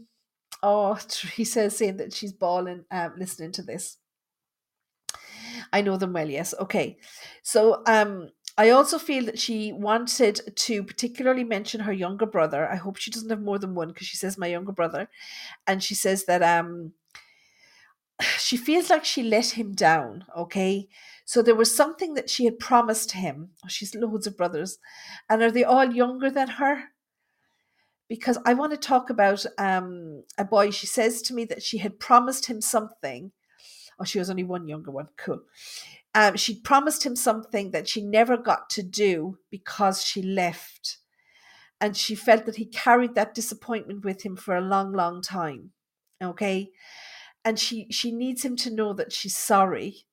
oh, 0.63 0.97
Teresa 1.07 1.65
is 1.65 1.77
saying 1.77 1.97
that 1.97 2.13
she's 2.13 2.33
bawling 2.33 2.85
um, 2.89 3.13
listening 3.15 3.51
to 3.51 3.61
this. 3.61 3.97
I 5.71 5.81
know 5.81 5.97
them 5.97 6.13
well, 6.13 6.29
yes. 6.29 6.53
Okay. 6.59 6.97
So 7.43 7.83
um 7.87 8.29
I 8.57 8.71
also 8.71 8.99
feel 8.99 9.25
that 9.25 9.39
she 9.39 9.71
wanted 9.71 10.41
to 10.55 10.83
particularly 10.83 11.43
mention 11.43 11.81
her 11.81 11.93
younger 11.93 12.25
brother. 12.25 12.69
I 12.69 12.75
hope 12.75 12.97
she 12.97 13.11
doesn't 13.11 13.29
have 13.29 13.41
more 13.41 13.57
than 13.57 13.75
one 13.75 13.89
because 13.89 14.07
she 14.07 14.17
says 14.17 14.37
my 14.37 14.47
younger 14.47 14.73
brother. 14.73 15.09
And 15.67 15.81
she 15.81 15.95
says 15.95 16.25
that 16.25 16.43
um 16.43 16.93
she 18.37 18.57
feels 18.57 18.89
like 18.89 19.05
she 19.05 19.23
let 19.23 19.51
him 19.51 19.73
down, 19.73 20.25
okay? 20.37 20.87
So 21.25 21.41
there 21.41 21.55
was 21.55 21.73
something 21.73 22.15
that 22.15 22.29
she 22.29 22.45
had 22.45 22.59
promised 22.59 23.13
him. 23.13 23.51
Oh, 23.63 23.69
she's 23.69 23.95
loads 23.95 24.27
of 24.27 24.37
brothers. 24.37 24.79
And 25.29 25.41
are 25.41 25.51
they 25.51 25.63
all 25.63 25.85
younger 25.85 26.29
than 26.29 26.49
her? 26.49 26.89
Because 28.11 28.37
I 28.45 28.53
want 28.53 28.71
to 28.73 28.77
talk 28.77 29.09
about 29.09 29.45
um, 29.57 30.23
a 30.37 30.43
boy. 30.43 30.71
She 30.71 30.85
says 30.85 31.21
to 31.23 31.33
me 31.33 31.45
that 31.45 31.63
she 31.63 31.77
had 31.77 31.99
promised 31.99 32.47
him 32.47 32.59
something. 32.59 33.31
Oh, 33.99 34.03
she 34.03 34.19
was 34.19 34.29
only 34.29 34.43
one 34.43 34.67
younger 34.67 34.91
one. 34.91 35.07
Cool. 35.17 35.41
Um, 36.13 36.35
she 36.35 36.59
promised 36.59 37.05
him 37.05 37.15
something 37.15 37.71
that 37.71 37.87
she 37.87 38.01
never 38.01 38.35
got 38.35 38.69
to 38.71 38.83
do 38.83 39.37
because 39.49 40.03
she 40.03 40.21
left. 40.21 40.97
And 41.79 41.95
she 41.95 42.15
felt 42.15 42.45
that 42.45 42.57
he 42.57 42.65
carried 42.65 43.15
that 43.15 43.33
disappointment 43.33 44.03
with 44.03 44.23
him 44.23 44.35
for 44.35 44.55
a 44.55 44.61
long, 44.61 44.91
long 44.91 45.21
time. 45.21 45.71
Okay 46.21 46.71
and 47.43 47.59
she 47.59 47.87
she 47.91 48.11
needs 48.11 48.43
him 48.43 48.55
to 48.55 48.71
know 48.73 48.93
that 48.93 49.11
she's 49.11 49.35
sorry 49.35 50.05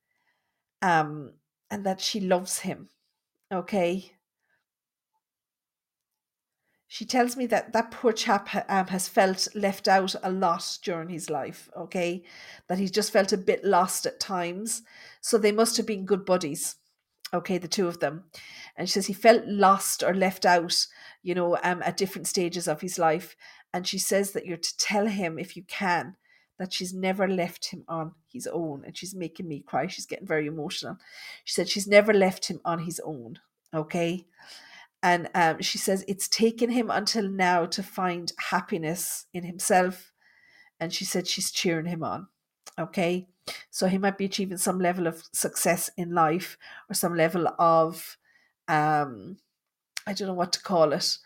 um 0.82 1.32
and 1.70 1.84
that 1.84 2.00
she 2.00 2.20
loves 2.20 2.60
him 2.60 2.88
okay 3.52 4.12
she 6.90 7.04
tells 7.04 7.36
me 7.36 7.46
that 7.46 7.72
that 7.72 7.90
poor 7.90 8.12
chap 8.12 8.48
um, 8.68 8.86
has 8.88 9.08
felt 9.08 9.46
left 9.54 9.86
out 9.86 10.14
a 10.22 10.30
lot 10.30 10.78
during 10.82 11.08
his 11.08 11.30
life 11.30 11.68
okay 11.76 12.22
that 12.68 12.78
he's 12.78 12.90
just 12.90 13.12
felt 13.12 13.32
a 13.32 13.36
bit 13.36 13.64
lost 13.64 14.06
at 14.06 14.18
times 14.20 14.82
so 15.20 15.38
they 15.38 15.52
must 15.52 15.76
have 15.76 15.86
been 15.86 16.06
good 16.06 16.24
buddies 16.24 16.76
okay 17.34 17.58
the 17.58 17.68
two 17.68 17.86
of 17.86 18.00
them 18.00 18.24
and 18.76 18.88
she 18.88 18.94
says 18.94 19.06
he 19.06 19.12
felt 19.12 19.46
lost 19.46 20.02
or 20.02 20.14
left 20.14 20.46
out 20.46 20.86
you 21.22 21.34
know 21.34 21.58
um, 21.62 21.82
at 21.82 21.96
different 21.96 22.26
stages 22.26 22.66
of 22.66 22.80
his 22.80 22.98
life 22.98 23.36
and 23.72 23.86
she 23.86 23.98
says 23.98 24.32
that 24.32 24.46
you're 24.46 24.56
to 24.56 24.76
tell 24.78 25.06
him 25.06 25.38
if 25.38 25.56
you 25.56 25.62
can 25.68 26.16
that 26.58 26.72
she's 26.72 26.92
never 26.92 27.28
left 27.28 27.66
him 27.66 27.84
on 27.88 28.12
his 28.32 28.46
own. 28.46 28.82
And 28.84 28.96
she's 28.96 29.14
making 29.14 29.48
me 29.48 29.62
cry. 29.66 29.86
She's 29.86 30.06
getting 30.06 30.26
very 30.26 30.46
emotional. 30.46 30.98
She 31.44 31.54
said 31.54 31.68
she's 31.68 31.86
never 31.86 32.12
left 32.12 32.48
him 32.48 32.60
on 32.64 32.80
his 32.80 33.00
own. 33.04 33.38
Okay. 33.72 34.26
And 35.02 35.28
um, 35.34 35.62
she 35.62 35.78
says 35.78 36.04
it's 36.08 36.28
taken 36.28 36.70
him 36.70 36.90
until 36.90 37.28
now 37.28 37.66
to 37.66 37.82
find 37.82 38.32
happiness 38.50 39.26
in 39.32 39.44
himself. 39.44 40.12
And 40.80 40.92
she 40.92 41.04
said 41.04 41.26
she's 41.26 41.50
cheering 41.50 41.86
him 41.86 42.02
on. 42.02 42.28
Okay. 42.78 43.28
So 43.70 43.86
he 43.86 43.98
might 43.98 44.18
be 44.18 44.26
achieving 44.26 44.58
some 44.58 44.78
level 44.78 45.06
of 45.06 45.24
success 45.32 45.90
in 45.96 46.12
life 46.12 46.58
or 46.90 46.94
some 46.94 47.16
level 47.16 47.48
of, 47.58 48.18
um, 48.66 49.38
I 50.06 50.12
don't 50.12 50.28
know 50.28 50.34
what 50.34 50.52
to 50.52 50.62
call 50.62 50.92
it, 50.92 51.16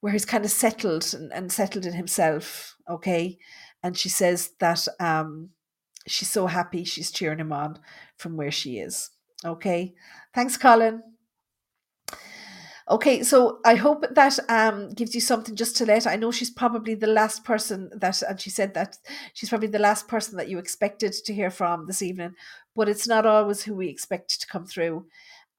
where 0.00 0.12
he's 0.12 0.24
kind 0.24 0.44
of 0.44 0.50
settled 0.50 1.14
and, 1.14 1.32
and 1.32 1.52
settled 1.52 1.86
in 1.86 1.92
himself. 1.92 2.76
Okay 2.88 3.38
and 3.82 3.96
she 3.96 4.08
says 4.08 4.52
that 4.58 4.86
um, 4.98 5.50
she's 6.06 6.30
so 6.30 6.46
happy 6.46 6.84
she's 6.84 7.10
cheering 7.10 7.38
him 7.38 7.52
on 7.52 7.78
from 8.16 8.36
where 8.36 8.50
she 8.50 8.78
is. 8.78 9.10
Okay, 9.44 9.94
thanks, 10.34 10.56
Colin. 10.56 11.02
Okay, 12.90 13.22
so 13.22 13.60
I 13.64 13.76
hope 13.76 14.04
that 14.10 14.36
um, 14.48 14.90
gives 14.90 15.14
you 15.14 15.20
something 15.20 15.54
just 15.54 15.76
to 15.76 15.86
let. 15.86 16.08
I 16.08 16.16
know 16.16 16.32
she's 16.32 16.50
probably 16.50 16.96
the 16.96 17.06
last 17.06 17.44
person 17.44 17.88
that, 17.94 18.20
and 18.22 18.40
she 18.40 18.50
said 18.50 18.74
that 18.74 18.96
she's 19.32 19.48
probably 19.48 19.68
the 19.68 19.78
last 19.78 20.08
person 20.08 20.36
that 20.36 20.48
you 20.48 20.58
expected 20.58 21.12
to 21.12 21.32
hear 21.32 21.50
from 21.50 21.86
this 21.86 22.02
evening, 22.02 22.34
but 22.74 22.88
it's 22.88 23.06
not 23.06 23.26
always 23.26 23.62
who 23.62 23.76
we 23.76 23.86
expect 23.88 24.40
to 24.40 24.46
come 24.48 24.66
through. 24.66 25.06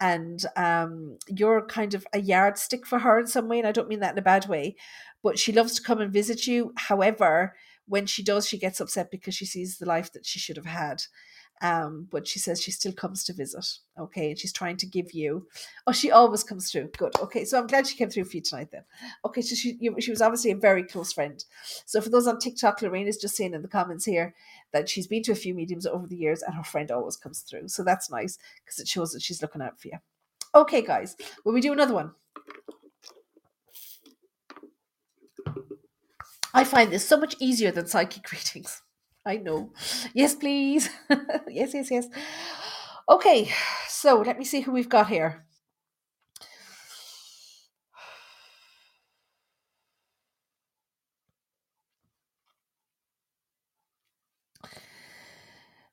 And 0.02 0.46
um, 0.58 1.20
you're 1.30 1.65
kind 1.65 1.94
of 1.94 2.06
a 2.12 2.20
yardstick 2.20 2.86
for 2.86 3.00
her 3.00 3.20
in 3.20 3.28
some 3.28 3.48
way, 3.48 3.60
and 3.60 3.67
I 3.67 3.72
don't 3.72 3.88
mean 3.88 4.02
that 4.02 4.12
in 4.12 4.20
a 4.20 4.24
bad 4.24 4.50
way, 4.50 4.76
but 5.24 5.39
she 5.39 5.54
loves 5.54 5.76
to 5.76 5.84
come 5.84 6.02
and 6.02 6.12
visit 6.12 6.48
you. 6.48 6.74
However, 6.76 7.56
when 7.88 8.08
she 8.08 8.24
does, 8.24 8.46
she 8.46 8.58
gets 8.58 8.82
upset 8.82 9.10
because 9.10 9.36
she 9.36 9.46
sees 9.46 9.78
the 9.78 9.86
life 9.86 10.12
that 10.12 10.26
she 10.26 10.38
should 10.38 10.58
have 10.58 10.65
had. 10.65 11.04
Um, 11.62 12.08
but 12.10 12.28
she 12.28 12.39
says 12.39 12.60
she 12.60 12.71
still 12.71 12.91
comes 12.91 13.24
to 13.26 13.34
visit. 13.34 13.65
Okay, 13.97 14.32
and 14.32 14.39
she's 14.39 14.52
trying 14.52 14.78
to 14.78 14.88
give 14.88 15.13
you. 15.13 15.47
Oh, 15.86 15.91
she 15.91 16.10
always 16.10 16.43
comes 16.43 16.71
through. 16.71 16.89
Good. 16.97 17.13
Okay, 17.19 17.45
so 17.45 17.60
I'm 17.60 17.67
glad 17.67 17.86
she 17.86 17.95
came 17.95 18.10
through 18.10 18.26
for 18.26 18.38
you 18.38 18.41
tonight. 18.41 18.69
Then, 18.71 18.84
okay, 19.26 19.41
so 19.41 19.56
she 19.56 19.78
you, 19.80 19.95
she 20.00 20.10
was 20.10 20.21
obviously 20.21 20.52
a 20.52 20.56
very 20.56 20.84
close 20.84 21.13
friend. 21.13 21.43
So 21.86 22.02
for 22.02 22.10
those 22.10 22.28
on 22.28 22.39
TikTok, 22.39 22.82
Lorraine 22.82 23.08
is 23.08 23.17
just 23.17 23.36
saying 23.36 23.54
in 23.54 23.62
the 23.62 23.67
comments 23.67 24.06
here 24.06 24.34
that 24.74 24.89
she's 24.89 25.08
been 25.08 25.24
to 25.24 25.32
a 25.34 25.36
few 25.36 25.54
mediums 25.54 25.86
over 25.86 26.08
the 26.08 26.17
years, 26.17 26.41
and 26.41 26.56
her 26.56 26.63
friend 26.63 26.89
always 26.89 27.17
comes 27.17 27.41
through. 27.41 27.67
So 27.67 27.84
that's 27.84 28.10
nice 28.10 28.39
because 28.65 28.80
it 28.80 28.88
shows 28.88 29.12
that 29.12 29.21
she's 29.21 29.41
looking 29.41 29.62
out 29.62 29.80
for 29.80 29.89
you. 29.89 29.97
Okay, 30.56 30.82
guys, 30.82 31.15
will 31.45 31.54
we 31.54 31.62
do 31.62 31.71
another 31.74 31.93
one? 31.93 32.12
I 36.54 36.63
find 36.63 36.92
this 36.92 37.08
so 37.08 37.17
much 37.17 37.35
easier 37.40 37.71
than 37.71 37.88
psychic 37.88 38.31
readings. 38.31 38.81
I 39.26 39.38
know. 39.38 39.72
Yes, 40.13 40.36
please. 40.36 40.90
yes, 41.48 41.74
yes, 41.74 41.92
yes. 41.92 42.08
Okay, 43.10 43.52
so 43.88 44.22
let 44.22 44.38
me 44.40 44.46
see 44.46 44.62
who 44.62 44.72
we've 44.72 44.90
got 44.90 45.10
here. 45.10 45.46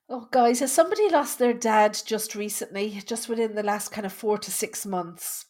Oh, 0.09 0.27
guys, 0.31 0.59
has 0.59 0.73
somebody 0.73 1.07
lost 1.09 1.39
their 1.39 1.53
dad 1.53 1.97
just 2.05 2.35
recently, 2.35 3.01
just 3.05 3.29
within 3.29 3.55
the 3.55 3.63
last 3.63 3.93
kind 3.93 4.05
of 4.05 4.11
four 4.11 4.37
to 4.37 4.51
six 4.51 4.85
months? 4.85 5.45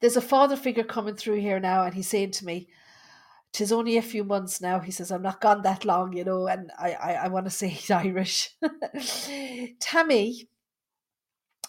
There's 0.00 0.16
a 0.16 0.22
father 0.22 0.56
figure 0.56 0.84
coming 0.84 1.16
through 1.16 1.40
here 1.40 1.60
now, 1.60 1.84
and 1.84 1.94
he's 1.94 2.08
saying 2.08 2.30
to 2.32 2.46
me, 2.46 2.68
tis 3.52 3.72
only 3.72 3.96
a 3.96 4.02
few 4.02 4.24
months 4.24 4.60
now. 4.60 4.80
He 4.80 4.90
says, 4.90 5.10
I'm 5.10 5.22
not 5.22 5.40
gone 5.40 5.62
that 5.62 5.84
long, 5.84 6.12
you 6.12 6.24
know, 6.24 6.46
and 6.46 6.70
I, 6.78 6.92
I, 6.92 7.12
I 7.12 7.28
want 7.28 7.46
to 7.46 7.50
say 7.50 7.68
he's 7.68 7.90
Irish. 7.90 8.50
Tammy, 9.80 10.48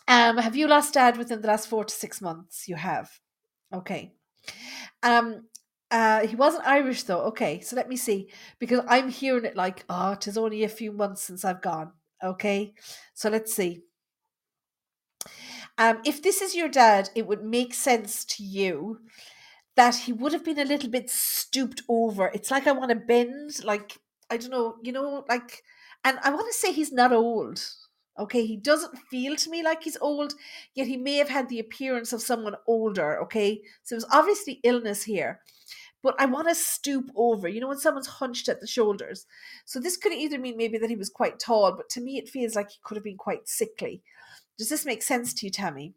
um, 0.08 0.38
have 0.38 0.56
you 0.56 0.68
lost 0.68 0.94
dad 0.94 1.18
within 1.18 1.42
the 1.42 1.48
last 1.48 1.68
four 1.68 1.86
to 1.86 1.94
six 1.94 2.22
months? 2.22 2.68
You 2.68 2.76
have. 2.76 3.10
Okay. 3.74 4.14
Um, 5.04 5.46
uh, 5.92 6.28
he 6.28 6.36
wasn't 6.36 6.68
Irish 6.68 7.04
though. 7.04 7.22
Okay, 7.28 7.62
so 7.62 7.76
let 7.76 7.90
me 7.90 7.96
see 7.96 8.30
because 8.60 8.82
I'm 8.88 9.10
hearing 9.10 9.46
it 9.46 9.56
like, 9.56 9.86
oh, 9.90 10.16
tis 10.16 10.38
only 10.38 10.64
a 10.64 10.70
few 10.70 10.92
months 10.92 11.24
since 11.24 11.46
I've 11.46 11.62
gone. 11.62 11.92
Okay, 12.24 12.74
so 13.14 13.30
let's 13.30 13.54
see. 13.54 13.84
Um, 15.78 16.00
if 16.06 16.24
this 16.24 16.42
is 16.42 16.56
your 16.56 16.70
dad, 16.70 17.10
it 17.16 17.28
would 17.28 17.44
make 17.44 17.74
sense 17.74 18.26
to 18.26 18.44
you 18.44 19.00
that 19.78 19.96
he 19.96 20.12
would 20.12 20.34
have 20.34 20.44
been 20.44 20.60
a 20.60 20.66
little 20.66 20.90
bit 20.90 21.10
stooped 21.10 21.84
over. 21.88 22.32
It's 22.34 22.52
like 22.52 22.68
I 22.68 22.72
want 22.74 22.90
to 22.90 22.96
bend, 22.96 23.64
like 23.64 24.00
I 24.30 24.38
don't 24.38 24.50
know, 24.52 24.76
you 24.84 24.92
know, 24.92 25.24
like, 25.30 25.64
and 26.04 26.20
I 26.24 26.32
want 26.32 26.48
to 26.48 26.54
say 26.58 26.74
he's 26.74 26.92
not 26.92 27.14
old. 27.14 27.64
Okay, 28.20 28.48
he 28.48 28.58
doesn't 28.58 28.98
feel 29.12 29.36
to 29.36 29.50
me 29.52 29.64
like 29.64 29.84
he's 29.84 29.98
old, 30.02 30.34
yet 30.74 30.88
he 30.88 30.98
may 30.98 31.18
have 31.18 31.30
had 31.30 31.48
the 31.48 31.60
appearance 31.60 32.12
of 32.12 32.22
someone 32.24 32.56
older. 32.66 33.22
Okay, 33.22 33.62
so 33.84 33.94
there's 33.94 34.12
obviously 34.12 34.60
illness 34.64 35.04
here, 35.04 35.42
but 36.02 36.16
I 36.20 36.26
want 36.26 36.48
to 36.50 36.56
stoop 36.56 37.12
over. 37.16 37.48
You 37.48 37.62
know, 37.62 37.68
when 37.68 37.78
someone's 37.78 38.08
hunched 38.08 38.50
at 38.50 38.60
the 38.60 38.66
shoulders. 38.68 39.28
So 39.66 39.80
this 39.80 39.98
could 39.98 40.12
either 40.12 40.40
mean 40.40 40.58
maybe 40.58 40.80
that 40.80 40.90
he 40.90 40.96
was 40.96 41.12
quite 41.12 41.40
tall, 41.40 41.74
but 41.78 41.90
to 41.90 42.02
me 42.02 42.18
it 42.18 42.30
feels 42.30 42.56
like 42.56 42.72
he 42.72 42.80
could 42.84 42.98
have 42.98 43.04
been 43.04 43.18
quite 43.18 43.48
sickly. 43.48 44.02
Does 44.58 44.70
this 44.70 44.88
make 44.88 45.04
sense 45.04 45.36
to 45.36 45.46
you, 45.46 45.52
Tammy? 45.52 45.94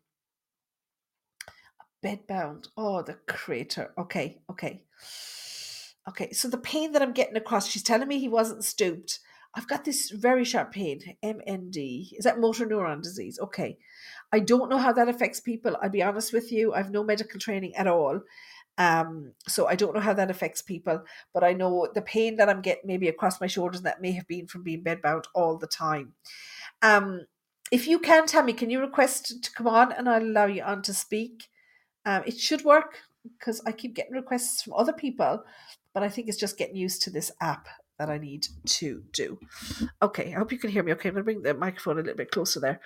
Bedbound. 2.05 2.69
Oh, 2.77 3.03
the 3.03 3.15
crater. 3.27 3.93
Okay, 3.99 4.41
okay. 4.51 4.85
Okay, 6.09 6.33
so 6.33 6.49
the 6.49 6.59
pain 6.59 6.93
that 6.93 7.03
I'm 7.03 7.13
getting 7.13 7.37
across, 7.37 7.69
she's 7.69 7.83
telling 7.83 8.09
me 8.09 8.19
he 8.19 8.29
wasn't 8.29 8.65
stooped. 8.65 9.21
I've 9.55 9.69
got 9.69 9.85
this 9.85 10.11
very 10.11 10.45
sharp 10.45 10.73
pain, 10.73 11.01
MND. 11.25 12.13
Is 12.17 12.25
that 12.25 12.39
motor 12.39 12.67
neuron 12.67 13.03
disease? 13.03 13.39
Okay. 13.41 13.79
I 14.33 14.39
don't 14.39 14.71
know 14.71 14.79
how 14.79 14.93
that 14.93 15.09
affects 15.09 15.41
people. 15.41 15.77
I'll 15.83 15.91
be 15.91 16.03
honest 16.03 16.33
with 16.33 16.53
you. 16.53 16.73
I've 16.73 16.91
no 16.91 17.03
medical 17.03 17.41
training 17.41 17.75
at 17.75 17.89
all. 17.89 18.21
Um, 18.79 19.35
so 19.47 19.67
I 19.67 19.75
don't 19.75 19.95
know 19.95 20.01
how 20.01 20.15
that 20.15 20.31
affects 20.31 20.63
people, 20.63 21.03
but 21.35 21.45
I 21.45 21.53
know 21.53 21.89
the 21.93 22.01
pain 22.01 22.37
that 22.37 22.49
I'm 22.49 22.63
getting 22.63 22.87
maybe 22.87 23.09
across 23.09 23.41
my 23.41 23.47
shoulders 23.47 23.83
that 23.83 24.01
may 24.01 24.13
have 24.13 24.27
been 24.27 24.47
from 24.47 24.63
being 24.63 24.83
bedbound 24.83 25.25
all 25.35 25.59
the 25.59 25.67
time. 25.67 26.15
Um, 26.81 27.27
if 27.71 27.87
you 27.87 27.99
can, 27.99 28.27
Tammy, 28.27 28.53
can 28.53 28.71
you 28.71 28.81
request 28.81 29.43
to 29.43 29.53
come 29.53 29.67
on 29.69 29.93
and 29.93 30.09
I'll 30.09 30.23
allow 30.23 30.47
you 30.47 30.63
on 30.63 30.81
to 30.83 30.95
speak? 30.95 31.50
Um, 32.11 32.23
it 32.27 32.39
should 32.41 32.65
work 32.65 33.05
because 33.23 33.63
I 33.65 33.71
keep 33.71 33.95
getting 33.95 34.15
requests 34.15 34.63
from 34.63 34.73
other 34.73 34.93
people, 34.93 35.45
but 35.95 36.03
I 36.03 36.09
think 36.09 36.27
it's 36.27 36.37
just 36.37 36.59
getting 36.59 36.75
used 36.75 37.03
to 37.03 37.11
this 37.11 37.31
app 37.41 37.69
that 38.01 38.11
I 38.11 38.19
need 38.19 38.49
to 38.67 39.05
do. 39.13 39.39
Okay, 40.03 40.35
I 40.35 40.39
hope 40.39 40.51
you 40.51 40.59
can 40.59 40.71
hear 40.71 40.83
me. 40.83 40.91
Okay, 40.95 41.09
I'm 41.09 41.15
going 41.15 41.25
to 41.25 41.25
bring 41.25 41.43
the 41.43 41.55
microphone 41.55 41.99
a 41.99 42.01
little 42.01 42.17
bit 42.17 42.33
closer 42.33 42.59
there. 42.59 42.81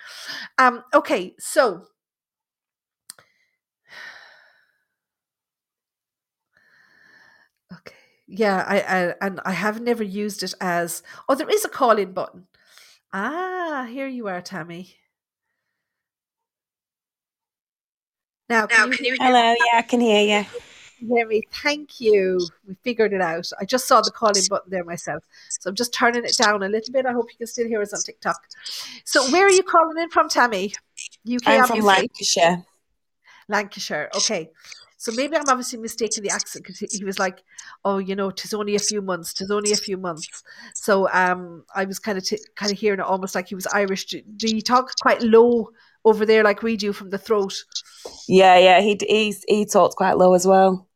Um, 0.59 0.83
okay, 0.93 1.33
so 1.39 1.87
okay, 7.73 7.95
yeah, 8.27 8.63
I, 8.67 8.81
I 8.81 9.15
and 9.25 9.39
I 9.43 9.53
have 9.53 9.81
never 9.81 10.03
used 10.03 10.43
it 10.43 10.53
as. 10.61 11.01
Oh, 11.27 11.33
there 11.33 11.49
is 11.49 11.65
a 11.65 11.69
call-in 11.69 12.13
button. 12.13 12.45
Ah, 13.11 13.87
here 13.89 14.07
you 14.07 14.27
are, 14.27 14.41
Tammy. 14.41 14.97
Now, 18.47 18.67
can, 18.67 18.91
you, 18.91 18.97
hear 18.97 19.15
Hello, 19.19 19.51
yeah, 19.53 19.79
I 19.79 19.81
can 19.81 19.99
hear 19.99 20.39
you. 20.39 20.45
hear 21.07 21.27
me? 21.27 21.41
Thank 21.63 21.99
you. 21.99 22.39
We 22.67 22.75
figured 22.83 23.13
it 23.13 23.21
out. 23.21 23.49
I 23.59 23.65
just 23.65 23.87
saw 23.87 24.01
the 24.01 24.11
calling 24.11 24.43
button 24.49 24.69
there 24.69 24.83
myself. 24.83 25.23
So 25.49 25.69
I'm 25.69 25.75
just 25.75 25.93
turning 25.93 26.23
it 26.23 26.37
down 26.37 26.61
a 26.61 26.69
little 26.69 26.93
bit. 26.93 27.07
I 27.07 27.11
hope 27.11 27.31
you 27.31 27.37
can 27.37 27.47
still 27.47 27.67
hear 27.67 27.81
us 27.81 27.93
on 27.93 28.01
TikTok. 28.01 28.39
So 29.03 29.31
where 29.31 29.47
are 29.47 29.51
you 29.51 29.63
calling 29.63 29.97
in 29.97 30.09
from, 30.09 30.29
Tammy? 30.29 30.73
UK, 31.27 31.47
I'm 31.47 31.65
from 31.65 31.79
obviously? 31.79 31.83
Lancashire. 31.83 32.65
Lancashire. 33.47 34.09
Okay. 34.15 34.51
So 34.97 35.11
maybe 35.11 35.35
I'm 35.35 35.43
obviously 35.49 35.79
mistaking 35.79 36.23
the 36.23 36.29
accent 36.29 36.63
because 36.63 36.79
he, 36.79 36.87
he 36.89 37.03
was 37.03 37.19
like, 37.19 37.43
"Oh, 37.83 37.97
you 37.97 38.15
know, 38.15 38.31
tis 38.31 38.53
only 38.53 38.75
a 38.75 38.79
few 38.79 39.01
months. 39.01 39.33
Tis 39.33 39.51
only 39.51 39.71
a 39.71 39.75
few 39.75 39.97
months." 39.97 40.43
So 40.73 41.09
um, 41.11 41.63
I 41.75 41.85
was 41.85 41.99
kind 41.99 42.17
of 42.17 42.23
t- 42.23 42.39
kind 42.55 42.71
of 42.71 42.79
hearing 42.79 42.99
it 42.99 43.05
almost 43.05 43.35
like 43.35 43.49
he 43.49 43.55
was 43.55 43.67
Irish. 43.67 44.05
Do, 44.05 44.21
do 44.37 44.47
you 44.47 44.61
talk 44.61 44.91
quite 45.01 45.21
low 45.21 45.69
over 46.05 46.25
there, 46.25 46.43
like 46.43 46.63
we 46.63 46.77
do 46.77 46.93
from 46.93 47.09
the 47.09 47.17
throat? 47.17 47.53
Yeah, 48.27 48.57
yeah, 48.57 48.81
he 48.81 48.97
he 49.07 49.35
he 49.47 49.65
talks 49.65 49.95
quite 49.95 50.17
low 50.17 50.33
as 50.33 50.47
well. 50.47 50.87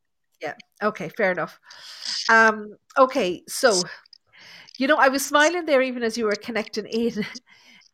Yeah. 0.42 0.54
Okay. 0.82 1.10
Fair 1.10 1.32
enough. 1.32 1.60
Um, 2.30 2.76
okay. 2.98 3.44
So, 3.48 3.82
you 4.78 4.88
know, 4.88 4.98
I 4.98 5.10
was 5.10 5.26
smiling 5.26 5.66
there 5.66 5.82
even 5.82 6.04
as 6.04 6.18
you 6.18 6.26
were 6.26 6.36
connecting 6.36 6.86
in. 6.86 7.26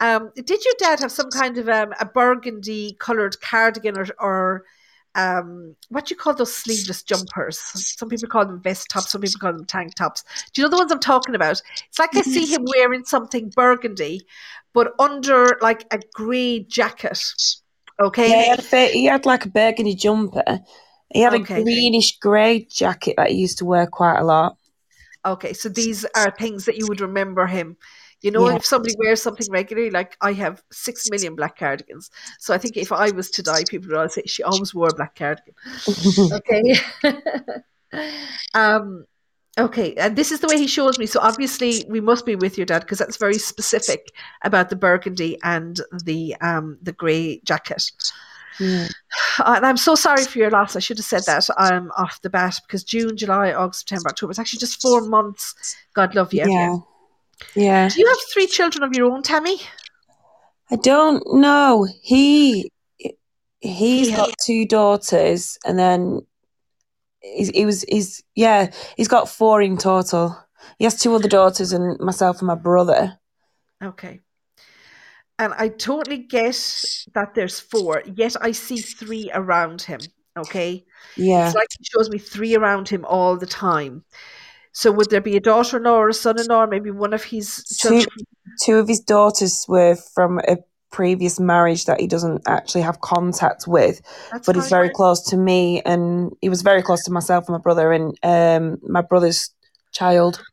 Um, 0.01 0.32
did 0.36 0.66
your 0.66 0.74
dad 0.78 0.99
have 0.99 1.11
some 1.13 1.30
kind 1.30 1.57
of 1.57 1.70
um, 1.70 1.93
a 2.01 2.05
burgundy 2.05 2.97
coloured 2.99 3.39
cardigan 3.39 3.97
or, 3.97 4.07
or 4.20 4.66
um, 5.16 5.76
what 5.89 6.05
do 6.05 6.13
you 6.13 6.18
call 6.18 6.34
those 6.36 6.55
sleeveless 6.55 7.03
jumpers? 7.03 7.57
Some 7.97 8.09
people 8.09 8.30
call 8.30 8.45
them 8.45 8.61
vest 8.61 8.89
tops, 8.89 9.11
some 9.11 9.22
people 9.22 9.39
call 9.39 9.53
them 9.53 9.66
tank 9.66 9.95
tops. 9.95 10.24
Do 10.53 10.61
you 10.61 10.66
know 10.68 10.72
the 10.72 10.78
ones 10.78 10.91
I'm 10.91 10.99
talking 10.99 11.36
about? 11.36 11.61
It's 11.89 11.99
like 11.99 12.16
I 12.16 12.22
see 12.22 12.45
him 12.45 12.66
wearing 12.76 13.05
something 13.05 13.49
burgundy, 13.49 14.26
but 14.74 14.93
under 14.99 15.57
like 15.61 15.86
a 15.91 15.99
grey 16.13 16.59
jacket. 16.59 17.36
Okay. 17.99 18.30
Yeah, 18.30 18.43
he 18.43 18.47
had, 18.49 18.91
he 18.91 19.05
had 19.05 19.26
like 19.26 19.45
a 19.45 19.49
burgundy 19.49 19.95
jumper. 19.95 20.59
He 21.13 21.22
had 21.22 21.34
Okay. 21.34 21.34
a 21.34 21.39
greenish 21.39 22.18
grey 22.20 22.66
jacket 22.66 23.16
that 23.18 23.30
he 23.32 23.38
used 23.38 23.59
to 23.59 23.66
wear 23.66 23.88
quite 23.88 24.20
a 24.20 24.24
lot. 24.26 24.57
Okay, 25.26 25.53
so 25.53 25.70
these 25.70 26.05
are 26.16 26.32
things 26.32 26.66
that 26.66 26.78
you 26.78 26.88
would 26.88 27.01
remember 27.01 27.47
him. 27.47 27.78
You 28.26 28.32
know, 28.32 28.49
Yeah. 28.49 28.55
if 28.55 28.65
somebody 28.65 28.95
wears 28.97 29.21
something 29.21 29.45
regularly, 29.51 29.91
like 29.91 30.17
I 30.19 30.34
have 30.34 30.63
six 30.71 31.11
million 31.11 31.36
black 31.36 31.59
cardigans. 31.59 32.09
So 32.39 32.55
I 32.55 32.57
think 32.57 32.76
if 32.76 32.91
I 32.91 33.11
was 33.11 33.30
to 33.32 33.43
die, 33.43 33.63
people 33.69 33.89
would 33.89 33.97
all 33.97 34.09
say 34.09 34.23
she 34.26 34.41
always 34.41 34.73
wore 34.73 34.89
a 34.89 34.95
black 34.95 35.15
cardigan. 35.15 35.53
Okay. 36.39 36.63
um 38.55 39.05
okay, 39.59 39.93
and 39.95 40.15
this 40.15 40.32
is 40.32 40.39
the 40.39 40.47
way 40.47 40.57
he 40.57 40.65
shows 40.65 40.97
me. 40.97 41.05
So 41.05 41.19
obviously 41.19 41.86
we 41.88 42.01
must 42.01 42.26
be 42.26 42.36
with 42.36 42.57
your 42.57 42.65
dad 42.65 42.80
because 42.80 42.97
that's 42.97 43.17
very 43.17 43.38
specific 43.38 44.11
about 44.43 44.69
the 44.71 44.76
burgundy 44.76 45.38
and 45.43 45.80
the 46.03 46.36
um 46.41 46.80
the 46.82 46.93
grey 46.93 47.41
jacket. 47.45 47.91
And 48.59 49.65
I'm 49.67 49.78
so 49.78 49.93
sorry 49.93 50.23
for 50.23 50.39
your 50.39 50.49
loss. 50.49 50.76
I 50.76 50.80
should 50.80 50.97
have 50.97 51.05
said 51.05 51.26
that 51.26 51.47
um 51.57 51.91
off 51.95 52.21
the 52.23 52.32
bat 52.32 52.59
because 52.65 52.84
June, 52.84 53.17
July, 53.17 53.53
August, 53.53 53.82
September, 53.82 54.09
October. 54.09 54.32
It's 54.32 54.39
actually 54.39 54.65
just 54.65 54.82
four 54.82 55.01
months. 55.01 55.78
God 55.93 56.15
love 56.15 56.34
you. 56.34 56.49
Yeah. 56.49 56.78
Yeah. 57.55 57.89
Do 57.89 57.99
you 57.99 58.07
have 58.07 58.17
three 58.33 58.47
children 58.47 58.83
of 58.83 58.93
your 58.93 59.11
own, 59.11 59.21
Tammy? 59.23 59.59
I 60.71 60.77
don't 60.77 61.23
know. 61.33 61.88
He 62.01 62.71
he's 63.59 64.09
He 64.09 64.15
got 64.15 64.36
two 64.43 64.65
daughters, 64.67 65.57
and 65.65 65.77
then 65.77 66.21
he's, 67.21 67.49
he 67.49 67.65
was 67.65 67.83
he's 67.83 68.23
yeah 68.36 68.71
he's 68.97 69.07
got 69.07 69.29
four 69.29 69.61
in 69.61 69.77
total. 69.77 70.38
He 70.79 70.86
has 70.86 70.99
two 70.99 71.13
other 71.13 71.27
daughters 71.27 71.71
and 71.71 71.99
myself 71.99 72.39
and 72.39 72.47
my 72.47 72.55
brother. 72.55 73.19
Okay. 73.83 74.21
And 75.38 75.53
I 75.53 75.67
totally 75.67 76.17
get 76.19 76.55
that 77.13 77.36
there's 77.36 77.59
four, 77.59 78.03
yet 78.05 78.36
I 78.41 78.51
see 78.51 78.77
three 78.77 79.29
around 79.33 79.81
him. 79.81 79.99
Okay. 80.38 80.86
Yeah, 81.17 81.45
It's 81.45 81.55
like 81.55 81.67
he 81.77 81.86
shows 81.86 82.09
me 82.09 82.17
three 82.17 82.55
around 82.55 82.89
him 82.89 83.05
all 83.05 83.38
the 83.38 83.45
time. 83.45 84.03
So 84.76 84.91
would 84.91 85.09
there 85.09 85.21
be 85.21 85.38
a 85.38 85.39
daughter 85.39 85.78
in 85.78 85.84
law 85.84 85.95
or 85.95 86.09
a 86.09 86.13
son 86.13 86.38
in 86.38 86.47
law, 86.47 86.65
maybe 86.65 86.91
one 86.91 87.13
of 87.13 87.23
his 87.23 87.63
two 87.63 88.01
children? 88.01 88.26
two 88.61 88.76
of 88.76 88.89
his 88.89 88.99
daughters 88.99 89.65
were 89.69 89.95
from 90.13 90.39
a 90.49 90.57
previous 90.91 91.39
marriage 91.39 91.86
that 91.86 92.01
he 92.01 92.07
doesn't 92.07 92.41
actually 92.45 92.82
have 92.82 92.99
contact 92.99 93.67
with, 93.67 94.01
That's 94.32 94.45
but 94.45 94.55
he's 94.55 94.67
very 94.67 94.89
close 94.89 95.21
to 95.30 95.38
me, 95.38 95.82
and 95.84 96.32
he 96.41 96.49
was 96.49 96.61
very 96.61 96.84
close 96.84 97.05
to 97.05 97.11
myself 97.11 97.47
and 97.47 97.53
my 97.53 97.61
brother, 97.61 97.93
and 97.93 98.17
um 98.21 98.78
my 98.84 99.01
brother's 99.01 99.49
child. 99.93 100.43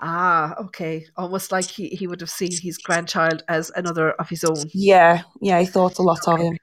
Ah, 0.00 0.54
okay. 0.58 1.06
Almost 1.16 1.52
like 1.52 1.66
he, 1.66 1.88
he 1.88 2.06
would 2.06 2.20
have 2.22 2.30
seen 2.30 2.50
his 2.50 2.78
grandchild 2.78 3.44
as 3.48 3.70
another 3.76 4.12
of 4.12 4.30
his 4.30 4.44
own. 4.44 4.64
Yeah, 4.72 5.22
yeah, 5.42 5.60
he 5.60 5.66
thought 5.66 5.98
a 5.98 6.02
lot 6.02 6.26
of 6.26 6.40
him. 6.40 6.56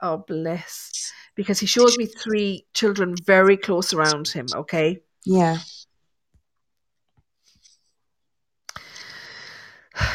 Oh, 0.00 0.24
bless. 0.26 1.12
Because 1.36 1.60
he 1.60 1.66
shows 1.66 1.96
me 1.96 2.06
three 2.06 2.66
children 2.74 3.14
very 3.24 3.56
close 3.56 3.94
around 3.94 4.28
him, 4.28 4.46
okay? 4.54 4.98
Yeah. 5.24 5.58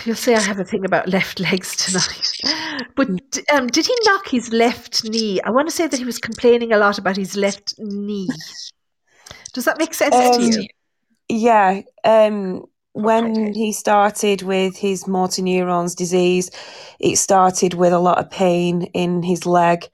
You'll 0.05 0.15
say 0.15 0.35
I 0.35 0.39
have 0.39 0.59
a 0.59 0.63
thing 0.63 0.85
about 0.85 1.09
left 1.09 1.39
legs 1.39 1.75
tonight. 1.75 2.33
But 2.95 3.09
um, 3.53 3.67
did 3.67 3.85
he 3.85 3.95
knock 4.05 4.27
his 4.27 4.51
left 4.51 5.03
knee? 5.03 5.39
I 5.41 5.51
want 5.51 5.67
to 5.67 5.75
say 5.75 5.88
that 5.88 5.97
he 5.97 6.05
was 6.05 6.17
complaining 6.17 6.73
a 6.73 6.77
lot 6.77 6.97
about 6.97 7.15
his 7.15 7.35
left 7.35 7.75
knee. 7.77 8.27
Does 9.53 9.65
that 9.65 9.77
make 9.77 9.93
sense 9.93 10.15
to 10.15 10.43
Um, 10.43 10.51
you? 10.61 10.67
Yeah, 11.29 11.81
um, 12.03 12.65
when 12.93 13.53
he 13.53 13.71
started 13.71 14.41
with 14.41 14.77
his 14.77 15.07
motor 15.07 15.41
neurons 15.41 15.93
disease, 15.93 16.49
it 16.99 17.17
started 17.17 17.73
with 17.75 17.93
a 17.93 17.99
lot 17.99 18.17
of 18.17 18.31
pain 18.31 18.83
in 18.93 19.21
his 19.21 19.45
leg, 19.45 19.85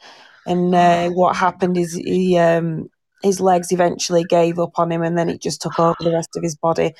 and 0.45 0.73
uh, 0.73 1.09
what 1.09 1.35
happened 1.35 1.77
is 1.77 1.93
he 1.93 2.37
um, 2.37 2.89
his 3.23 3.39
legs 3.39 3.71
eventually 3.71 4.23
gave 4.25 4.59
up 4.59 4.77
on 4.77 4.91
him, 4.91 5.01
and 5.01 5.17
then 5.17 5.29
it 5.29 5.41
just 5.41 5.61
took 5.61 5.79
over 5.79 5.95
the 5.99 6.11
rest 6.11 6.29
of 6.35 6.43
his 6.43 6.55
body. 6.55 6.93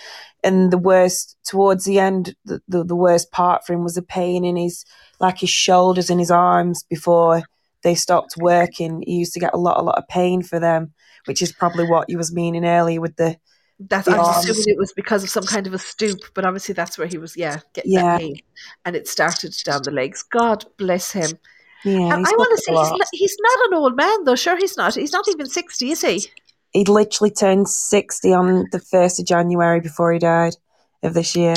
And 0.44 0.72
the 0.72 0.78
worst 0.78 1.38
towards 1.44 1.86
the 1.86 2.00
end, 2.00 2.36
the, 2.46 2.62
the, 2.68 2.84
the 2.84 2.96
worst 2.96 3.32
part 3.32 3.66
for 3.66 3.74
him 3.74 3.84
was 3.84 3.96
the 3.96 4.02
pain 4.02 4.46
in 4.46 4.56
his 4.56 4.86
like 5.20 5.40
his 5.40 5.50
shoulders 5.50 6.10
and 6.10 6.20
his 6.20 6.32
arms 6.32 6.84
before 6.90 7.44
they 7.84 7.96
stopped 7.96 8.36
working. 8.38 9.04
He 9.06 9.16
used 9.16 9.34
to 9.34 9.40
get 9.40 9.54
a 9.54 9.58
lot, 9.58 9.80
a 9.80 9.84
lot 9.84 9.98
of 9.98 10.08
pain 10.08 10.42
for 10.42 10.60
them, 10.60 10.94
which 11.26 11.42
is 11.42 11.52
probably 11.52 11.86
what 11.86 12.10
you 12.10 12.18
was 12.18 12.34
meaning 12.34 12.66
earlier 12.66 13.02
with 13.02 13.16
the 13.18 13.38
That's 13.80 14.08
The 14.08 14.14
I 14.14 14.40
assuming 14.40 14.64
it 14.68 14.78
was 14.78 14.94
because 14.94 15.24
of 15.24 15.30
some 15.30 15.46
kind 15.46 15.68
of 15.68 15.74
a 15.74 15.80
stoop, 15.80 16.20
but 16.34 16.46
obviously 16.46 16.74
that's 16.74 16.98
where 16.98 17.08
he 17.08 17.18
was, 17.18 17.36
yeah, 17.36 17.60
getting 17.74 17.92
Yeah. 17.92 18.04
that 18.04 18.20
pain, 18.22 18.40
and 18.86 18.96
it 18.96 19.08
started 19.08 19.54
down 19.66 19.84
the 19.84 19.92
legs. 19.92 20.24
God 20.24 20.66
bless 20.78 21.12
him. 21.12 21.38
Yeah. 21.84 22.16
I 22.16 22.18
want 22.18 22.58
to 22.58 22.64
say 22.64 22.72
he's 22.72 22.92
not, 22.92 23.08
he's 23.12 23.38
not 23.40 23.68
an 23.68 23.74
old 23.78 23.96
man 23.96 24.24
though. 24.24 24.36
Sure, 24.36 24.58
he's 24.58 24.78
not. 24.78 24.96
He's 24.96 25.14
not 25.14 25.28
even 25.28 25.48
sixty, 25.48 25.92
is 25.92 26.02
he? 26.02 26.26
He 26.72 26.86
literally 26.86 27.32
turned 27.32 27.70
sixty 27.70 28.34
on 28.34 28.68
the 28.72 28.80
first 28.80 29.20
of 29.20 29.26
January 29.26 29.80
before 29.80 30.12
he 30.14 30.20
died 30.20 30.56
of 31.04 31.14
this 31.14 31.36
year. 31.36 31.56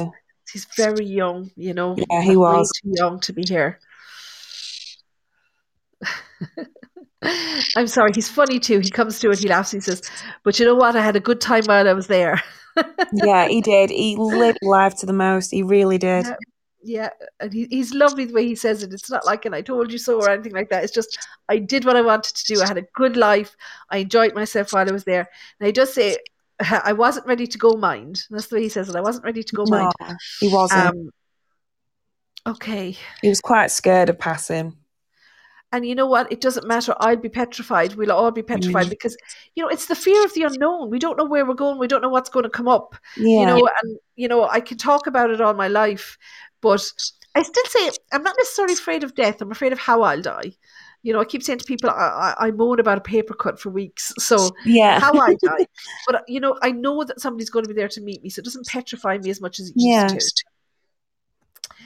He's 0.53 0.67
very 0.77 1.05
young, 1.05 1.51
you 1.57 1.75
know. 1.75 1.97
Yeah, 1.97 2.23
he 2.23 2.31
Way 2.31 2.37
was. 2.37 2.71
too 2.83 2.93
young 2.97 3.21
to 3.21 3.33
be 3.33 3.45
here. 3.45 3.79
I'm 7.77 7.87
sorry. 7.87 8.13
He's 8.15 8.29
funny 8.29 8.61
too. 8.61 8.79
He 8.81 8.91
comes 8.91 9.19
to 9.21 9.31
it. 9.31 9.39
He 9.39 9.49
laughs. 9.49 9.71
He 9.73 9.81
says, 9.81 10.03
"But 10.45 10.59
you 10.61 10.67
know 10.67 10.75
what? 10.75 10.97
I 10.97 11.03
had 11.03 11.17
a 11.17 11.21
good 11.21 11.41
time 11.41 11.65
while 11.65 11.89
I 11.89 11.93
was 11.93 12.07
there." 12.07 12.43
Yeah, 13.15 13.49
he 13.49 13.63
did. 13.63 13.89
He 13.89 14.17
lived 14.19 14.59
life 14.61 14.97
to 14.97 15.07
the 15.07 15.15
most. 15.15 15.51
He 15.51 15.63
really 15.63 15.97
did. 15.97 16.27
Yeah. 16.27 16.37
Yeah, 16.89 17.11
and 17.41 17.53
he, 17.53 17.67
he's 17.71 17.93
lovely 17.93 18.27
the 18.27 18.35
way 18.35 18.47
he 18.47 18.55
says 18.55 18.83
it. 18.83 18.93
It's 18.93 19.11
not 19.11 19.27
like 19.27 19.45
"and 19.45 19.55
I 19.55 19.61
told 19.63 19.91
you 19.93 19.99
so" 19.99 20.21
or 20.21 20.31
anything 20.31 20.53
like 20.53 20.71
that. 20.71 20.85
It's 20.85 20.93
just 20.95 21.19
I 21.49 21.59
did 21.59 21.85
what 21.85 21.97
I 21.97 22.03
wanted 22.03 22.37
to 22.37 22.45
do. 22.55 22.63
I 22.63 22.67
had 22.69 22.79
a 22.79 22.87
good 22.95 23.17
life. 23.17 23.57
I 23.91 23.99
enjoyed 23.99 24.35
myself 24.35 24.73
while 24.73 24.89
I 24.89 24.93
was 24.93 25.05
there. 25.05 25.29
And 25.59 25.67
he 25.67 25.73
does 25.73 25.93
say 25.93 26.17
I 26.61 26.93
wasn't 26.93 27.27
ready 27.27 27.47
to 27.47 27.59
go 27.59 27.73
mind. 27.75 28.23
That's 28.31 28.47
the 28.47 28.57
way 28.57 28.63
he 28.63 28.69
says 28.69 28.89
it. 28.89 28.97
I 28.97 29.01
wasn't 29.01 29.25
ready 29.25 29.43
to 29.43 29.57
go 29.57 29.65
No, 29.69 29.91
mind. 30.01 30.19
he 30.41 30.49
wasn't. 30.49 30.87
Um, 30.87 31.11
okay, 32.47 32.97
he 33.23 33.29
was 33.29 33.41
quite 33.41 33.71
scared 33.71 34.09
of 34.09 34.19
passing. 34.19 34.77
and 35.73 35.85
you 35.85 35.95
know 35.97 36.07
what? 36.07 36.31
It 36.31 36.41
doesn't 36.41 36.67
matter. 36.67 36.95
I'd 37.01 37.21
be 37.21 37.29
petrified. 37.29 37.97
We'll 37.97 38.13
all 38.13 38.31
be 38.31 38.43
petrified 38.43 38.87
Mm. 38.87 38.91
because 38.91 39.17
you 39.57 39.63
know 39.63 39.69
it's 39.69 39.87
the 39.87 39.97
fear 39.97 40.25
of 40.25 40.33
the 40.33 40.45
unknown. 40.45 40.91
We 40.91 40.99
don't 41.01 41.19
know 41.19 41.25
where 41.27 41.45
we're 41.45 41.55
going. 41.55 41.79
We 41.79 41.89
don't 41.89 42.03
know 42.03 42.09
what's 42.09 42.31
going 42.31 42.45
to 42.45 42.49
come 42.59 42.69
up. 42.69 42.95
Yeah, 43.17 43.41
you 43.41 43.47
know 43.47 43.69
and 43.83 43.99
you 44.15 44.29
know 44.29 44.49
i 44.49 44.61
can 44.61 44.79
talk 44.79 45.07
about 45.07 45.31
it 45.31 45.43
all 45.43 45.53
my 45.53 45.69
life 45.69 46.17
but 46.67 46.85
i 47.35 47.43
still 47.43 47.65
say 47.75 47.91
i'm 48.13 48.23
not 48.23 48.35
necessarily 48.39 48.75
afraid 48.75 49.05
of 49.05 49.15
death 49.15 49.41
i'm 49.41 49.53
afraid 49.57 49.73
of 49.73 49.79
how 49.79 49.97
i'll 50.03 50.23
die 50.23 50.51
you 51.03 51.13
know 51.13 51.21
i 51.21 51.25
keep 51.33 51.43
saying 51.43 51.59
to 51.61 51.65
people 51.73 51.89
i, 51.91 52.35
I, 52.39 52.47
I 52.47 52.51
moan 52.51 52.81
about 52.81 52.99
a 52.99 53.03
paper 53.13 53.35
cut 53.35 53.61
for 53.61 53.71
weeks 53.71 54.13
so 54.29 54.37
yeah, 54.65 54.99
how 55.01 55.13
i 55.29 55.35
die 55.35 55.67
but 56.07 56.25
you 56.35 56.41
know 56.41 56.59
i 56.63 56.73
know 56.73 57.05
that 57.05 57.21
somebody's 57.21 57.51
going 57.51 57.65
to 57.65 57.73
be 57.73 57.79
there 57.81 57.89
to 57.97 58.01
meet 58.01 58.23
me 58.23 58.31
so 58.31 58.41
it 58.41 58.45
doesn't 58.45 58.67
petrify 58.67 59.19
me 59.19 59.31
as 59.31 59.41
much 59.41 59.61
as 59.61 59.71
it 59.71 59.77
Yeah. 59.77 60.13
used 60.15 60.37
to 60.39 60.45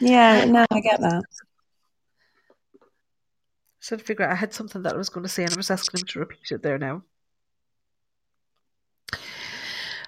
yeah. 0.03 0.47
No, 0.47 0.65
I 0.71 0.81
get 0.81 1.01
that. 1.01 1.23
so 3.81 3.97
to 3.97 4.05
figure 4.05 4.25
out 4.25 4.33
i 4.33 4.35
had 4.35 4.55
something 4.55 4.83
that 4.83 4.95
i 4.95 4.97
was 4.97 5.09
going 5.09 5.25
to 5.25 5.29
say 5.29 5.45
and 5.45 5.53
i 5.53 5.57
was 5.57 5.71
asking 5.71 6.01
him 6.01 6.07
to 6.07 6.21
repeat 6.21 6.53
it 6.53 6.63
there 6.63 6.79
now 6.79 7.03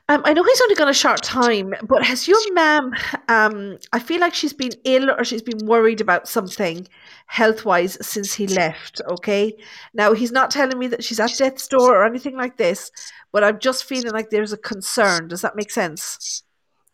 Um, 0.09 0.21
I 0.25 0.33
know 0.33 0.43
he's 0.43 0.61
only 0.61 0.75
got 0.75 0.89
a 0.89 0.95
short 0.95 1.23
time, 1.23 1.75
but 1.89 2.05
has 2.05 2.27
your 2.27 2.55
mum? 2.55 2.93
Um, 3.29 3.79
I 3.93 3.99
feel 3.99 4.21
like 4.21 4.35
she's 4.35 4.53
been 4.53 4.73
ill 4.85 5.11
or 5.11 5.25
she's 5.25 5.43
been 5.43 5.65
worried 5.67 6.01
about 6.01 6.29
something 6.29 6.87
health 7.27 7.65
wise 7.65 7.97
since 8.05 8.35
he 8.35 8.47
left. 8.47 9.01
Okay, 9.09 9.55
now 9.95 10.13
he's 10.13 10.33
not 10.33 10.51
telling 10.51 10.79
me 10.79 10.89
that 10.89 11.05
she's 11.05 11.21
at 11.21 11.37
death's 11.39 11.69
door 11.69 11.95
or 11.95 12.05
anything 12.05 12.37
like 12.37 12.57
this, 12.57 12.91
but 13.33 13.45
I'm 13.45 13.61
just 13.61 13.85
feeling 13.85 14.13
like 14.13 14.31
there's 14.31 14.53
a 14.53 14.59
concern. 14.59 15.29
Does 15.29 15.43
that 15.43 15.57
make 15.57 15.71
sense? 15.71 16.43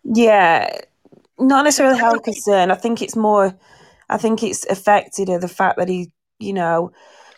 Yeah, 0.04 0.68
not 1.38 1.64
necessarily 1.64 1.98
health 1.98 2.22
concern. 2.22 2.70
I 2.70 2.74
think 2.74 3.02
it's 3.02 3.16
more. 3.16 3.58
I 4.10 4.18
think 4.18 4.42
it's 4.42 4.64
affected 4.66 5.28
the 5.40 5.48
fact 5.48 5.78
that 5.78 5.88
he, 5.88 6.12
you 6.38 6.52
know, 6.52 6.92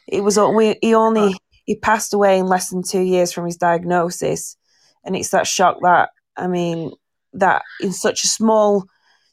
it 0.07 0.23
was 0.23 0.37
he 0.37 0.95
only 0.95 1.35
he 1.65 1.77
passed 1.77 2.13
away 2.13 2.39
in 2.39 2.47
less 2.47 2.71
than 2.71 2.83
two 2.83 3.01
years 3.01 3.33
from 3.33 3.47
his 3.47 3.57
diagnosis, 3.57 4.57
and 5.11 5.17
it's 5.17 5.31
that 5.31 5.45
shock 5.49 5.79
that 5.83 6.11
I 6.37 6.47
mean 6.47 6.93
that 7.33 7.63
in 7.81 7.93
such 7.93 8.23
a 8.23 8.29
small 8.29 8.85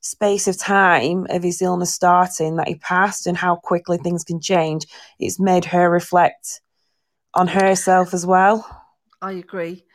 space 0.01 0.47
of 0.47 0.57
time 0.57 1.27
of 1.29 1.43
his 1.43 1.61
illness 1.61 1.93
starting 1.93 2.55
that 2.55 2.67
he 2.67 2.75
passed 2.75 3.27
and 3.27 3.37
how 3.37 3.57
quickly 3.57 3.99
things 3.99 4.23
can 4.23 4.41
change. 4.41 4.87
It's 5.19 5.39
made 5.39 5.65
her 5.65 5.87
reflect 5.87 6.61
on 7.35 7.47
herself 7.47 8.15
as 8.15 8.25
well. 8.25 8.65
I 9.21 9.33
agree. 9.33 9.85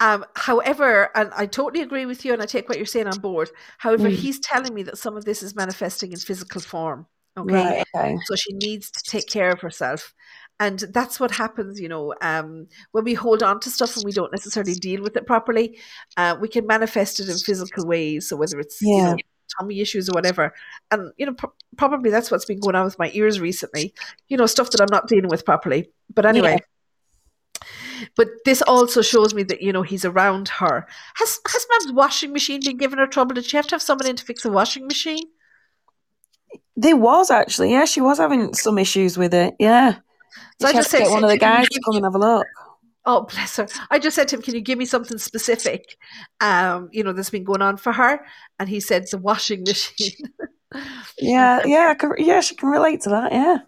Um, 0.00 0.24
however, 0.34 1.10
and 1.14 1.30
I 1.36 1.46
totally 1.46 1.84
agree 1.84 2.06
with 2.06 2.24
you, 2.24 2.32
and 2.32 2.42
I 2.42 2.46
take 2.46 2.68
what 2.68 2.78
you're 2.78 2.86
saying 2.86 3.06
on 3.06 3.20
board. 3.20 3.50
However, 3.78 4.08
Mm. 4.08 4.16
he's 4.16 4.40
telling 4.40 4.74
me 4.74 4.82
that 4.84 4.98
some 4.98 5.16
of 5.16 5.24
this 5.24 5.44
is 5.44 5.54
manifesting 5.54 6.10
in 6.10 6.18
physical 6.18 6.60
form. 6.60 7.06
Okay. 7.36 7.54
Right. 7.54 7.84
Okay. 7.94 8.18
so 8.24 8.34
she 8.34 8.52
needs 8.54 8.90
to 8.90 9.02
take 9.08 9.28
care 9.28 9.50
of 9.50 9.60
herself 9.60 10.12
and 10.60 10.80
that's 10.92 11.20
what 11.20 11.30
happens 11.30 11.80
you 11.80 11.88
know 11.88 12.14
um, 12.20 12.66
when 12.92 13.04
we 13.04 13.14
hold 13.14 13.42
on 13.42 13.60
to 13.60 13.70
stuff 13.70 13.96
and 13.96 14.04
we 14.04 14.12
don't 14.12 14.32
necessarily 14.32 14.74
deal 14.74 15.02
with 15.02 15.16
it 15.16 15.26
properly 15.26 15.78
uh, 16.16 16.36
we 16.40 16.48
can 16.48 16.66
manifest 16.66 17.20
it 17.20 17.28
in 17.28 17.38
physical 17.38 17.86
ways. 17.86 18.28
So 18.28 18.36
whether 18.36 18.58
it's 18.60 18.80
you 18.82 19.02
know 19.02 19.16
tummy 19.58 19.80
issues 19.80 20.08
or 20.08 20.12
whatever. 20.12 20.52
And 20.90 21.12
you 21.16 21.26
know 21.26 21.34
pro- 21.34 21.52
probably 21.76 22.10
that's 22.10 22.30
what's 22.30 22.44
been 22.44 22.60
going 22.60 22.76
on 22.76 22.84
with 22.84 22.98
my 22.98 23.10
ears 23.14 23.40
recently. 23.40 23.94
You 24.28 24.36
know 24.36 24.46
stuff 24.46 24.70
that 24.70 24.80
i'm 24.80 24.88
not 24.90 25.08
dealing 25.08 25.28
with 25.28 25.44
properly. 25.44 25.90
But 26.14 26.26
anyway. 26.26 26.60
But 28.16 28.28
this 28.44 28.62
also 28.62 29.02
shows 29.02 29.34
me 29.34 29.42
that 29.44 29.60
you 29.60 29.72
know 29.72 29.82
he's 29.82 30.04
around 30.04 30.48
her. 30.48 30.86
Has 31.16 31.40
has 31.46 31.66
mom's 31.70 31.92
washing 31.92 32.32
machine 32.32 32.60
been 32.64 32.76
giving 32.76 32.98
her 32.98 33.06
trouble? 33.06 33.34
Did 33.34 33.44
she 33.44 33.56
have 33.56 33.66
to 33.68 33.74
have 33.74 33.82
someone 33.82 34.08
in 34.08 34.16
to 34.16 34.24
fix 34.24 34.44
a 34.44 34.50
washing 34.50 34.86
machine? 34.86 35.24
There 36.76 36.96
was 36.96 37.28
actually, 37.28 37.72
yeah, 37.72 37.86
she 37.86 38.00
was 38.00 38.18
having 38.18 38.54
some 38.54 38.78
issues 38.78 39.18
with 39.18 39.34
it. 39.34 39.54
Yeah. 39.58 39.96
So 40.60 40.68
I 40.68 40.72
just 40.72 40.90
said, 40.90 41.08
one 41.08 41.24
of 41.24 41.30
the 41.30 41.38
guys 41.38 41.68
to 41.68 41.80
come 41.84 41.96
and 41.96 42.04
have 42.04 42.14
a 42.14 42.18
look. 42.18 42.46
Oh, 43.04 43.22
bless 43.22 43.56
her. 43.56 43.66
I 43.90 43.98
just 43.98 44.14
said 44.16 44.28
to 44.28 44.36
him, 44.36 44.42
Can 44.42 44.54
you 44.54 44.60
give 44.60 44.78
me 44.78 44.84
something 44.84 45.16
specific, 45.18 45.96
um, 46.40 46.90
you 46.92 47.02
know, 47.02 47.12
that's 47.12 47.30
been 47.30 47.44
going 47.44 47.62
on 47.62 47.76
for 47.78 47.92
her? 47.92 48.24
And 48.58 48.68
he 48.68 48.80
said, 48.80 49.06
The 49.10 49.18
washing 49.18 49.62
machine. 49.64 50.16
Yeah, 51.18 51.62
yeah, 51.64 51.86
I 51.88 51.94
can, 51.94 52.12
yeah, 52.18 52.42
she 52.42 52.54
can 52.54 52.68
relate 52.68 53.00
to 53.02 53.08
that. 53.08 53.32
Yeah, 53.32 53.58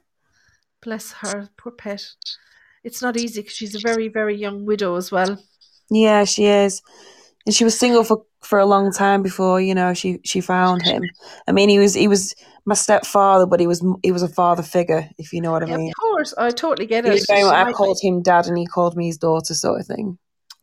bless 0.83 1.13
her, 1.13 1.49
poor 1.57 1.73
pet. 1.73 2.07
It's 2.85 3.01
not 3.01 3.17
easy 3.17 3.41
because 3.41 3.57
she's 3.57 3.75
a 3.75 3.79
very, 3.79 4.09
very 4.09 4.37
young 4.37 4.67
widow 4.67 4.97
as 4.97 5.11
well. 5.11 5.43
yeah, 5.91 6.25
she 6.25 6.45
is, 6.45 6.83
and 7.47 7.55
she 7.55 7.65
was 7.65 7.79
single 7.79 8.05
for 8.05 8.27
for 8.43 8.59
a 8.59 8.67
long 8.67 8.93
time 8.93 9.23
before 9.23 9.61
you 9.61 9.75
know 9.75 9.95
she 9.95 10.19
she 10.25 10.41
found 10.41 10.83
him. 10.83 11.11
I 11.47 11.53
mean, 11.53 11.69
he 11.69 11.79
was 11.79 11.95
he 11.95 12.09
was 12.09 12.35
my 12.65 12.75
stepfather, 12.75 13.47
but 13.47 13.61
he 13.61 13.67
was 13.67 13.85
he 14.03 14.13
was 14.13 14.23
a 14.23 14.29
father 14.29 14.63
figure, 14.63 15.09
if 15.19 15.33
you 15.33 15.41
know 15.41 15.53
what 15.53 15.63
I 15.63 15.67
Yeah, 15.67 15.77
mean. 15.77 15.89
of 15.89 15.95
course, 16.01 16.35
I 16.37 16.51
totally 16.51 16.87
get 16.87 17.05
it. 17.05 17.25
very 17.29 17.43
I 17.43 17.73
called 17.73 17.99
him 18.03 18.23
dad, 18.23 18.47
and 18.47 18.59
he 18.59 18.67
called 18.67 18.97
me 18.97 19.07
his 19.07 19.19
daughter, 19.19 19.55
sort 19.55 19.81
of 19.81 19.87
thing. 19.87 20.19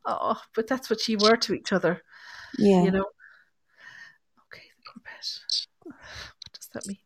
Oh, 0.05 0.41
but 0.55 0.67
that's 0.67 0.89
what 0.89 1.07
you 1.07 1.17
were 1.17 1.35
to 1.35 1.53
each 1.53 1.73
other, 1.73 2.01
Yeah, 2.59 2.85
you 2.85 2.91
know. 2.91 3.05
Okay, 4.47 4.63
the 4.95 5.01
pet. 5.01 5.27
What 5.83 5.95
does 6.53 6.69
that 6.73 6.87
mean? 6.87 6.97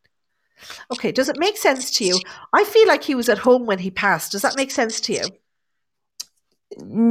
Okay, 0.92 1.10
does 1.10 1.28
it 1.28 1.38
make 1.38 1.56
sense 1.56 1.90
to 1.92 2.04
you? 2.04 2.20
I 2.52 2.64
feel 2.64 2.86
like 2.86 3.02
he 3.02 3.14
was 3.14 3.28
at 3.28 3.38
home 3.38 3.66
when 3.66 3.80
he 3.80 3.90
passed. 3.90 4.32
Does 4.32 4.42
that 4.42 4.56
make 4.56 4.70
sense 4.70 5.00
to 5.02 5.12
you? 5.12 5.24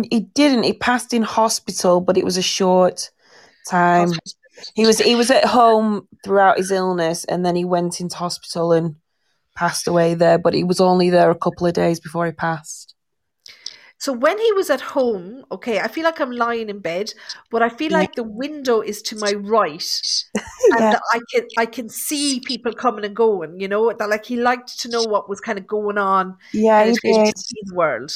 He 0.10 0.22
didn't. 0.34 0.64
He 0.64 0.74
passed 0.74 1.14
in 1.14 1.22
hospital, 1.24 2.02
but 2.02 2.18
it 2.18 2.26
was 2.26 2.38
a 2.38 2.42
short 2.42 3.12
time. 3.70 4.14
He 4.76 4.86
was 4.86 5.00
he 5.00 5.16
was 5.16 5.32
at 5.32 5.46
home 5.46 6.08
throughout 6.24 6.58
his 6.58 6.72
illness, 6.72 7.26
and 7.26 7.46
then 7.46 7.56
he 7.56 7.66
went 7.66 8.00
into 8.02 8.16
hospital 8.18 8.72
and 8.74 8.96
passed 9.56 9.88
away 9.88 10.14
there. 10.14 10.38
But 10.38 10.54
he 10.54 10.64
was 10.64 10.80
only 10.80 11.10
there 11.10 11.32
a 11.32 11.36
couple 11.36 11.68
of 11.68 11.74
days 11.74 12.00
before 12.00 12.26
he 12.26 12.32
passed. 12.32 12.96
So 13.98 14.12
when 14.14 14.38
he 14.40 14.52
was 14.54 14.70
at 14.70 14.82
home, 14.82 15.46
okay, 15.52 15.80
I 15.80 15.88
feel 15.88 16.04
like 16.04 16.20
I'm 16.20 16.32
lying 16.32 16.70
in 16.70 16.80
bed, 16.80 17.14
but 17.52 17.62
I 17.62 17.70
feel 17.70 17.92
like 17.92 18.16
the 18.16 18.24
window 18.24 18.82
is 18.82 19.02
to 19.04 19.16
my 19.16 19.34
right, 19.34 19.84
and 20.76 20.84
Yeah. 20.84 21.00
I 21.14 21.20
can 21.34 21.44
I 21.58 21.66
can 21.68 21.90
see 21.90 22.40
people 22.40 22.74
coming 22.74 23.06
and 23.06 23.16
going. 23.16 23.60
You 23.60 23.68
know 23.68 23.92
that 23.94 24.10
like 24.10 24.26
he 24.26 24.38
liked 24.38 24.80
to 24.80 24.90
know 24.90 25.04
what 25.04 25.30
was 25.30 25.40
kind 25.40 25.60
of 25.60 25.68
going 25.68 25.98
on 25.98 26.38
Yeah, 26.54 26.86
in 26.86 26.98
he 27.04 27.14
did. 27.14 27.34
his 27.62 27.74
world. 27.74 28.12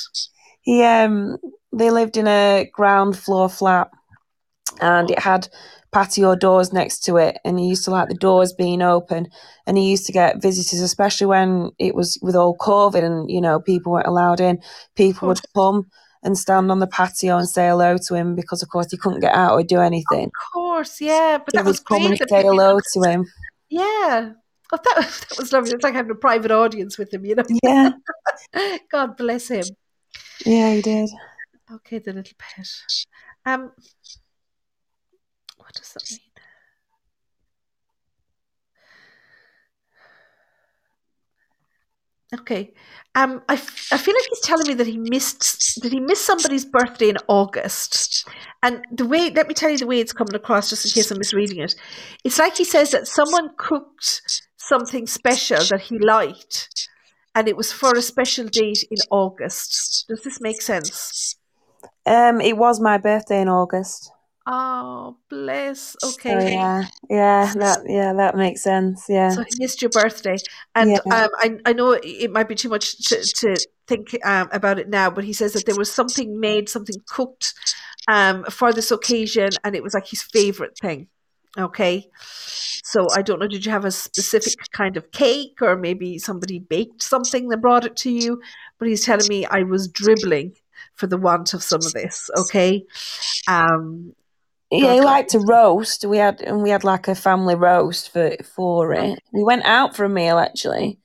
He 0.62 0.82
um 0.84 1.38
they 1.72 1.92
lived 1.92 2.18
in 2.18 2.28
a 2.28 2.70
ground 2.74 3.18
floor 3.18 3.50
flat, 3.50 3.90
and 4.82 5.10
it 5.12 5.20
had 5.20 5.48
patio 5.92 6.36
doors 6.36 6.74
next 6.74 7.00
to 7.06 7.18
it, 7.18 7.38
and 7.46 7.58
he 7.60 7.68
used 7.68 7.86
to 7.86 7.92
like 7.92 8.10
the 8.10 8.16
doors 8.16 8.54
being 8.54 8.82
open, 8.82 9.28
and 9.66 9.78
he 9.78 9.90
used 9.90 10.06
to 10.08 10.12
get 10.12 10.42
visitors, 10.42 10.80
especially 10.82 11.28
when 11.28 11.72
it 11.80 11.96
was 11.96 12.18
with 12.22 12.36
all 12.36 12.58
COVID 12.58 13.04
and 13.04 13.30
you 13.30 13.42
know 13.42 13.60
people 13.60 13.92
weren't 13.94 14.08
allowed 14.08 14.40
in. 14.40 14.62
People 14.96 15.28
would 15.30 15.40
come 15.56 15.88
and 16.24 16.38
stand 16.38 16.72
on 16.72 16.80
the 16.80 16.88
patio 16.88 17.38
and 17.38 17.48
say 17.48 17.68
hello 17.68 17.98
to 17.98 18.16
him 18.16 18.34
because 18.36 18.64
of 18.64 18.70
course 18.70 18.90
he 18.90 18.98
couldn't 18.98 19.20
get 19.20 19.34
out 19.34 19.52
or 19.54 19.62
do 19.64 19.80
anything. 19.80 20.26
Of 20.26 20.52
course, 20.54 21.00
yeah, 21.00 21.38
but 21.38 21.54
So 21.54 21.58
that 21.58 21.66
was 21.66 21.80
come 21.80 22.00
great. 22.08 22.20
and 22.20 22.30
say 22.30 22.42
hello 22.42 22.80
to 22.94 23.02
him. 23.04 23.26
Yeah. 23.70 24.32
Oh, 24.74 24.78
that, 24.84 24.96
that 25.30 25.38
was 25.38 25.54
lovely. 25.54 25.72
It's 25.74 25.84
like 25.84 25.94
having 25.94 26.10
a 26.12 26.16
private 26.16 26.50
audience 26.52 26.98
with 26.98 27.14
him, 27.14 27.26
you 27.26 27.36
know. 27.36 27.44
Yeah, 27.64 27.92
God 28.92 29.16
bless 29.18 29.50
him. 29.50 29.66
yeah, 30.46 30.74
he 30.74 30.82
did. 30.82 31.10
Okay, 31.72 32.00
the 32.00 32.14
little 32.14 32.36
pet. 32.40 32.68
Um, 33.46 33.72
does 35.76 35.94
that 35.94 36.12
mean? 36.12 36.20
Okay. 42.34 42.74
Um, 43.14 43.44
I, 43.48 43.54
f- 43.54 43.88
I 43.92 43.98
feel 43.98 44.16
like 44.16 44.26
he's 44.30 44.42
telling 44.42 44.68
me 44.68 44.74
that 44.74 44.88
he 44.88 44.98
missed 44.98 45.82
did 45.82 45.92
he 45.92 46.00
miss 46.00 46.20
somebody's 46.24 46.66
birthday 46.66 47.10
in 47.10 47.18
August? 47.28 48.28
And 48.64 48.84
the 48.92 49.06
way 49.06 49.30
let 49.30 49.48
me 49.48 49.54
tell 49.54 49.70
you 49.70 49.78
the 49.78 49.88
way 49.88 50.00
it's 50.00 50.12
coming 50.12 50.36
across, 50.36 50.70
just 50.70 50.86
in 50.86 50.92
case 50.92 51.12
I'm 51.12 51.20
misreading 51.20 51.60
it. 51.60 51.76
It's 52.24 52.40
like 52.40 52.58
he 52.58 52.66
says 52.66 52.92
that 52.92 53.08
someone 53.08 53.52
cooked 53.58 54.42
something 54.58 55.06
special 55.08 55.64
that 55.70 55.82
he 55.82 56.00
liked, 56.00 56.90
and 57.36 57.48
it 57.48 57.56
was 57.56 57.72
for 57.72 57.94
a 57.96 58.02
special 58.02 58.48
date 58.48 58.84
in 58.90 58.98
August. 59.12 60.06
Does 60.08 60.24
this 60.24 60.42
make 60.42 60.62
sense? 60.62 61.36
Um, 62.06 62.42
it 62.42 62.58
was 62.58 62.82
my 62.82 62.98
birthday 62.98 63.42
in 63.42 63.50
August. 63.50 64.12
Oh, 64.48 65.18
bless. 65.30 65.96
So 66.00 66.10
Okay. 66.10 66.50
yeah, 66.50 66.86
yeah, 67.10 67.54
that 67.56 67.80
yeah, 67.88 68.14
that 68.14 68.36
makes 68.36 68.62
sense. 68.62 69.06
Yeah, 69.10 69.30
So 69.30 69.44
he 69.48 69.56
missed 69.58 69.82
your 69.82 69.90
birthday, 69.92 70.40
and 70.76 70.90
Yeah. 70.90 71.00
um, 71.10 71.30
I 71.40 71.58
I 71.66 71.74
know 71.74 71.92
it 71.92 72.32
might 72.32 72.48
be 72.48 72.56
too 72.56 72.70
much 72.70 73.04
to, 73.10 73.28
to 73.28 73.58
think 73.88 74.16
um, 74.24 74.50
about 74.52 74.80
it 74.80 74.90
now, 74.90 75.10
but 75.10 75.24
he 75.24 75.34
says 75.34 75.54
that 75.54 75.66
there 75.66 75.76
was 75.76 75.92
something 75.92 76.40
made, 76.40 76.70
something 76.70 77.02
cooked 77.08 77.54
um, 78.08 78.44
for 78.46 78.72
this 78.72 78.92
occasion, 78.92 79.58
and 79.64 79.76
it 79.76 79.84
was 79.84 79.94
like 79.94 80.08
his 80.08 80.22
favorite 80.22 80.78
thing. 80.80 81.08
Okay, 81.58 82.08
so 82.84 83.10
I 83.10 83.22
don't 83.22 83.40
know. 83.40 83.48
Did 83.48 83.66
you 83.66 83.72
have 83.72 83.86
a 83.86 83.92
specific 83.92 84.54
kind 84.72 84.98
of 84.98 85.12
cake, 85.12 85.60
or 85.62 85.76
maybe 85.76 86.20
somebody 86.20 86.60
baked 86.60 87.02
something 87.02 87.50
that 87.50 87.62
brought 87.62 87.86
it 87.86 87.96
to 87.98 88.12
you? 88.12 88.42
But 88.78 88.90
he's 88.90 89.06
telling 89.06 89.28
me 89.28 89.46
I 89.46 89.64
was 89.64 89.88
dribbling 89.88 90.56
for 90.96 91.08
the 91.08 91.18
want 91.18 91.54
of 91.54 91.64
some 91.64 91.86
of 91.86 91.94
this. 91.94 92.30
Okay, 92.38 92.84
um, 93.48 94.14
yeah. 94.72 94.94
He 94.94 95.02
liked 95.02 95.32
to 95.32 95.40
roast. 95.40 96.06
We 96.06 96.18
had 96.18 96.42
and 96.42 96.62
we 96.62 96.70
had 96.70 96.84
like 96.84 97.08
a 97.08 97.16
family 97.16 97.56
roast 97.56 98.12
for 98.12 98.36
for 98.44 98.94
oh. 98.94 99.14
it. 99.14 99.20
We 99.34 99.44
went 99.44 99.66
out 99.66 99.96
for 99.96 100.06
a 100.06 100.10
meal 100.10 100.40
actually, 100.40 101.00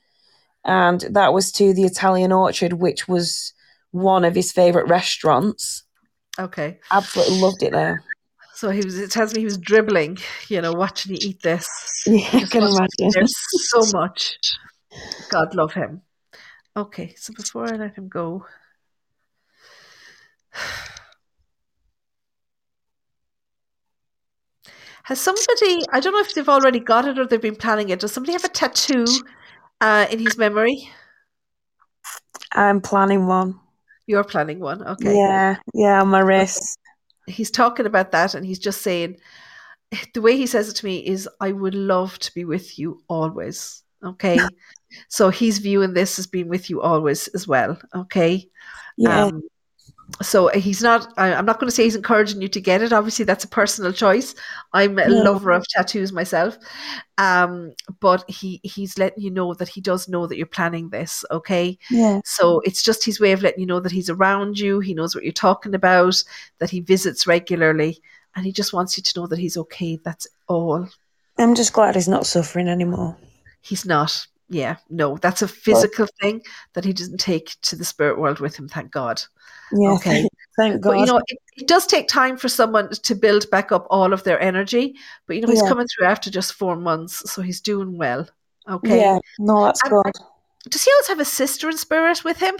and 0.65 1.01
that 1.11 1.33
was 1.33 1.53
to 1.53 1.75
the 1.75 1.85
Italian 1.85 2.33
Orchard, 2.33 2.75
which 2.75 3.09
was 3.09 3.53
one 3.91 4.25
of 4.25 4.35
his 4.35 4.53
favorite 4.53 4.89
restaurants. 4.89 5.85
okay. 6.39 6.79
Absolutely 6.91 7.41
loved 7.41 7.63
it 7.63 7.73
there. 7.73 8.03
So 8.55 8.71
he 8.71 8.85
was. 8.85 8.99
It 8.99 9.11
tells 9.11 9.35
me 9.35 9.41
he 9.41 9.47
was 9.47 9.59
dribbling. 9.59 10.19
You 10.49 10.61
know, 10.61 10.73
watching 10.73 11.13
you 11.13 11.19
eat 11.21 11.43
this. 11.43 11.69
Yeah, 12.07 12.29
I 12.33 12.45
can 12.45 12.63
imagine. 12.63 13.11
There's 13.13 13.35
so 13.71 13.99
much. 13.99 14.39
God 15.31 15.55
love 15.55 15.73
him. 15.73 16.03
Okay, 16.77 17.15
so 17.17 17.33
before 17.35 17.73
I 17.73 17.77
let 17.77 17.95
him 17.97 18.09
go, 18.09 18.47
has 25.11 25.21
somebody? 25.21 25.85
I 25.93 25.99
don't 25.99 26.13
know 26.13 26.21
if 26.21 26.35
they've 26.35 26.49
already 26.49 26.79
got 26.79 27.05
it 27.05 27.19
or 27.19 27.27
they've 27.27 27.43
been 27.43 27.57
planning 27.57 27.89
it. 27.89 27.99
Does 27.99 28.13
somebody 28.13 28.33
have 28.33 28.45
a 28.45 28.49
tattoo 28.49 29.05
uh, 29.81 30.07
in 30.09 30.21
his 30.21 30.39
memory? 30.39 30.89
I'm 32.53 32.81
planning 32.81 33.27
one. 33.27 33.59
You're 34.07 34.23
planning 34.23 34.61
one. 34.61 34.87
Okay. 34.87 35.17
Yeah, 35.17 35.57
yeah, 35.75 36.01
on 36.01 36.09
my 36.09 36.21
wrist. 36.21 36.79
He's 37.27 37.51
talking 37.51 37.87
about 37.87 38.13
that, 38.13 38.35
and 38.37 38.47
he's 38.47 38.61
just 38.61 38.83
saying 38.83 39.17
the 40.15 40.23
way 40.23 40.37
he 40.37 40.47
says 40.47 40.69
it 40.69 40.77
to 40.77 40.87
me 40.87 41.05
is, 41.05 41.29
"I 41.41 41.51
would 41.51 41.75
love 41.75 42.17
to 42.21 42.33
be 42.33 42.45
with 42.45 42.79
you 42.79 43.03
always." 43.09 43.83
Okay. 44.05 44.39
so 45.09 45.31
he's 45.31 45.59
viewing 45.59 45.93
this 45.93 46.21
as 46.21 46.29
being 46.29 46.49
with 46.49 46.71
you 46.71 46.81
always 46.81 47.27
as 47.29 47.49
well. 47.49 47.77
Okay. 47.97 48.49
Yeah, 48.97 49.25
Um, 49.25 49.43
so 50.23 50.49
he's 50.49 50.83
not. 50.83 51.13
I, 51.17 51.33
I'm 51.35 51.47
not 51.47 51.59
going 51.59 51.69
to 51.69 51.75
say 51.75 51.85
he's 51.85 51.97
encouraging 51.97 52.43
you 52.43 52.49
to 52.49 52.61
get 52.61 52.83
it. 52.83 52.93
Obviously, 52.93 53.25
that's 53.25 53.45
a 53.45 53.49
personal 53.49 53.93
choice. 53.93 54.35
I'm 54.73 54.99
a 54.99 55.03
Yeah. 55.09 55.23
lover 55.23 55.51
of 55.53 55.67
tattoos 55.69 56.13
myself, 56.13 56.57
um, 57.19 57.73
but 58.01 58.25
he 58.29 58.61
he's 58.63 58.99
letting 58.99 59.23
you 59.23 59.31
know 59.31 59.55
that 59.55 59.69
he 59.69 59.81
does 59.81 60.09
know 60.09 60.27
that 60.27 60.37
you're 60.37 60.47
planning 60.47 60.91
this. 60.91 61.25
Okay, 61.31 61.79
yeah, 61.91 62.21
so 62.25 62.61
it's 62.65 62.83
just 62.83 63.05
his 63.05 63.21
way 63.21 63.33
of 63.33 63.43
letting 63.43 63.61
you 63.61 63.67
know 63.67 63.81
that 63.81 63.93
he's 63.93 64.11
around 64.11 64.59
you. 64.59 64.81
He 64.81 64.95
knows 64.95 65.15
what 65.15 65.25
you're 65.25 65.33
talking 65.33 65.75
about. 65.75 66.23
That 66.59 66.71
he 66.71 66.81
visits 66.81 67.27
regularly, 67.27 68.03
and 68.37 68.45
he 68.45 68.53
just 68.53 68.73
wants 68.73 68.97
you 68.97 69.03
to 69.03 69.21
know 69.21 69.27
that 69.27 69.39
he's 69.39 69.57
okay. 69.57 69.99
That's 70.05 70.27
all. 70.49 70.89
I'm 71.39 71.55
just 71.55 71.73
glad 71.73 71.95
he's 71.95 72.09
not 72.09 72.27
suffering 72.27 72.69
anymore. 72.69 73.17
He's 73.63 73.87
not. 73.87 74.27
Yeah, 74.53 74.77
no, 74.89 75.17
that's 75.19 75.43
a 75.43 75.49
physical 75.49 76.09
thing 76.21 76.43
that 76.75 76.85
he 76.85 76.93
doesn't 76.93 77.21
take 77.21 77.55
to 77.63 77.77
the 77.77 77.85
spirit 77.85 78.19
world 78.19 78.41
with 78.41 78.57
him. 78.57 78.69
Thank 78.69 78.91
God. 78.91 79.23
Yeah, 79.73 79.93
Okay. 79.93 80.29
thank 80.59 80.81
God. 80.83 80.91
But 80.91 80.99
you 80.99 81.07
know, 81.07 81.19
it, 81.29 81.39
it 81.57 81.69
does 81.69 81.87
take 81.87 82.09
time 82.09 82.37
for 82.37 82.49
someone 82.49 82.91
to 82.91 83.15
build 83.15 83.49
back 83.51 83.71
up 83.71 83.87
all 83.91 84.13
of 84.13 84.25
their 84.25 84.41
energy. 84.41 84.97
But 85.27 85.37
you 85.37 85.43
know, 85.43 85.49
he's 85.49 85.63
Yeah. 85.63 85.69
coming 85.69 85.87
through 85.87 86.07
after 86.09 86.31
just 86.31 86.55
four 86.55 86.75
months, 86.75 87.31
so 87.31 87.43
he's 87.43 87.61
doing 87.61 87.97
well. 87.97 88.29
Okay. 88.69 88.99
Yeah, 89.01 89.19
no, 89.39 89.65
that's 89.65 89.83
And- 89.85 89.93
good. 89.93 90.13
Does 90.69 90.83
he 90.85 90.91
also 90.99 91.13
have 91.13 91.21
a 91.21 91.25
sister 91.25 91.71
in 91.71 91.77
spirit 91.79 92.23
with 92.25 92.39
him? 92.39 92.55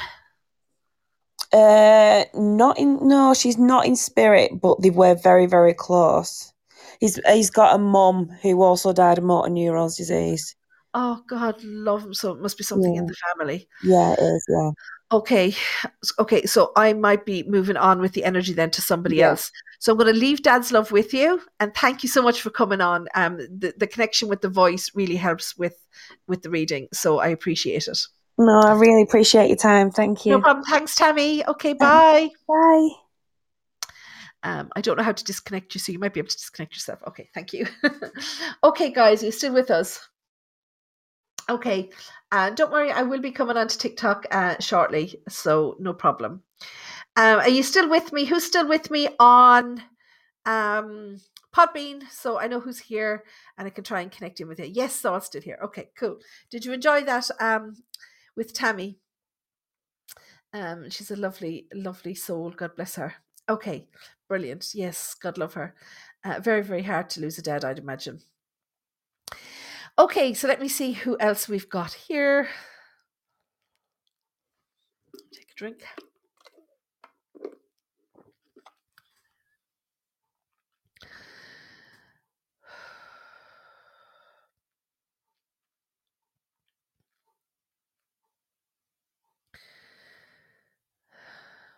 Uh, 1.53 2.25
not 2.35 2.79
in. 2.79 2.99
No, 3.07 3.35
she's 3.35 3.59
not 3.59 3.85
in 3.87 3.97
spirit, 3.97 4.61
but 4.61 4.81
they 4.81 4.91
were 4.91 5.17
very, 5.17 5.47
very 5.47 5.75
close. 5.75 6.53
He's 7.01 7.19
he's 7.27 7.51
got 7.51 7.75
a 7.75 7.79
mum 7.79 8.29
who 8.43 8.63
also 8.63 8.93
died 8.93 9.19
of 9.19 9.25
motor 9.25 9.51
neurons 9.51 9.97
disease. 9.97 10.55
Oh 10.95 11.23
God, 11.29 11.63
love 11.63 12.05
him. 12.05 12.15
So 12.15 12.33
it 12.33 12.41
must 12.41 12.59
be 12.59 12.65
something 12.65 12.95
in 12.97 13.07
the 13.07 13.15
family. 13.39 13.69
Yeah, 13.85 14.13
it 14.13 14.19
is. 14.21 14.45
Yeah, 14.49 14.71
Okay. 15.13 15.55
Okay. 16.19 16.47
So 16.47 16.73
I 16.77 16.93
might 16.93 17.25
be 17.25 17.43
moving 17.45 17.77
on 17.77 18.01
with 18.01 18.13
the 18.13 18.25
energy 18.25 18.53
then 18.53 18.71
to 18.73 18.83
somebody 18.83 19.17
Yeah. 19.17 19.31
else. 19.31 19.53
So 19.79 19.93
I'm 19.93 19.99
going 19.99 20.13
to 20.13 20.19
leave 20.19 20.43
Dad's 20.43 20.73
love 20.73 20.93
with 20.93 21.15
you, 21.15 21.41
and 21.59 21.75
thank 21.75 22.03
you 22.03 22.09
so 22.09 22.23
much 22.23 22.43
for 22.43 22.51
coming 22.51 22.81
on. 22.81 23.09
Um, 23.15 23.39
the, 23.39 23.73
the 23.77 23.87
connection 23.87 24.29
with 24.29 24.41
the 24.43 24.49
voice 24.49 24.91
really 24.95 25.17
helps 25.17 25.57
with 25.57 25.75
with 26.27 26.43
the 26.43 26.51
reading, 26.51 26.89
so 26.93 27.19
I 27.19 27.29
appreciate 27.29 27.89
it. 27.89 27.99
no, 28.37 28.61
I 28.61 28.73
really 28.75 29.03
appreciate 29.03 29.49
your 29.49 29.57
time. 29.57 29.91
Thank 29.91 30.27
you. 30.27 30.33
No 30.33 30.41
problem. 30.41 30.65
Thanks, 30.65 30.95
Tammy. 30.97 31.47
Okay. 31.47 31.73
Bye. 31.73 32.31
Bye. 32.47 32.89
Um, 34.43 34.71
I 34.75 34.81
don't 34.81 34.97
know 34.97 35.03
how 35.03 35.13
to 35.13 35.25
disconnect 35.25 35.75
you, 35.75 35.81
so 35.81 35.93
you 35.93 35.99
might 35.99 36.15
be 36.15 36.21
able 36.21 36.29
to 36.29 36.37
disconnect 36.37 36.75
yourself. 36.75 37.01
Okay, 37.07 37.29
thank 37.35 37.53
you. 37.53 37.67
okay, 38.65 38.91
guys, 38.91 39.23
you're 39.23 39.33
still 39.33 39.53
with 39.53 39.71
us. 39.71 40.01
Okay, 41.51 41.91
uh, 42.31 42.51
don't 42.51 42.71
worry, 42.71 42.93
I 42.93 43.03
will 43.03 43.21
be 43.21 43.33
coming 43.33 43.57
on 43.57 43.67
to 43.67 43.77
TikTok 43.77 44.25
uh, 44.31 44.55
shortly, 44.61 45.21
so 45.29 45.77
no 45.81 45.93
problem. 45.93 46.45
Um, 47.17 47.41
are 47.41 47.49
you 47.49 47.65
still 47.65 47.91
with 47.91 48.13
me? 48.13 48.25
Who's 48.25 48.45
still 48.45 48.69
with 48.69 48.89
me 48.89 49.09
on 49.19 49.83
um, 50.47 51.17
Podbean? 51.53 52.09
So 52.09 52.39
I 52.39 52.47
know 52.47 52.61
who's 52.61 52.79
here, 52.79 53.25
and 53.59 53.67
I 53.67 53.71
can 53.71 53.83
try 53.83 54.01
and 54.01 54.13
connect 54.13 54.41
in 54.41 54.47
with 54.47 54.61
you. 54.61 54.67
Yes, 54.67 54.95
so 54.95 55.13
I'm 55.13 55.21
still 55.23 55.43
here. 55.43 55.59
Okay, 55.65 55.91
cool. 55.99 56.19
Did 56.53 56.65
you 56.65 56.73
enjoy 56.73 57.03
that 57.03 57.29
um, 57.41 57.75
with 58.37 58.55
Tammy? 58.55 59.01
Um, 60.53 60.89
she's 60.89 61.11
a 61.11 61.17
lovely, 61.17 61.67
lovely 61.75 62.15
soul. 62.15 62.51
God 62.51 62.77
bless 62.77 62.95
her. 62.95 63.15
Okay, 63.49 63.89
brilliant. 64.29 64.71
Yes, 64.73 65.15
God 65.15 65.37
love 65.37 65.55
her. 65.55 65.75
Uh, 66.25 66.39
very, 66.39 66.63
very 66.63 66.85
hard 66.85 67.11
to 67.11 67.21
lose 67.21 67.39
a 67.39 67.43
dad, 67.43 67.65
I'd 67.65 67.81
imagine. 67.81 68.21
Okay, 70.01 70.33
so 70.33 70.49
let 70.49 70.63
me 70.63 70.69
see 70.69 70.93
who 70.93 71.19
else 71.21 71.47
we've 71.47 71.69
got 71.69 71.93
here. 71.93 72.49
Take 75.31 75.51
a 75.51 75.55
drink. 75.55 75.83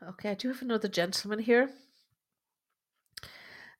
Okay, 0.08 0.30
I 0.30 0.34
do 0.34 0.48
have 0.48 0.62
another 0.62 0.88
gentleman 0.88 1.40
here. 1.40 1.70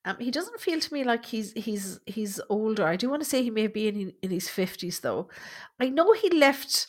Um, 0.05 0.17
he 0.19 0.31
doesn't 0.33 0.61
feel 0.61 0.81
to 0.81 0.95
me 0.95 1.05
like 1.05 1.25
he's 1.25 1.53
he's 1.53 2.01
he's 2.07 2.41
older. 2.49 2.85
I 2.85 2.97
do 2.97 3.09
want 3.09 3.23
to 3.23 3.29
say 3.29 3.43
he 3.43 3.51
may 3.51 3.69
be 3.69 3.87
in 3.89 4.13
in 4.23 4.31
his 4.31 4.49
fifties, 4.49 5.01
though. 5.01 5.29
I 5.79 5.89
know 5.89 6.13
he 6.13 6.29
left. 6.31 6.89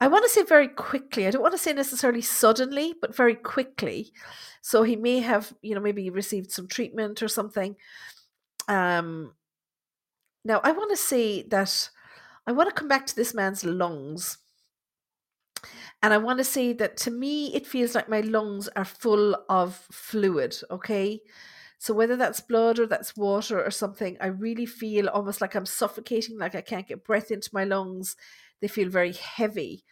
I 0.00 0.08
want 0.08 0.24
to 0.24 0.30
say 0.30 0.42
very 0.42 0.68
quickly. 0.68 1.26
I 1.26 1.30
don't 1.30 1.42
want 1.42 1.54
to 1.54 1.58
say 1.58 1.72
necessarily 1.72 2.20
suddenly, 2.20 2.94
but 3.00 3.16
very 3.16 3.34
quickly. 3.34 4.12
So 4.60 4.82
he 4.82 4.94
may 4.94 5.20
have, 5.20 5.54
you 5.62 5.74
know, 5.74 5.80
maybe 5.80 6.10
received 6.10 6.50
some 6.50 6.68
treatment 6.68 7.22
or 7.22 7.28
something. 7.28 7.76
Um, 8.68 9.32
now 10.44 10.60
I 10.62 10.72
want 10.72 10.90
to 10.90 10.96
say 10.96 11.42
that 11.48 11.88
I 12.46 12.52
want 12.52 12.68
to 12.68 12.74
come 12.74 12.88
back 12.88 13.06
to 13.06 13.16
this 13.16 13.34
man's 13.34 13.64
lungs. 13.64 14.38
And 16.02 16.12
I 16.12 16.18
want 16.18 16.38
to 16.38 16.44
say 16.44 16.72
that 16.74 16.96
to 16.98 17.10
me, 17.10 17.54
it 17.54 17.66
feels 17.66 17.94
like 17.94 18.08
my 18.08 18.20
lungs 18.20 18.68
are 18.76 18.84
full 18.84 19.34
of 19.48 19.74
fluid. 19.90 20.54
Okay. 20.70 21.22
So 21.78 21.92
whether 21.94 22.16
that's 22.16 22.40
blood 22.40 22.78
or 22.78 22.86
that's 22.86 23.16
water 23.16 23.62
or 23.62 23.70
something, 23.70 24.16
I 24.20 24.26
really 24.26 24.66
feel 24.66 25.08
almost 25.08 25.40
like 25.40 25.54
I'm 25.54 25.66
suffocating, 25.66 26.38
like 26.38 26.54
I 26.54 26.62
can't 26.62 26.88
get 26.88 27.04
breath 27.04 27.30
into 27.30 27.50
my 27.52 27.64
lungs. 27.64 28.16
They 28.60 28.68
feel 28.68 28.88
very 28.88 29.12
heavy. 29.12 29.84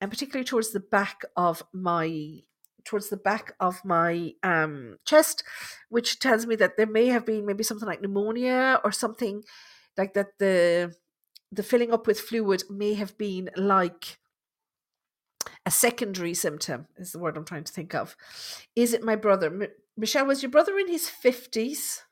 And 0.00 0.10
particularly 0.10 0.44
towards 0.44 0.72
the 0.72 0.80
back 0.80 1.22
of 1.36 1.62
my 1.72 2.42
towards 2.84 3.08
the 3.08 3.16
back 3.16 3.54
of 3.60 3.82
my 3.82 4.32
um, 4.42 4.98
chest, 5.06 5.42
which 5.88 6.18
tells 6.18 6.46
me 6.46 6.54
that 6.56 6.76
there 6.76 6.86
may 6.86 7.06
have 7.06 7.24
been 7.24 7.46
maybe 7.46 7.64
something 7.64 7.88
like 7.88 8.02
pneumonia 8.02 8.80
or 8.84 8.92
something 8.92 9.42
like 9.96 10.12
that. 10.14 10.38
The 10.38 10.94
the 11.50 11.62
filling 11.62 11.92
up 11.92 12.06
with 12.06 12.20
fluid 12.20 12.64
may 12.68 12.94
have 12.94 13.16
been 13.16 13.48
like 13.56 14.18
a 15.64 15.70
secondary 15.70 16.34
symptom. 16.34 16.86
Is 16.96 17.12
the 17.12 17.18
word 17.18 17.36
I'm 17.36 17.44
trying 17.44 17.64
to 17.64 17.72
think 17.72 17.94
of. 17.94 18.16
Is 18.76 18.92
it 18.92 19.02
my 19.02 19.16
brother? 19.16 19.68
Michelle, 19.96 20.26
was 20.26 20.42
your 20.42 20.50
brother 20.50 20.78
in 20.78 20.88
his 20.88 21.08
fifties? 21.08 22.02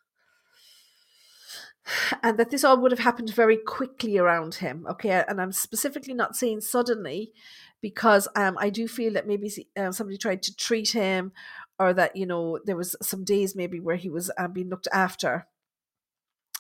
and 2.23 2.39
that 2.39 2.51
this 2.51 2.65
all 2.65 2.79
would 2.81 2.93
have 2.93 3.01
happened 3.01 3.35
very 3.35 3.57
quickly 3.57 4.19
around 4.19 4.57
him. 4.57 4.87
Okay, 4.89 5.25
and 5.27 5.41
I'm 5.41 5.53
specifically 5.53 6.15
not 6.15 6.37
saying 6.37 6.61
suddenly, 6.61 7.33
because 7.81 8.29
um, 8.37 8.57
I 8.59 8.71
do 8.71 8.87
feel 8.87 9.13
that 9.15 9.27
maybe 9.27 9.51
uh, 9.77 9.93
somebody 9.93 10.17
tried 10.19 10.43
to 10.45 10.57
treat 10.57 10.93
him, 10.93 11.33
or 11.79 11.93
that 11.95 12.17
you 12.17 12.27
know 12.27 12.59
there 12.65 12.77
was 12.77 12.97
some 13.03 13.25
days 13.25 13.57
maybe 13.57 13.81
where 13.81 13.97
he 13.97 14.09
was 14.11 14.31
um, 14.39 14.53
being 14.53 14.69
looked 14.69 14.89
after. 14.93 15.47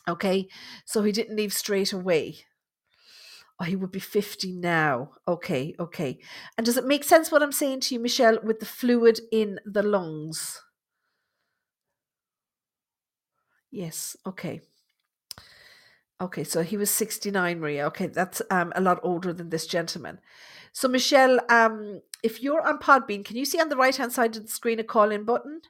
Okay, 0.09 0.49
so 0.85 1.03
he 1.03 1.13
didn't 1.13 1.37
leave 1.37 1.53
straight 1.53 1.93
away. 1.93 2.39
Oh, 3.61 3.65
he 3.65 3.77
would 3.77 3.93
be 3.93 4.01
50 4.01 4.51
now. 4.51 5.13
Okay, 5.29 5.77
okay. 5.79 6.19
And 6.59 6.67
does 6.67 6.77
it 6.77 6.87
make 6.87 7.05
sense 7.05 7.31
what 7.31 7.43
I'm 7.43 7.53
saying 7.53 7.81
to 7.81 7.95
you, 7.95 8.01
Michelle, 8.01 8.41
with 8.43 8.59
the 8.59 8.67
fluid 8.67 9.21
in 9.31 9.61
the 9.65 9.85
lungs? 9.85 10.61
Yes, 13.73 14.17
okay. 14.27 14.61
Okay, 16.21 16.45
so 16.45 16.63
he 16.63 16.77
was 16.77 16.91
69, 16.91 17.59
Maria. 17.59 17.87
Okay, 17.87 18.07
that's 18.07 18.41
um, 18.51 18.73
a 18.77 18.81
lot 18.81 19.01
older 19.03 19.33
than 19.33 19.49
this 19.49 19.67
gentleman. 19.67 20.21
So, 20.73 20.87
Michelle, 20.87 21.41
um, 21.49 22.03
if 22.23 22.43
you're 22.43 22.65
on 22.65 22.79
Podbean, 22.79 23.25
can 23.25 23.37
you 23.37 23.45
see 23.45 23.59
on 23.59 23.71
the 23.71 23.77
right 23.77 23.97
hand 23.97 24.13
side 24.13 24.37
of 24.37 24.43
the 24.43 24.49
screen 24.49 24.79
a 24.79 24.85
call 24.85 25.11
in 25.11 25.25
button? 25.25 25.63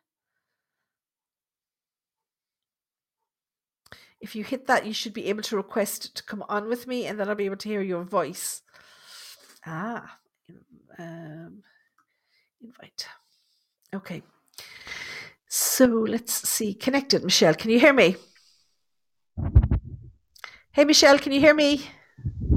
If 4.21 4.37
you 4.37 4.45
hit 4.45 4.67
that, 4.67 4.85
you 4.85 4.93
should 4.93 5.15
be 5.15 5.27
able 5.27 5.43
to 5.45 5.57
request 5.57 6.15
to 6.17 6.23
come 6.23 6.45
on 6.49 6.69
with 6.69 6.87
me, 6.87 7.07
and 7.07 7.19
then 7.19 7.29
I'll 7.29 7.35
be 7.35 7.47
able 7.47 7.57
to 7.57 7.69
hear 7.69 7.83
your 7.83 8.05
voice. 8.05 8.63
Ah, 9.65 10.19
um, 10.99 11.63
invite. 12.63 13.07
Okay. 13.95 14.23
So 15.55 15.85
let's 15.85 16.49
see. 16.49 16.73
Connected, 16.73 17.23
Michelle. 17.23 17.55
Can 17.55 17.71
you 17.71 17.79
hear 17.79 17.93
me? 17.93 18.17
Hey, 20.73 20.87
Michelle, 20.87 21.19
can 21.19 21.33
you 21.33 21.41
hear 21.41 21.53
me? 21.53 21.85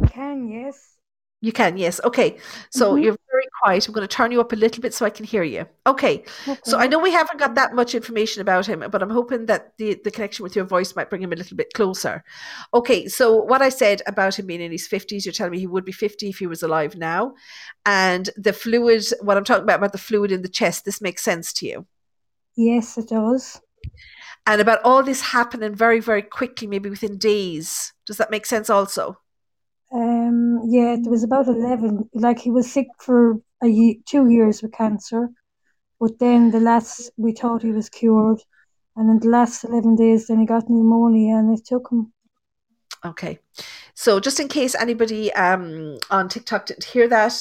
Can 0.07 0.47
yes. 0.47 0.93
You 1.41 1.51
can, 1.51 1.77
yes. 1.77 1.99
Okay. 2.05 2.37
So 2.69 2.93
Mhm. 2.93 3.03
you're 3.03 3.17
very 3.29 3.47
quiet. 3.61 3.85
I'm 3.85 3.93
going 3.93 4.07
to 4.07 4.15
turn 4.15 4.31
you 4.31 4.39
up 4.39 4.53
a 4.53 4.55
little 4.55 4.81
bit 4.81 4.93
so 4.93 5.05
I 5.05 5.09
can 5.09 5.25
hear 5.25 5.43
you. 5.43 5.65
Okay. 5.85 6.23
So 6.63 6.77
I 6.77 6.87
know 6.87 6.97
we 6.97 7.11
haven't 7.11 7.37
got 7.37 7.55
that 7.55 7.75
much 7.75 7.95
information 7.95 8.39
about 8.41 8.65
him, 8.65 8.81
but 8.89 9.03
I'm 9.03 9.09
hoping 9.09 9.45
that 9.47 9.73
the, 9.77 9.99
the 10.05 10.09
connection 10.09 10.43
with 10.43 10.55
your 10.55 10.63
voice 10.63 10.95
might 10.95 11.09
bring 11.09 11.21
him 11.21 11.33
a 11.33 11.35
little 11.35 11.57
bit 11.57 11.73
closer. 11.73 12.23
Okay. 12.73 13.09
So 13.09 13.35
what 13.35 13.61
I 13.61 13.67
said 13.67 14.03
about 14.07 14.39
him 14.39 14.47
being 14.47 14.61
in 14.61 14.71
his 14.71 14.87
50s, 14.87 15.25
you're 15.25 15.33
telling 15.33 15.51
me 15.51 15.59
he 15.59 15.67
would 15.67 15.83
be 15.83 15.91
50 15.91 16.29
if 16.29 16.39
he 16.39 16.47
was 16.47 16.63
alive 16.63 16.95
now. 16.95 17.33
And 17.85 18.29
the 18.37 18.53
fluid, 18.53 19.05
what 19.19 19.35
I'm 19.35 19.43
talking 19.43 19.63
about, 19.63 19.79
about 19.79 19.91
the 19.91 19.97
fluid 19.97 20.31
in 20.31 20.43
the 20.43 20.47
chest, 20.47 20.85
this 20.85 21.01
makes 21.01 21.23
sense 21.25 21.51
to 21.55 21.67
you. 21.67 21.85
Yes, 22.56 22.97
it 22.97 23.10
does. 23.10 23.62
And 24.47 24.62
about 24.62 24.80
all 24.84 25.03
this 25.03 25.22
happening 25.22 25.76
very, 25.76 25.99
very 25.99 26.22
quickly, 26.22 26.68
maybe 26.68 26.89
within 26.89 27.18
days. 27.18 27.93
Does 28.06 28.18
that 28.18 28.32
make 28.32 28.45
sense 28.45 28.70
also? 28.70 29.18
Um, 29.91 30.62
yeah, 30.68 30.93
it 30.93 31.10
was 31.10 31.24
about 31.24 31.47
eleven. 31.47 32.10
Like 32.14 32.39
he 32.39 32.51
was 32.51 32.72
sick 32.72 32.88
for 32.99 33.39
a 33.64 33.68
ye 33.68 34.01
two 34.06 34.30
years 34.30 34.62
with 34.62 34.74
cancer, 34.74 35.30
but 35.99 36.20
then 36.20 36.51
the 36.51 36.60
last 36.60 37.12
we 37.18 37.32
thought 37.32 37.62
he 37.62 37.72
was 37.72 37.89
cured, 37.89 38.39
and 38.95 39.10
in 39.10 39.20
the 39.20 39.30
last 39.30 39.64
eleven 39.64 39.95
days, 39.95 40.28
then 40.28 40.39
he 40.39 40.45
got 40.45 40.70
pneumonia, 40.70 41.38
and 41.38 41.58
it 41.58 41.66
took 41.66 41.89
him. 41.91 42.12
Okay. 43.06 43.39
So 43.93 44.20
just 44.20 44.39
in 44.39 44.47
case 44.47 44.76
anybody 44.76 45.32
um 45.34 45.97
on 46.10 46.28
TikTok 46.30 46.66
didn't 46.66 46.84
hear 46.86 47.08
that, 47.08 47.34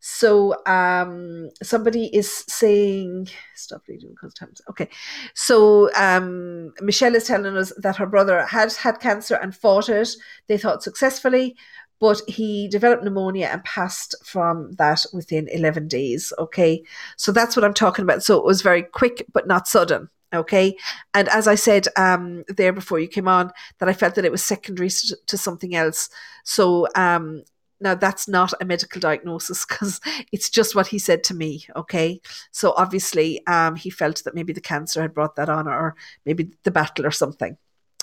so 0.00 0.54
um 0.66 1.50
somebody 1.62 2.06
is 2.14 2.44
saying 2.48 3.28
stop 3.54 3.82
reading 3.88 4.10
because 4.10 4.34
times 4.34 4.60
okay. 4.70 4.88
So 5.34 5.90
um 5.94 6.72
Michelle 6.80 7.14
is 7.14 7.24
telling 7.24 7.56
us 7.56 7.72
that 7.78 7.96
her 7.96 8.06
brother 8.06 8.46
had 8.46 8.72
had 8.74 9.00
cancer 9.00 9.34
and 9.34 9.54
fought 9.54 9.88
it. 9.88 10.10
They 10.46 10.58
thought 10.58 10.82
successfully, 10.82 11.56
but 12.00 12.20
he 12.28 12.68
developed 12.68 13.02
pneumonia 13.02 13.48
and 13.48 13.64
passed 13.64 14.14
from 14.24 14.72
that 14.72 15.04
within 15.12 15.48
11 15.48 15.88
days. 15.88 16.32
Okay. 16.38 16.82
So 17.16 17.32
that's 17.32 17.56
what 17.56 17.64
I'm 17.64 17.74
talking 17.74 18.04
about. 18.04 18.22
So 18.22 18.38
it 18.38 18.44
was 18.44 18.62
very 18.62 18.82
quick 18.82 19.26
but 19.32 19.48
not 19.48 19.66
sudden. 19.66 20.08
Okay. 20.32 20.76
And 21.14 21.28
as 21.28 21.48
I 21.48 21.56
said 21.56 21.88
um 21.96 22.44
there 22.48 22.72
before 22.72 23.00
you 23.00 23.08
came 23.08 23.26
on, 23.26 23.50
that 23.78 23.88
I 23.88 23.94
felt 23.94 24.14
that 24.14 24.24
it 24.24 24.32
was 24.32 24.44
secondary 24.44 24.90
to 25.26 25.38
something 25.38 25.74
else. 25.74 26.08
So 26.44 26.86
um, 26.94 27.42
now 27.80 27.94
that's 27.94 28.28
not 28.28 28.52
a 28.60 28.64
medical 28.64 29.00
diagnosis 29.00 29.64
because 29.64 30.00
it's 30.32 30.50
just 30.50 30.74
what 30.74 30.88
he 30.88 30.98
said 30.98 31.24
to 31.24 31.34
me. 31.34 31.66
Okay, 31.76 32.20
so 32.52 32.74
obviously 32.76 33.44
um, 33.46 33.76
he 33.76 33.90
felt 33.90 34.22
that 34.24 34.34
maybe 34.34 34.52
the 34.52 34.60
cancer 34.60 35.02
had 35.02 35.14
brought 35.14 35.36
that 35.36 35.48
on, 35.48 35.68
or 35.68 35.94
maybe 36.24 36.50
the 36.64 36.70
battle 36.70 37.06
or 37.06 37.10
something. 37.10 37.56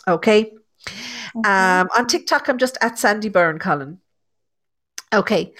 Okay. 0.07 0.53
Okay. 1.35 1.49
Um, 1.49 1.89
on 1.97 2.07
TikTok, 2.07 2.47
I'm 2.47 2.57
just 2.57 2.77
at 2.81 2.99
Sandie 2.99 3.29
Byrne, 3.29 3.59
Colin. 3.59 3.99
Okay, 5.15 5.53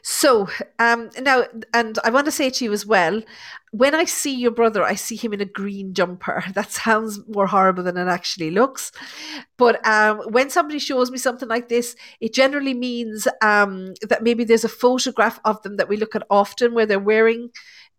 so 0.00 0.48
um, 0.78 1.10
now, 1.20 1.44
and 1.74 1.98
I 2.02 2.08
want 2.08 2.24
to 2.24 2.32
say 2.32 2.48
to 2.48 2.64
you 2.64 2.72
as 2.72 2.86
well, 2.86 3.22
when 3.70 3.94
I 3.94 4.04
see 4.04 4.34
your 4.34 4.52
brother, 4.52 4.82
I 4.82 4.94
see 4.94 5.16
him 5.16 5.34
in 5.34 5.42
a 5.42 5.44
green 5.44 5.92
jumper. 5.92 6.42
That 6.54 6.72
sounds 6.72 7.20
more 7.28 7.46
horrible 7.46 7.82
than 7.82 7.98
it 7.98 8.08
actually 8.08 8.50
looks. 8.50 8.90
But 9.58 9.86
um, 9.86 10.20
when 10.30 10.48
somebody 10.48 10.78
shows 10.78 11.10
me 11.10 11.18
something 11.18 11.48
like 11.48 11.68
this, 11.68 11.94
it 12.20 12.32
generally 12.32 12.72
means 12.72 13.28
um, 13.42 13.92
that 14.00 14.22
maybe 14.22 14.44
there's 14.44 14.64
a 14.64 14.68
photograph 14.68 15.38
of 15.44 15.60
them 15.62 15.76
that 15.76 15.90
we 15.90 15.98
look 15.98 16.16
at 16.16 16.26
often 16.30 16.72
where 16.72 16.86
they're 16.86 16.98
wearing 16.98 17.50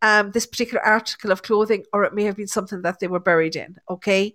um, 0.01 0.31
this 0.31 0.47
particular 0.47 0.83
article 0.83 1.31
of 1.31 1.43
clothing, 1.43 1.85
or 1.93 2.03
it 2.05 2.15
may 2.15 2.23
have 2.23 2.37
been 2.37 2.47
something 2.47 2.81
that 2.81 2.99
they 2.99 3.07
were 3.07 3.19
buried 3.19 3.55
in. 3.55 3.77
Okay. 3.87 4.33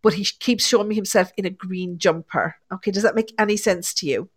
But 0.00 0.14
he 0.14 0.24
keeps 0.24 0.66
showing 0.66 0.88
me 0.88 0.94
himself 0.94 1.32
in 1.36 1.44
a 1.44 1.50
green 1.50 1.98
jumper. 1.98 2.54
Okay. 2.72 2.92
Does 2.92 3.02
that 3.02 3.16
make 3.16 3.34
any 3.36 3.56
sense 3.56 3.92
to 3.94 4.06
you? 4.06 4.30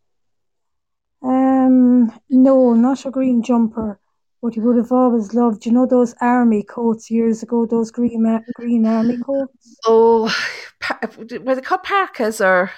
Um, 1.64 2.12
no, 2.30 2.74
not 2.74 3.06
a 3.06 3.12
green 3.12 3.42
jumper, 3.42 4.00
but 4.42 4.54
he 4.54 4.60
would 4.60 4.78
have 4.78 4.92
always 4.92 5.34
loved, 5.34 5.66
you 5.66 5.72
know, 5.72 5.86
those 5.86 6.14
army 6.22 6.64
coats 6.64 7.10
years 7.10 7.44
ago, 7.44 7.66
those 7.66 7.92
green 7.92 8.44
green 8.56 8.86
army 8.86 9.18
coats. 9.18 9.78
Oh, 9.86 10.34
were 11.18 11.56
they 11.56 11.62
called 11.62 11.84
parkas 11.84 12.42
or? 12.42 12.72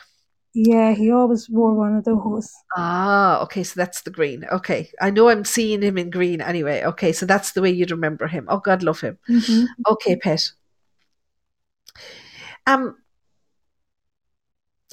Yeah, 0.53 0.93
he 0.93 1.11
always 1.11 1.49
wore 1.49 1.73
one 1.73 1.95
of 1.95 2.05
those. 2.05 2.53
Ah, 2.77 3.41
okay, 3.41 3.63
so 3.63 3.73
that's 3.75 4.01
the 4.01 4.11
green. 4.11 4.45
Okay, 4.51 4.89
I 5.01 5.09
know 5.09 5.29
I'm 5.29 5.45
seeing 5.45 5.81
him 5.81 5.97
in 5.97 6.09
green 6.09 6.41
anyway. 6.41 6.83
Okay, 6.83 7.11
so 7.11 7.25
that's 7.25 7.51
the 7.51 7.61
way 7.61 7.71
you'd 7.71 7.91
remember 7.91 8.27
him. 8.27 8.45
Oh, 8.49 8.59
God, 8.59 8.83
love 8.83 9.01
him. 9.01 9.17
hmm 9.27 9.65
Okay, 9.87 10.15
pet. 10.15 10.51
Um, 12.67 12.97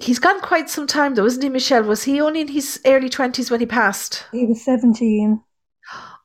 he's 0.02 0.18
gone 0.18 0.40
quite 0.40 0.68
some 0.68 0.86
time 0.86 1.14
though, 1.14 1.26
isn't 1.26 1.42
he, 1.42 1.48
Michelle? 1.48 1.84
Was 1.84 2.02
he 2.02 2.20
only 2.20 2.40
in 2.42 2.48
his 2.48 2.80
early 2.84 3.08
twenties 3.08 3.50
when 3.50 3.60
he 3.60 3.66
passed? 3.66 4.26
He 4.32 4.46
was 4.46 4.62
seventeen. 4.64 5.42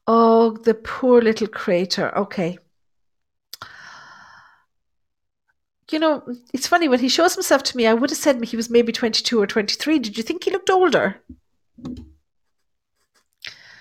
Oh, 0.08 0.52
the 0.52 0.74
poor 0.74 1.22
little 1.22 1.48
crater. 1.48 2.16
Okay. 2.18 2.58
You 5.90 6.00
know, 6.00 6.24
it's 6.54 6.68
funny 6.68 6.90
when 6.90 7.00
he 7.00 7.08
shows 7.08 7.34
himself 7.34 7.64
to 7.64 7.78
me. 7.78 7.88
I 7.88 7.94
would 7.94 8.10
have 8.10 8.20
said 8.20 8.44
he 8.44 8.58
was 8.58 8.70
maybe 8.70 8.92
twenty-two 8.92 9.42
or 9.42 9.48
twenty-three. 9.48 10.00
Did 10.00 10.18
you 10.18 10.24
think 10.24 10.44
he 10.44 10.52
looked 10.52 10.70
older? 10.70 11.22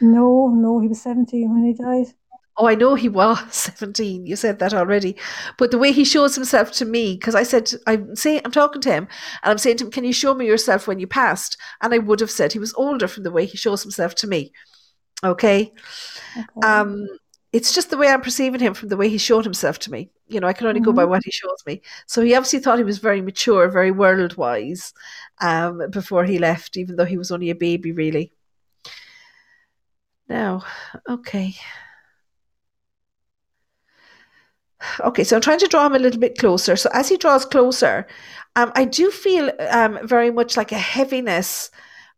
No, 0.00 0.48
no, 0.48 0.78
he 0.80 0.88
was 0.88 1.02
seventeen 1.02 1.52
when 1.52 1.64
he 1.64 1.72
died. 1.72 2.14
Oh, 2.58 2.66
I 2.66 2.74
know 2.74 2.94
he 2.94 3.08
was 3.08 3.54
17. 3.76 4.24
You 4.26 4.34
said 4.36 4.58
that 4.60 4.72
already. 4.72 5.16
But 5.58 5.70
the 5.70 5.78
way 5.78 5.92
he 5.92 6.04
shows 6.04 6.34
himself 6.34 6.72
to 6.72 6.84
me, 6.86 7.14
because 7.14 7.34
I 7.34 7.42
said, 7.42 7.70
I'm 7.86 8.16
saying, 8.16 8.40
I'm 8.44 8.50
talking 8.50 8.80
to 8.82 8.90
him 8.90 9.08
and 9.42 9.50
I'm 9.50 9.58
saying 9.58 9.76
to 9.78 9.84
him, 9.84 9.90
Can 9.90 10.04
you 10.04 10.12
show 10.12 10.34
me 10.34 10.46
yourself 10.46 10.86
when 10.86 10.98
you 10.98 11.06
passed? 11.06 11.56
And 11.82 11.92
I 11.92 11.98
would 11.98 12.20
have 12.20 12.30
said 12.30 12.52
he 12.52 12.58
was 12.58 12.72
older 12.74 13.08
from 13.08 13.24
the 13.24 13.30
way 13.30 13.44
he 13.46 13.56
shows 13.58 13.82
himself 13.82 14.14
to 14.16 14.26
me. 14.26 14.52
Okay. 15.24 15.72
Okay. 16.36 16.50
Um, 16.62 17.06
it's 17.52 17.74
just 17.74 17.90
the 17.90 17.96
way 17.96 18.08
I'm 18.08 18.20
perceiving 18.22 18.60
him 18.60 18.74
from 18.74 18.88
the 18.90 18.96
way 18.96 19.08
he 19.08 19.18
showed 19.18 19.44
himself 19.44 19.78
to 19.80 19.90
me. 19.92 20.10
You 20.28 20.40
know, 20.40 20.46
I 20.48 20.52
can 20.52 20.66
only 20.66 20.80
go 20.80 20.92
by 20.92 21.04
Mhm. 21.04 21.08
what 21.08 21.24
he 21.24 21.30
shows 21.30 21.62
me. 21.66 21.82
So 22.06 22.22
he 22.22 22.34
obviously 22.34 22.58
thought 22.60 22.78
he 22.78 22.84
was 22.84 22.98
very 22.98 23.22
mature, 23.22 23.68
very 23.70 23.90
world 23.92 24.36
wise 24.36 24.92
um, 25.40 25.90
before 25.90 26.24
he 26.24 26.38
left, 26.38 26.76
even 26.76 26.96
though 26.96 27.04
he 27.06 27.18
was 27.18 27.30
only 27.30 27.50
a 27.50 27.54
baby, 27.54 27.92
really. 27.92 28.32
Now, 30.28 30.64
okay. 31.08 31.54
Okay, 35.00 35.24
so 35.24 35.36
I'm 35.36 35.42
trying 35.42 35.58
to 35.60 35.68
draw 35.68 35.86
him 35.86 35.94
a 35.94 35.98
little 35.98 36.20
bit 36.20 36.38
closer. 36.38 36.76
So 36.76 36.90
as 36.92 37.08
he 37.08 37.16
draws 37.16 37.44
closer, 37.44 38.06
um, 38.56 38.72
I 38.74 38.84
do 38.84 39.10
feel 39.10 39.50
um, 39.70 39.98
very 40.06 40.30
much 40.30 40.56
like 40.56 40.72
a 40.72 40.78
heaviness 40.78 41.70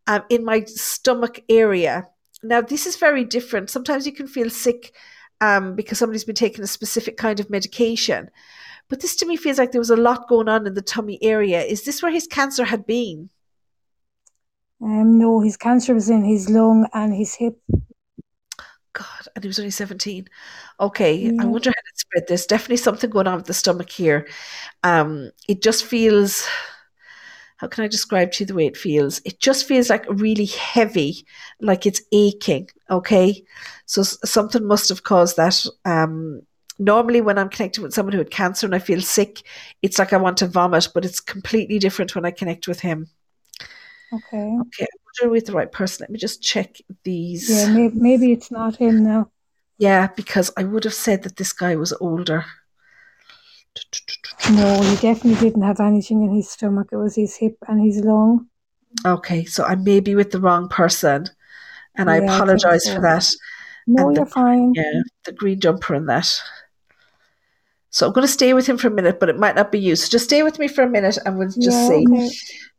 um, 0.07 0.23
in 0.29 0.45
my 0.45 0.65
stomach 0.65 1.41
area. 1.49 2.09
Now, 2.43 2.61
this 2.61 2.87
is 2.87 2.97
very 2.97 3.25
different. 3.25 3.71
Sometimes 3.71 4.07
you 4.07 4.13
can 4.13 4.27
feel 4.27 4.51
sick 4.51 4.93
um, 5.41 5.77
because 5.77 5.99
somebody's 5.99 6.25
been 6.25 6.35
taking 6.35 6.65
a 6.65 6.69
specific 6.69 7.17
kind 7.17 7.41
of 7.41 7.51
medication. 7.51 8.31
But 8.89 9.01
this 9.01 9.17
to 9.17 9.27
me 9.27 9.37
feels 9.37 9.59
like 9.59 9.73
there 9.73 9.81
was 9.81 9.91
a 9.91 9.97
lot 9.97 10.29
going 10.29 10.49
on 10.49 10.67
in 10.67 10.75
the 10.75 10.83
tummy 10.83 11.19
area. 11.23 11.63
Is 11.63 11.85
this 11.85 12.03
where 12.03 12.13
his 12.13 12.27
cancer 12.27 12.65
had 12.65 12.87
been? 12.87 13.31
Um, 14.81 15.19
no, 15.19 15.41
his 15.41 15.57
cancer 15.57 15.93
was 15.95 16.09
in 16.09 16.25
his 16.25 16.49
lung 16.49 16.89
and 16.95 17.15
his 17.15 17.35
hip. 17.35 17.61
God, 18.93 19.29
and 19.35 19.45
he 19.45 19.49
was 19.49 19.59
only 19.59 19.71
17. 19.71 20.29
Okay, 20.81 21.33
I 21.41 21.45
wonder 21.45 21.71
how 21.71 21.73
it 21.73 21.99
spread. 21.99 22.25
There's 22.29 22.47
definitely 22.47 22.77
something 22.77 23.11
going 23.11 23.27
on 23.27 23.37
with 23.37 23.47
the 23.47 23.55
stomach 23.55 23.91
here. 23.91 24.29
Um, 24.85 25.33
it 25.49 25.61
just 25.61 25.85
feels, 25.85 26.47
how 27.57 27.67
can 27.67 27.83
I 27.83 27.89
describe 27.89 28.31
to 28.33 28.45
you 28.45 28.47
the 28.47 28.55
way 28.55 28.67
it 28.67 28.77
feels? 28.77 29.21
It 29.25 29.41
just 29.41 29.67
feels 29.67 29.91
like 29.91 30.07
really 30.09 30.47
heavy, 30.47 31.27
like 31.61 31.85
it's 31.85 32.03
aching. 32.13 32.69
Okay, 32.91 33.45
so 33.87 34.03
something 34.03 34.65
must 34.65 34.89
have 34.89 35.03
caused 35.03 35.37
that. 35.37 35.67
Um, 35.85 36.43
normally, 36.79 37.23
when 37.23 37.39
I'm 37.39 37.49
connecting 37.49 37.83
with 37.83 37.93
someone 37.93 38.13
who 38.13 38.19
had 38.19 38.31
cancer 38.31 38.65
and 38.65 38.75
I 38.75 38.79
feel 38.79 39.01
sick, 39.01 39.43
it's 39.83 39.99
like 39.99 40.13
I 40.13 40.19
want 40.19 40.37
to 40.39 40.47
vomit, 40.47 40.89
but 40.95 41.05
it's 41.05 41.19
completely 41.19 41.81
different 41.81 42.15
when 42.15 42.25
I 42.25 42.31
connect 42.31 42.69
with 42.69 42.79
him. 42.79 43.09
Okay. 44.13 44.59
Okay, 44.61 44.85
I 44.85 44.97
wonder 45.25 45.33
with 45.33 45.47
the 45.47 45.53
right 45.53 45.73
person. 45.73 46.05
Let 46.05 46.11
me 46.11 46.19
just 46.19 46.41
check 46.41 46.77
these. 47.03 47.51
Yeah, 47.51 47.73
maybe, 47.73 47.99
maybe 47.99 48.33
it's 48.33 48.53
not 48.53 48.77
him 48.77 49.03
now. 49.03 49.31
Yeah, 49.79 50.09
because 50.17 50.51
I 50.57 50.65
would 50.65 50.85
have 50.85 50.95
said 50.95 51.23
that 51.23 51.37
this 51.37 51.53
guy 51.53 51.77
was 51.77 51.93
older. 52.01 52.45
No, 54.51 54.81
he 54.83 54.97
definitely 54.97 55.35
didn't 55.37 55.63
have 55.63 55.81
anything 55.81 56.23
in 56.23 56.35
his 56.35 56.51
stomach. 56.51 56.89
It 56.91 56.97
was 56.97 57.15
his 57.15 57.37
hip 57.37 57.57
and 57.69 57.81
his 57.85 57.99
lung. 58.05 58.49
Okay, 59.07 59.45
so 59.45 59.65
I 59.65 59.77
may 59.77 60.01
be 60.01 60.15
with 60.15 60.31
the 60.33 60.41
wrong 60.41 60.69
person, 60.69 61.27
and 61.97 62.11
I 62.11 62.19
Yeah, 62.19 62.33
I 62.33 62.35
apologize 62.35 62.85
so. 62.85 62.95
for 62.97 63.01
that. 63.03 63.31
No, 63.87 64.09
And 64.09 64.17
the- 64.17 64.21
you're 64.21 64.27
fine. 64.27 64.73
Yeah, 64.75 65.03
the 65.25 65.33
green 65.33 65.61
jumper 65.61 65.95
and 65.95 66.09
that. 66.09 66.41
So 67.91 68.07
I'm 68.07 68.13
going 68.13 68.27
to 68.27 68.33
stay 68.33 68.53
with 68.55 68.67
him 68.67 68.77
for 68.79 68.89
a 68.89 68.91
minute, 68.91 69.19
but 69.21 69.29
it 69.29 69.39
might 69.39 69.55
not 69.55 69.73
be 69.73 69.79
you. 69.79 69.97
So 69.97 70.09
just 70.11 70.25
stay 70.27 70.43
with 70.43 70.59
me 70.59 70.69
for 70.69 70.83
a 70.83 70.89
minute, 70.91 71.19
and 71.25 71.39
we'll 71.39 71.49
just 71.49 71.61
Yeah, 71.61 71.89
see. 71.89 72.07
okay. 72.07 72.31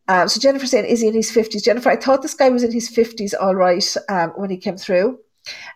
Um, 0.08 0.28
so 0.28 0.40
Jennifer 0.40 0.66
saying, 0.66 0.86
is 0.86 1.02
he 1.02 1.08
in 1.08 1.14
his 1.14 1.32
fifties? 1.32 1.64
Jennifer, 1.64 1.90
I 1.90 1.96
thought 1.96 2.22
this 2.24 2.34
guy 2.34 2.50
was 2.50 2.64
in 2.64 2.72
his 2.72 2.90
fifties, 2.90 3.34
all 3.34 3.56
right, 3.56 3.96
um, 4.10 4.32
when 4.36 4.50
he 4.50 4.58
came 4.58 4.76
through. 4.78 5.20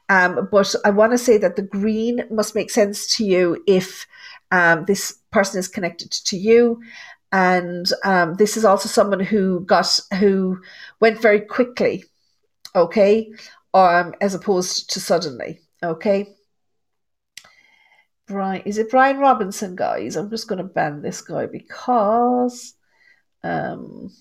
Um, 0.10 0.48
but 0.52 0.74
I 0.86 0.90
want 0.90 1.12
to 1.12 1.18
say 1.18 1.38
that 1.38 1.56
the 1.56 1.62
green 1.62 2.26
must 2.30 2.56
make 2.56 2.72
sense 2.72 3.16
to 3.18 3.26
you 3.26 3.64
if 3.68 4.06
um, 4.52 4.86
this 4.86 5.20
person 5.32 5.60
is 5.60 5.68
connected 5.68 6.12
to 6.12 6.38
you, 6.38 6.82
and 7.32 7.92
um, 8.04 8.36
this 8.36 8.58
is 8.58 8.66
also 8.66 8.88
someone 8.88 9.20
who 9.20 9.62
got 9.62 10.00
who 10.20 10.60
went 11.00 11.22
very 11.22 11.42
quickly, 11.42 12.04
okay, 12.76 13.32
um, 13.74 14.14
as 14.22 14.36
opposed 14.36 14.92
to 14.92 15.00
suddenly, 15.00 15.60
okay. 15.82 16.28
Brian, 18.28 18.62
is 18.66 18.78
it 18.78 18.90
Brian 18.90 19.18
Robinson, 19.18 19.76
guys? 19.76 20.16
I'm 20.16 20.30
just 20.30 20.48
going 20.48 20.60
to 20.60 20.64
ban 20.64 21.02
this 21.02 21.22
guy 21.22 21.46
because, 21.46 22.74
um, 23.44 24.12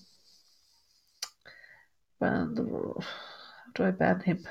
ban 2.19 2.53
the, 2.53 2.63
how 2.63 3.71
do 3.75 3.83
I 3.83 3.91
ban 3.91 4.19
him? 4.19 4.45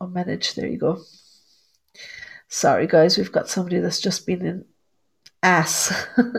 Oh, 0.00 0.06
manage. 0.06 0.54
There 0.54 0.66
you 0.66 0.78
go. 0.78 1.02
Sorry, 2.48 2.86
guys, 2.86 3.18
we've 3.18 3.30
got 3.30 3.48
somebody 3.48 3.78
that's 3.78 4.00
just 4.00 4.26
been 4.26 4.44
an 4.44 4.64
ass 5.42 5.92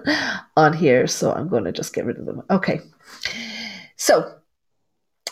on 0.58 0.74
here, 0.74 1.08
so 1.08 1.32
I'm 1.32 1.48
going 1.48 1.64
to 1.66 1.72
just 1.72 1.94
get 1.94 2.06
rid 2.06 2.18
of 2.18 2.26
them. 2.26 2.42
Okay. 2.50 2.82
So, 3.96 4.36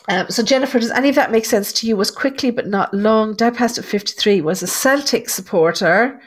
um, 0.07 0.29
so 0.29 0.43
Jennifer, 0.43 0.79
does 0.79 0.91
any 0.91 1.09
of 1.09 1.15
that 1.15 1.31
make 1.31 1.45
sense 1.45 1.73
to 1.73 1.87
you? 1.87 1.97
Was 1.97 2.11
quickly 2.11 2.51
but 2.51 2.67
not 2.67 2.93
long. 2.93 3.35
Dad 3.35 3.55
passed 3.55 3.77
at 3.77 3.85
53. 3.85 4.41
Was 4.41 4.63
a 4.63 4.67
Celtic 4.67 5.29
supporter. 5.29 6.21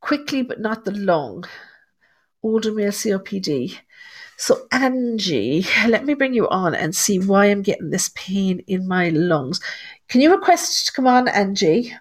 Quickly 0.00 0.42
but 0.42 0.60
not 0.60 0.84
the 0.84 0.92
long. 0.92 1.44
Older 2.42 2.72
male 2.72 2.92
COPD. 2.92 3.78
So 4.36 4.66
Angie, 4.70 5.64
let 5.88 6.04
me 6.04 6.14
bring 6.14 6.34
you 6.34 6.48
on 6.48 6.74
and 6.74 6.94
see 6.94 7.18
why 7.18 7.46
I'm 7.46 7.62
getting 7.62 7.90
this 7.90 8.10
pain 8.14 8.60
in 8.66 8.86
my 8.86 9.08
lungs. 9.10 9.60
Can 10.08 10.20
you 10.20 10.30
request 10.30 10.86
to 10.86 10.92
come 10.92 11.06
on, 11.06 11.28
Angie? 11.28 11.92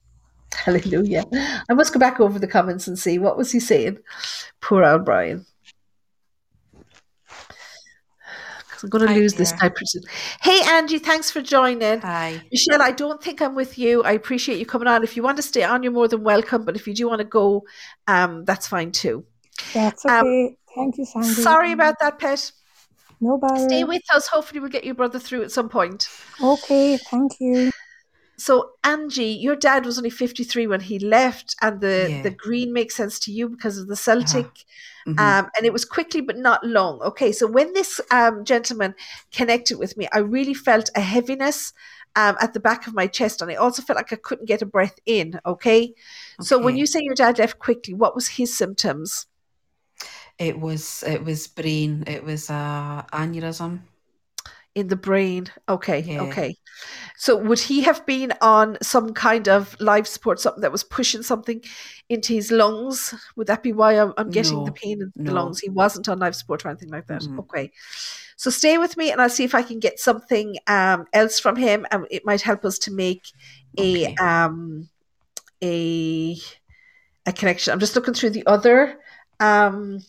Hallelujah. 0.54 1.24
I 1.68 1.74
must 1.74 1.92
go 1.92 1.98
back 2.00 2.20
over 2.20 2.38
the 2.38 2.46
comments 2.46 2.88
and 2.88 2.98
see 2.98 3.18
what 3.18 3.36
was 3.36 3.52
he 3.52 3.60
saying. 3.60 3.98
Poor 4.60 4.84
old 4.84 5.04
Brian. 5.04 5.46
'Cause 8.70 8.84
I'm 8.84 8.90
going 8.90 9.06
to 9.08 9.12
Hi 9.12 9.18
lose 9.18 9.34
this 9.34 9.52
type 9.52 9.74
person. 9.74 10.02
Hey, 10.40 10.60
Angie, 10.70 11.00
thanks 11.00 11.32
for 11.32 11.42
joining. 11.42 12.00
Hi. 12.00 12.40
Michelle, 12.52 12.80
I 12.80 12.92
don't 12.92 13.20
think 13.20 13.42
I'm 13.42 13.56
with 13.56 13.76
you. 13.76 14.04
I 14.04 14.12
appreciate 14.12 14.58
you 14.60 14.66
coming 14.66 14.86
on. 14.86 15.02
If 15.02 15.16
you 15.16 15.22
want 15.24 15.36
to 15.38 15.42
stay 15.42 15.64
on, 15.64 15.82
you're 15.82 15.90
more 15.90 16.06
than 16.06 16.22
welcome. 16.22 16.64
But 16.64 16.76
if 16.76 16.86
you 16.86 16.94
do 16.94 17.08
want 17.08 17.18
to 17.18 17.24
go, 17.24 17.64
um, 18.06 18.44
that's 18.44 18.68
fine 18.68 18.92
too. 18.92 19.24
That's 19.74 20.04
Um, 20.06 20.24
okay. 20.26 20.57
Thank 20.74 20.98
you, 20.98 21.04
Sandie. 21.04 21.28
Sorry 21.28 21.72
about 21.72 21.98
that, 22.00 22.18
pet. 22.18 22.52
No 23.20 23.36
bother. 23.36 23.68
Stay 23.68 23.84
with 23.84 24.02
us. 24.14 24.28
Hopefully, 24.28 24.60
we'll 24.60 24.70
get 24.70 24.84
your 24.84 24.94
brother 24.94 25.18
through 25.18 25.42
at 25.42 25.50
some 25.50 25.68
point. 25.68 26.08
Okay, 26.42 26.96
thank 26.96 27.40
you. 27.40 27.70
So, 28.40 28.70
Angie, 28.84 29.24
your 29.24 29.56
dad 29.56 29.84
was 29.84 29.98
only 29.98 30.10
53 30.10 30.68
when 30.68 30.80
he 30.80 31.00
left, 31.00 31.56
and 31.60 31.80
the, 31.80 32.06
Yeah. 32.08 32.22
the 32.22 32.30
green 32.30 32.72
makes 32.72 32.94
sense 32.94 33.18
to 33.20 33.32
you 33.32 33.48
because 33.48 33.78
of 33.78 33.88
the 33.88 33.96
Celtic. 33.96 34.64
Mhm. 35.08 35.18
Um, 35.18 35.50
and 35.56 35.66
it 35.66 35.72
was 35.72 35.84
quickly 35.84 36.20
but 36.20 36.36
not 36.36 36.64
long. 36.64 37.00
Okay, 37.00 37.32
so 37.32 37.48
when 37.48 37.72
this 37.72 38.00
um, 38.12 38.44
gentleman 38.44 38.94
connected 39.32 39.78
with 39.78 39.96
me, 39.96 40.06
I 40.12 40.18
really 40.18 40.54
felt 40.54 40.90
a 40.94 41.00
heaviness 41.00 41.72
um, 42.14 42.36
at 42.40 42.52
the 42.52 42.60
back 42.60 42.86
of 42.86 42.94
my 42.94 43.06
chest, 43.06 43.42
and 43.42 43.50
I 43.50 43.54
also 43.56 43.82
felt 43.82 43.96
like 43.96 44.12
I 44.12 44.16
couldn't 44.16 44.46
get 44.46 44.62
a 44.62 44.66
breath 44.66 44.98
in. 45.04 45.40
Okay, 45.44 45.94
so 46.40 46.58
when 46.58 46.76
you 46.76 46.86
say 46.86 47.00
your 47.02 47.14
dad 47.14 47.38
left 47.38 47.58
quickly, 47.58 47.94
what 47.94 48.14
was 48.14 48.28
his 48.28 48.56
symptoms? 48.56 49.26
It 50.38 50.58
was 50.60 51.02
it 51.04 51.24
was 51.24 51.46
brain. 51.48 52.04
It 52.06 52.24
was 52.24 52.50
a 52.50 53.06
aneurysm. 53.12 53.80
in 54.74 54.88
the 54.88 54.96
brain. 54.96 55.46
Okay, 55.68 56.06
Yeah. 56.06 56.20
okay. 56.20 56.54
So 57.16 57.36
would 57.36 57.58
he 57.60 57.82
have 57.82 58.06
been 58.06 58.32
on 58.40 58.78
some 58.82 59.14
kind 59.14 59.48
of 59.48 59.76
life 59.80 60.06
support, 60.06 60.40
something 60.40 60.62
that 60.62 60.72
was 60.72 60.84
pushing 60.84 61.22
something 61.22 61.62
into 62.08 62.34
his 62.34 62.50
lungs? 62.52 63.14
Would 63.36 63.48
that 63.48 63.62
be 63.62 63.72
why 63.72 63.94
I'm, 63.94 64.14
I'm 64.18 64.30
getting 64.30 64.64
the 64.64 64.72
pain 64.72 65.02
in 65.02 65.12
the 65.24 65.32
no. 65.32 65.32
lungs? 65.32 65.60
He 65.60 65.70
wasn't 65.70 66.08
on 66.08 66.20
life 66.20 66.34
support 66.34 66.64
or 66.64 66.68
anything 66.70 66.90
like 66.90 67.08
that. 67.08 67.22
Mm-mm. 67.22 67.38
Okay. 67.38 67.72
So 68.36 68.50
stay 68.50 68.78
with 68.78 68.96
me 68.96 69.10
and 69.12 69.20
I'll 69.20 69.30
see 69.30 69.44
if 69.44 69.54
I 69.54 69.62
can 69.62 69.80
get 69.80 70.00
something 70.00 70.56
um, 70.68 71.06
else 71.12 71.40
from 71.40 71.56
him 71.56 71.86
and 71.90 72.06
it 72.10 72.24
might 72.26 72.42
help 72.42 72.64
us 72.64 72.78
to 72.80 72.92
make 72.92 73.22
a 73.78 74.06
Okay. 74.06 74.16
um 74.20 74.88
a 75.62 76.36
a 77.26 77.32
connection. 77.32 77.72
I'm 77.72 77.80
just 77.80 77.96
looking 77.96 78.14
through 78.14 78.30
the 78.30 78.46
other 78.46 78.98
um 79.40 80.00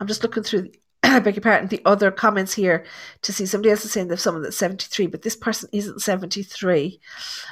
I'm 0.00 0.06
just 0.06 0.22
looking 0.22 0.42
through 0.42 0.70
I 1.02 1.20
beg 1.20 1.36
your 1.36 1.42
pardon, 1.42 1.68
the 1.68 1.82
other 1.84 2.10
comments 2.10 2.54
here 2.54 2.84
to 3.22 3.32
see 3.32 3.46
somebody 3.46 3.70
else 3.70 3.84
is 3.84 3.92
saying 3.92 4.08
there's 4.08 4.22
someone 4.22 4.42
that's 4.42 4.56
73, 4.56 5.06
but 5.06 5.22
this 5.22 5.36
person 5.36 5.68
isn't 5.72 6.00
73. 6.00 7.00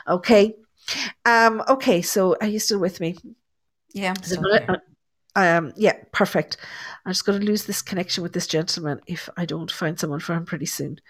Okay. 0.09 0.55
Um, 1.25 1.63
okay, 1.69 2.03
so 2.03 2.37
are 2.41 2.47
you 2.47 2.59
still 2.59 2.79
with 2.79 3.01
me? 3.01 3.17
Yeah. 3.93 4.15
Still. 4.23 4.45
Um, 5.37 5.73
yeah, 5.77 5.95
perfect. 6.13 6.59
I'm 7.05 7.13
just 7.13 7.27
going 7.27 7.41
to 7.41 7.47
lose 7.47 7.65
this 7.65 7.83
connection 7.83 8.23
with 8.23 8.33
this 8.33 8.47
gentleman 8.47 9.01
if 9.07 9.29
I 9.37 9.47
don't 9.47 9.71
find 9.71 9.99
someone 9.99 10.21
for 10.21 10.35
him 10.35 10.47
pretty 10.47 10.67
soon. 10.67 11.01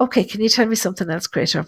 Okay, 0.00 0.24
can 0.24 0.40
you 0.40 0.48
tell 0.48 0.66
me 0.66 0.76
something 0.76 1.10
else, 1.10 1.26
Crater? 1.26 1.66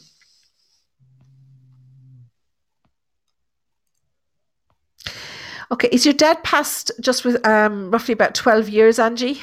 Okay, 5.72 5.88
is 5.90 6.04
your 6.04 6.12
dad 6.12 6.42
passed 6.44 6.90
just 7.00 7.24
with 7.24 7.44
um, 7.46 7.90
roughly 7.90 8.12
about 8.12 8.34
12 8.34 8.68
years, 8.68 8.98
Angie? 8.98 9.42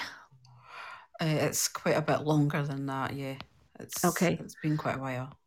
Uh, 1.19 1.25
it's 1.25 1.67
quite 1.67 1.97
a 1.97 2.01
bit 2.01 2.21
longer 2.21 2.61
than 2.63 2.85
that. 2.85 3.13
Yeah. 3.15 3.35
It's 3.79 4.05
Okay. 4.05 4.37
It's 4.39 4.55
been 4.61 4.77
quite 4.77 4.97
a 4.97 4.99
while. 4.99 5.37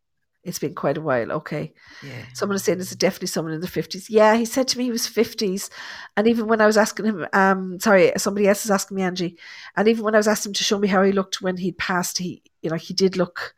It's 0.43 0.59
been 0.59 0.75
quite 0.75 0.97
a 0.97 1.01
while. 1.01 1.31
Okay. 1.31 1.73
Yeah. 2.03 2.25
Someone 2.33 2.57
is 2.57 2.65
saying 2.65 2.81
it's 2.81 2.93
definitely 2.95 3.27
someone 3.27 3.53
in 3.53 3.61
the 3.61 3.67
50s. 3.67 4.07
Yeah, 4.09 4.35
he 4.35 4.43
said 4.43 4.67
to 4.69 4.77
me 4.77 4.83
he 4.83 4.91
was 4.91 5.07
50s. 5.07 5.69
And 6.17 6.27
even 6.27 6.47
when 6.47 6.59
I 6.59 6.65
was 6.65 6.75
asking 6.75 7.05
him, 7.05 7.25
um, 7.31 7.79
sorry, 7.79 8.11
somebody 8.17 8.49
else 8.49 8.65
is 8.65 8.71
asking 8.71 8.97
me, 8.97 9.03
Angie, 9.03 9.37
and 9.77 9.87
even 9.87 10.03
when 10.03 10.15
I 10.15 10.19
was 10.19 10.27
asking 10.27 10.49
him 10.49 10.55
to 10.55 10.63
show 10.65 10.77
me 10.77 10.89
how 10.89 11.01
he 11.03 11.13
looked 11.13 11.41
when 11.41 11.55
he'd 11.55 11.77
passed, 11.77 12.17
he, 12.17 12.43
you 12.61 12.69
know, 12.69 12.75
he 12.75 12.93
did 12.93 13.15
look 13.15 13.55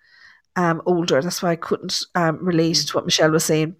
um, 0.55 0.81
older. 0.85 1.21
That's 1.23 1.41
why 1.41 1.51
I 1.51 1.55
couldn't 1.55 2.01
um, 2.13 2.37
relate 2.45 2.75
Mm. 2.77 2.87
to 2.87 2.97
what 2.97 3.05
Michelle 3.05 3.31
was 3.31 3.45
saying. 3.45 3.75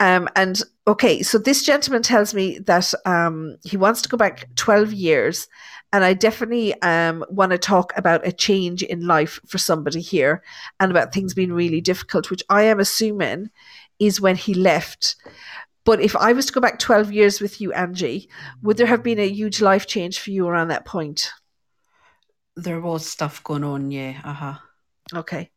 Um, 0.00 0.28
and 0.34 0.60
okay, 0.86 1.22
so 1.22 1.38
this 1.38 1.62
gentleman 1.62 2.02
tells 2.02 2.34
me 2.34 2.58
that 2.60 2.92
um, 3.06 3.56
he 3.64 3.76
wants 3.76 4.02
to 4.02 4.08
go 4.08 4.16
back 4.16 4.48
12 4.56 4.92
years. 4.92 5.48
And 5.94 6.04
I 6.04 6.14
definitely 6.14 6.80
um, 6.80 7.24
want 7.28 7.52
to 7.52 7.58
talk 7.58 7.92
about 7.96 8.26
a 8.26 8.32
change 8.32 8.82
in 8.82 9.06
life 9.06 9.38
for 9.46 9.58
somebody 9.58 10.00
here 10.00 10.42
and 10.80 10.90
about 10.90 11.12
things 11.12 11.34
being 11.34 11.52
really 11.52 11.82
difficult, 11.82 12.30
which 12.30 12.42
I 12.48 12.62
am 12.62 12.80
assuming 12.80 13.50
is 13.98 14.20
when 14.20 14.36
he 14.36 14.54
left. 14.54 15.16
But 15.84 16.00
if 16.00 16.16
I 16.16 16.32
was 16.32 16.46
to 16.46 16.52
go 16.52 16.60
back 16.60 16.78
12 16.78 17.12
years 17.12 17.40
with 17.40 17.60
you, 17.60 17.72
Angie, 17.72 18.28
would 18.62 18.78
there 18.78 18.86
have 18.86 19.02
been 19.02 19.18
a 19.18 19.28
huge 19.28 19.60
life 19.60 19.86
change 19.86 20.18
for 20.18 20.30
you 20.30 20.48
around 20.48 20.68
that 20.68 20.86
point? 20.86 21.30
There 22.56 22.80
was 22.80 23.06
stuff 23.06 23.44
going 23.44 23.64
on. 23.64 23.90
Yeah. 23.90 24.20
Uh 24.24 24.32
huh. 24.32 24.54
Okay. 25.14 25.51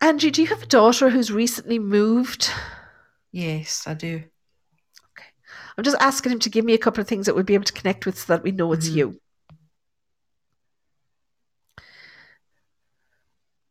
Angie, 0.00 0.30
do 0.30 0.42
you 0.42 0.48
have 0.48 0.62
a 0.62 0.66
daughter 0.66 1.10
who's 1.10 1.30
recently 1.32 1.78
moved? 1.78 2.50
Yes, 3.32 3.84
I 3.86 3.94
do. 3.94 4.16
Okay. 4.16 5.28
I'm 5.76 5.84
just 5.84 5.96
asking 6.00 6.32
him 6.32 6.38
to 6.40 6.50
give 6.50 6.64
me 6.64 6.74
a 6.74 6.78
couple 6.78 7.00
of 7.00 7.08
things 7.08 7.26
that 7.26 7.34
we'll 7.34 7.44
be 7.44 7.54
able 7.54 7.64
to 7.64 7.72
connect 7.72 8.06
with 8.06 8.18
so 8.18 8.32
that 8.34 8.42
we 8.42 8.50
know 8.52 8.72
it's 8.72 8.88
Mhm. 8.88 8.94
you. 8.96 9.20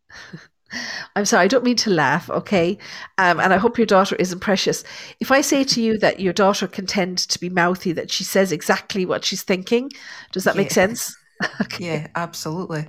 I'm 1.15 1.25
sorry, 1.25 1.43
I 1.45 1.47
don't 1.47 1.63
mean 1.63 1.75
to 1.77 1.91
laugh, 1.91 2.29
okay? 2.31 2.77
Um, 3.19 3.39
and 3.39 3.53
I 3.53 3.57
hope 3.57 3.77
your 3.77 3.85
daughter 3.85 4.15
isn't 4.15 4.39
precious. 4.39 4.83
If 5.19 5.31
I 5.31 5.41
say 5.41 5.63
to 5.65 5.81
you 5.81 5.99
that 5.99 6.19
your 6.19 6.33
daughter 6.33 6.67
can 6.67 6.87
tend 6.87 7.19
to 7.19 7.39
be 7.39 7.49
mouthy, 7.49 7.91
that 7.93 8.09
she 8.09 8.23
says 8.23 8.51
exactly 8.51 9.05
what 9.05 9.23
she's 9.23 9.43
thinking, 9.43 9.91
does 10.31 10.45
that 10.45 10.55
make 10.55 10.71
sense? 10.71 11.15
Okay. 11.61 11.85
Yeah, 11.85 12.07
absolutely. 12.15 12.87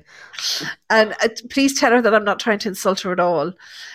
And 0.91 1.13
uh, 1.23 1.29
please 1.51 1.79
tell 1.79 1.91
her 1.93 2.03
that 2.03 2.15
I'm 2.15 2.25
not 2.25 2.39
trying 2.39 2.59
to 2.61 2.69
insult 2.69 3.01
her 3.01 3.13
at 3.13 3.21
all. 3.21 3.53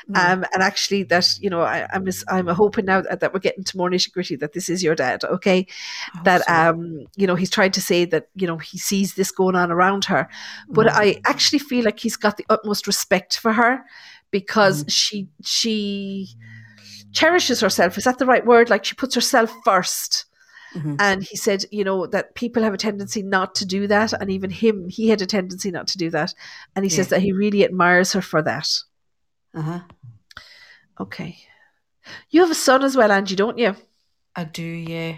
No. 0.07 0.19
Um, 0.21 0.45
and 0.53 0.63
actually, 0.63 1.03
that 1.03 1.27
you 1.39 1.49
know, 1.49 1.61
I, 1.61 1.87
I'm 1.93 2.05
just, 2.05 2.23
I'm 2.29 2.47
hoping 2.47 2.85
now 2.85 3.01
that, 3.01 3.19
that 3.19 3.33
we're 3.33 3.39
getting 3.39 3.63
to 3.65 3.77
more 3.77 3.89
nitty 3.89 4.11
gritty 4.11 4.35
that 4.37 4.53
this 4.53 4.69
is 4.69 4.83
your 4.83 4.95
dad, 4.95 5.23
okay? 5.23 5.67
That 6.23 6.43
so. 6.45 6.53
um, 6.53 7.05
you 7.15 7.27
know, 7.27 7.35
he's 7.35 7.49
trying 7.49 7.71
to 7.71 7.81
say 7.81 8.05
that 8.05 8.29
you 8.35 8.47
know 8.47 8.57
he 8.57 8.77
sees 8.77 9.15
this 9.15 9.31
going 9.31 9.55
on 9.55 9.71
around 9.71 10.05
her, 10.05 10.27
but 10.69 10.87
Mhm. 10.87 10.93
I 10.93 11.21
actually 11.25 11.59
feel 11.59 11.85
like 11.85 11.99
he's 11.99 12.17
got 12.17 12.37
the 12.37 12.45
utmost 12.49 12.87
respect 12.87 13.37
for 13.37 13.53
her 13.53 13.83
because 14.31 14.81
Mm-hmm. 14.81 14.89
she 14.89 15.29
she 15.43 16.29
cherishes 17.11 17.59
herself. 17.61 17.97
Is 17.97 18.03
that 18.05 18.17
the 18.17 18.25
right 18.25 18.45
word? 18.45 18.69
Like 18.69 18.85
she 18.85 18.95
puts 18.95 19.15
herself 19.15 19.51
first. 19.63 20.25
Mhm. 20.75 20.97
And 20.99 21.23
he 21.23 21.35
said, 21.35 21.65
you 21.71 21.83
know, 21.83 22.05
that 22.07 22.35
people 22.35 22.61
have 22.63 22.73
a 22.73 22.77
tendency 22.77 23.23
not 23.23 23.55
to 23.55 23.65
do 23.65 23.87
that. 23.87 24.13
And 24.13 24.29
even 24.29 24.49
him, 24.49 24.87
he 24.87 25.09
had 25.09 25.21
a 25.21 25.25
tendency 25.25 25.71
not 25.71 25.87
to 25.87 25.97
do 25.97 26.09
that. 26.11 26.33
And 26.75 26.85
he 26.85 26.89
says 26.89 27.07
that 27.07 27.21
he 27.21 27.31
really 27.31 27.63
admires 27.63 28.13
her 28.13 28.21
for 28.21 28.41
that. 28.43 28.67
Uh-huh. 29.55 29.79
Okay. 30.99 31.37
You 32.29 32.41
have 32.41 32.51
a 32.51 32.55
son 32.55 32.83
as 32.83 32.95
well, 32.95 33.11
Angie, 33.11 33.35
don't 33.35 33.57
you? 33.57 33.75
I 34.35 34.43
do, 34.43 34.63
yeah. 34.63 35.15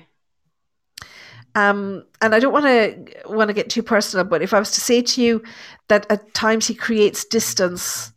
Um, 1.54 2.06
and 2.22 2.34
I 2.34 2.40
don't 2.40 2.54
want 2.54 2.66
to 2.66 3.14
want 3.26 3.50
to 3.50 3.54
get 3.54 3.70
too 3.70 3.84
personal, 3.84 4.26
but 4.26 4.42
if 4.42 4.54
I 4.54 4.60
was 4.60 4.72
to 4.72 4.82
say 4.82 5.02
to 5.02 5.22
you 5.22 5.44
that 5.90 6.10
at 6.10 6.34
times 6.34 6.66
he 6.66 6.74
creates 6.74 7.26
distance 7.26 8.14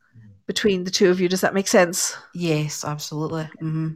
between 0.46 0.84
the 0.84 0.90
two 0.90 1.10
of 1.10 1.20
you, 1.20 1.28
does 1.28 1.40
that 1.40 1.54
make 1.54 1.66
sense? 1.66 2.16
Yes, 2.34 2.84
absolutely. 2.84 3.48
hmm 3.58 3.88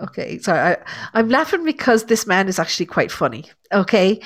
Okay, 0.00 0.38
so 0.38 0.52
I, 0.54 0.76
I'm 1.12 1.28
laughing 1.28 1.64
because 1.64 2.04
this 2.04 2.24
man 2.24 2.46
is 2.46 2.60
actually 2.60 2.86
quite 2.86 3.10
funny. 3.10 3.46
Okay, 3.72 4.20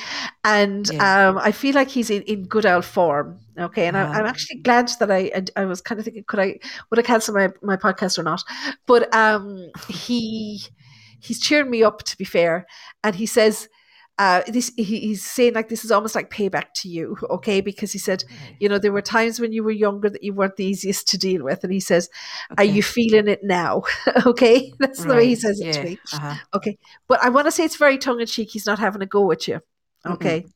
and 0.44 0.90
Yeah. 0.90 1.00
um, 1.00 1.38
I 1.38 1.50
feel 1.50 1.74
like 1.74 1.88
he's 1.88 2.10
in, 2.10 2.22
in 2.24 2.44
good 2.44 2.66
old 2.66 2.84
form. 2.84 3.38
Okay, 3.58 3.86
and 3.86 3.96
Uh-huh. 3.96 4.06
I, 4.12 4.20
I'm 4.20 4.26
actually 4.26 4.60
glad 4.60 4.90
that 5.00 5.10
I, 5.10 5.30
I 5.34 5.62
I 5.62 5.64
was 5.64 5.80
kind 5.80 5.98
of 5.98 6.04
thinking 6.04 6.24
could 6.26 6.40
I 6.40 6.58
would 6.90 6.98
I 6.98 7.02
cancel 7.02 7.34
my 7.34 7.48
my 7.62 7.76
podcast 7.78 8.18
or 8.18 8.22
not? 8.22 8.42
But 8.86 9.14
um, 9.14 9.70
he 9.88 10.62
he's 11.20 11.40
cheering 11.40 11.70
me 11.70 11.82
up 11.82 12.02
to 12.04 12.18
be 12.18 12.24
fair, 12.24 12.66
and 13.02 13.14
he 13.14 13.26
says. 13.26 13.68
Uh, 14.22 14.40
this 14.46 14.70
he, 14.76 14.84
he's 14.84 15.24
saying 15.24 15.52
like 15.52 15.68
this 15.68 15.84
is 15.84 15.90
almost 15.90 16.14
like 16.14 16.30
payback 16.30 16.72
to 16.74 16.88
you, 16.88 17.16
okay? 17.30 17.60
Because 17.60 17.90
he 17.90 17.98
said, 17.98 18.22
you 18.60 18.68
know, 18.68 18.78
there 18.78 18.92
were 18.92 19.02
times 19.02 19.40
when 19.40 19.52
you 19.52 19.64
were 19.64 19.72
younger 19.72 20.08
that 20.08 20.22
you 20.22 20.32
weren't 20.32 20.54
the 20.54 20.64
easiest 20.64 21.08
to 21.08 21.18
deal 21.18 21.42
with, 21.42 21.64
and 21.64 21.72
he 21.72 21.80
says, 21.80 22.08
"Are 22.56 22.62
you 22.62 22.84
feeling 22.84 23.26
it 23.26 23.40
now?" 23.42 23.82
okay, 24.26 24.72
that's 24.78 25.04
the 25.06 25.14
way 25.14 25.26
he 25.26 25.34
Right, 25.34 25.38
says 25.38 25.60
it 25.60 25.72
to 25.72 25.84
me. 25.84 25.98
Uh-huh. 26.12 26.34
Okay. 26.54 26.78
But 27.08 27.20
I 27.24 27.30
want 27.30 27.48
to 27.48 27.50
say 27.50 27.64
it's 27.64 27.74
very 27.74 27.98
tongue 27.98 28.20
in 28.20 28.26
cheek. 28.28 28.50
He's 28.52 28.66
not 28.66 28.78
having 28.78 29.02
a 29.02 29.06
go 29.06 29.32
at 29.32 29.48
you. 29.48 29.60
Mm-mm. 30.06 30.14
Okay. 30.14 30.46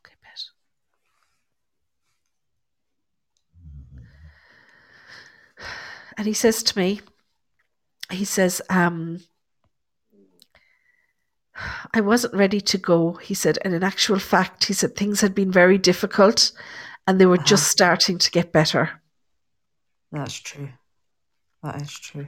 Okay, 0.00 0.14
bet. 0.20 0.42
And 6.18 6.26
he 6.26 6.32
says 6.34 6.64
to 6.64 6.78
me, 6.78 7.02
he 8.10 8.24
says, 8.24 8.60
um, 8.68 9.20
I 11.94 12.00
wasn't 12.00 12.34
ready 12.34 12.60
to 12.60 12.78
go. 12.78 13.12
He 13.14 13.34
said, 13.34 13.58
and 13.64 13.74
in 13.74 13.82
actual 13.82 14.18
fact, 14.18 14.64
he 14.64 14.72
said 14.74 14.94
things 14.96 15.20
had 15.20 15.34
been 15.34 15.50
very 15.52 15.78
difficult 15.78 16.52
and 17.06 17.20
they 17.20 17.26
were 17.26 17.34
Uh-huh. 17.36 17.44
just 17.46 17.68
starting 17.68 18.18
to 18.18 18.30
get 18.30 18.52
better. 18.52 19.00
That's 20.10 20.34
true. 20.40 20.68
That 21.62 21.80
is 21.82 21.92
true. 21.92 22.26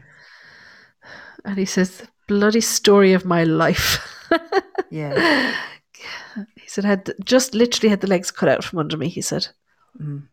And 1.45 1.59
he 1.59 1.65
says, 1.67 1.99
the 1.99 2.09
bloody 2.29 2.61
story 2.61 3.13
of 3.13 3.25
my 3.25 3.45
life. 3.45 3.99
Yeah. 4.91 5.53
he 6.57 6.69
said, 6.69 6.85
had 6.85 7.13
just 7.25 7.55
literally 7.55 7.89
had 7.91 8.01
the 8.01 8.07
legs 8.07 8.31
cut 8.31 8.49
out 8.49 8.63
from 8.65 8.79
under 8.79 8.97
me. 8.97 9.09
He 9.09 9.23
said, 9.23 9.49
Mm. 10.01 10.29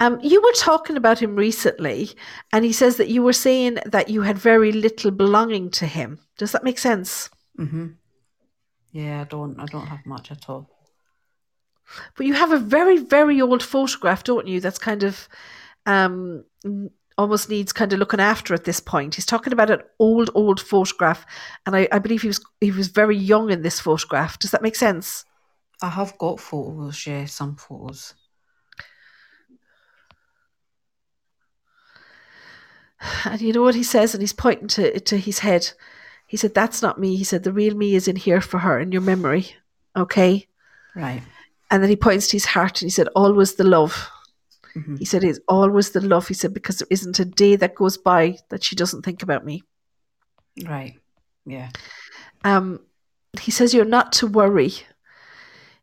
Um, 0.00 0.18
you 0.22 0.40
were 0.40 0.52
talking 0.52 0.96
about 0.96 1.18
him 1.18 1.36
recently, 1.36 2.10
and 2.52 2.64
he 2.64 2.72
says 2.72 2.96
that 2.96 3.08
you 3.08 3.22
were 3.22 3.34
saying 3.34 3.78
that 3.84 4.08
you 4.08 4.22
had 4.22 4.38
very 4.38 4.72
little 4.72 5.10
belonging 5.10 5.70
to 5.72 5.86
him. 5.86 6.18
Does 6.38 6.52
that 6.52 6.64
make 6.64 6.78
sense? 6.78 7.28
hmm 7.56 7.88
Yeah, 8.92 9.20
I 9.20 9.24
don't 9.24 9.60
I 9.60 9.66
don't 9.66 9.86
have 9.86 10.06
much 10.06 10.30
at 10.30 10.48
all. 10.48 10.70
But 12.16 12.26
you 12.26 12.34
have 12.34 12.52
a 12.52 12.58
very, 12.58 12.98
very 12.98 13.40
old 13.40 13.62
photograph, 13.62 14.24
don't 14.24 14.46
you? 14.46 14.60
That's 14.60 14.78
kind 14.78 15.02
of 15.02 15.28
um, 15.86 16.44
almost 17.18 17.50
needs 17.50 17.72
kind 17.72 17.92
of 17.92 17.98
looking 17.98 18.20
after 18.20 18.54
at 18.54 18.64
this 18.64 18.80
point. 18.80 19.16
He's 19.16 19.26
talking 19.26 19.52
about 19.52 19.70
an 19.70 19.82
old, 19.98 20.30
old 20.34 20.60
photograph, 20.60 21.26
and 21.66 21.76
I, 21.76 21.88
I 21.92 21.98
believe 21.98 22.22
he 22.22 22.28
was 22.28 22.40
he 22.60 22.70
was 22.70 22.88
very 22.88 23.16
young 23.16 23.50
in 23.50 23.62
this 23.62 23.80
photograph. 23.80 24.38
Does 24.38 24.50
that 24.52 24.62
make 24.62 24.76
sense? 24.76 25.24
I 25.82 25.88
have 25.88 26.16
got 26.18 26.40
photos, 26.40 27.06
yeah, 27.06 27.26
some 27.26 27.56
photos. 27.56 28.14
And 33.24 33.40
you 33.40 33.52
know 33.52 33.62
what 33.62 33.74
he 33.74 33.82
says, 33.82 34.14
and 34.14 34.22
he's 34.22 34.32
pointing 34.32 34.68
to 34.68 35.00
to 35.00 35.16
his 35.16 35.40
head. 35.40 35.72
He 36.26 36.36
said, 36.36 36.54
"That's 36.54 36.82
not 36.82 37.00
me." 37.00 37.16
He 37.16 37.24
said, 37.24 37.42
"The 37.42 37.52
real 37.52 37.74
me 37.74 37.94
is 37.94 38.08
in 38.08 38.16
here 38.16 38.40
for 38.40 38.58
her, 38.58 38.78
in 38.78 38.92
your 38.92 39.02
memory." 39.02 39.56
Okay. 39.96 40.46
Right. 40.94 41.22
And 41.70 41.82
then 41.82 41.90
he 41.90 41.96
points 41.96 42.26
to 42.28 42.36
his 42.36 42.46
heart, 42.46 42.82
and 42.82 42.86
he 42.86 42.90
said, 42.90 43.08
"Always 43.14 43.54
the 43.54 43.64
love." 43.64 44.08
hmm 44.74 44.96
He 44.96 45.04
said, 45.04 45.24
"It's 45.24 45.40
always 45.48 45.90
the 45.90 46.00
love." 46.00 46.28
He 46.28 46.34
said, 46.34 46.54
"Because 46.54 46.78
there 46.78 46.88
isn't 46.90 47.18
a 47.18 47.24
day 47.24 47.56
that 47.56 47.74
goes 47.74 47.96
by 47.98 48.38
that 48.50 48.62
she 48.64 48.76
doesn't 48.76 49.02
think 49.02 49.22
about 49.22 49.44
me." 49.44 49.62
Right. 50.64 50.94
Yeah. 51.46 51.70
Um, 52.44 52.80
he 53.40 53.50
says 53.50 53.72
you're 53.74 53.84
not 53.84 54.12
to 54.12 54.26
worry. 54.26 54.72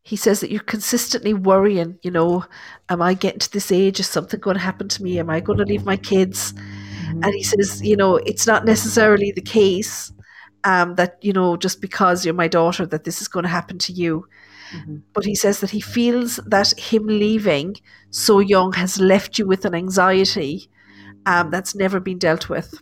He 0.03 0.15
says 0.15 0.39
that 0.39 0.51
you're 0.51 0.61
consistently 0.61 1.33
worrying. 1.33 1.99
You 2.01 2.11
know, 2.11 2.45
am 2.89 3.01
I 3.01 3.13
getting 3.13 3.39
to 3.39 3.51
this 3.51 3.71
age? 3.71 3.99
Is 3.99 4.07
something 4.07 4.39
going 4.39 4.55
to 4.55 4.63
happen 4.63 4.87
to 4.89 5.03
me? 5.03 5.19
Am 5.19 5.29
I 5.29 5.41
going 5.41 5.59
to 5.59 5.65
leave 5.65 5.85
my 5.85 5.97
kids? 5.97 6.53
And 7.23 7.33
he 7.33 7.43
says, 7.43 7.81
you 7.83 7.95
know, 7.95 8.17
it's 8.17 8.47
not 8.47 8.65
necessarily 8.65 9.31
the 9.35 9.41
case 9.41 10.11
um, 10.63 10.95
that 10.95 11.17
you 11.21 11.33
know 11.33 11.57
just 11.57 11.81
because 11.81 12.25
you're 12.25 12.33
my 12.33 12.47
daughter 12.47 12.85
that 12.87 13.03
this 13.03 13.21
is 13.21 13.27
going 13.27 13.43
to 13.43 13.49
happen 13.49 13.77
to 13.79 13.93
you. 13.93 14.25
hmm 14.71 14.97
But 15.13 15.25
he 15.25 15.35
says 15.35 15.59
that 15.61 15.71
he 15.71 15.81
feels 15.81 16.37
that 16.47 16.73
him 16.79 17.07
leaving 17.07 17.75
so 18.11 18.39
young 18.39 18.73
has 18.73 18.99
left 18.99 19.39
you 19.39 19.47
with 19.47 19.65
an 19.65 19.75
anxiety 19.75 20.69
um, 21.25 21.49
that's 21.51 21.75
never 21.75 21.99
been 21.99 22.19
dealt 22.19 22.49
with. 22.49 22.73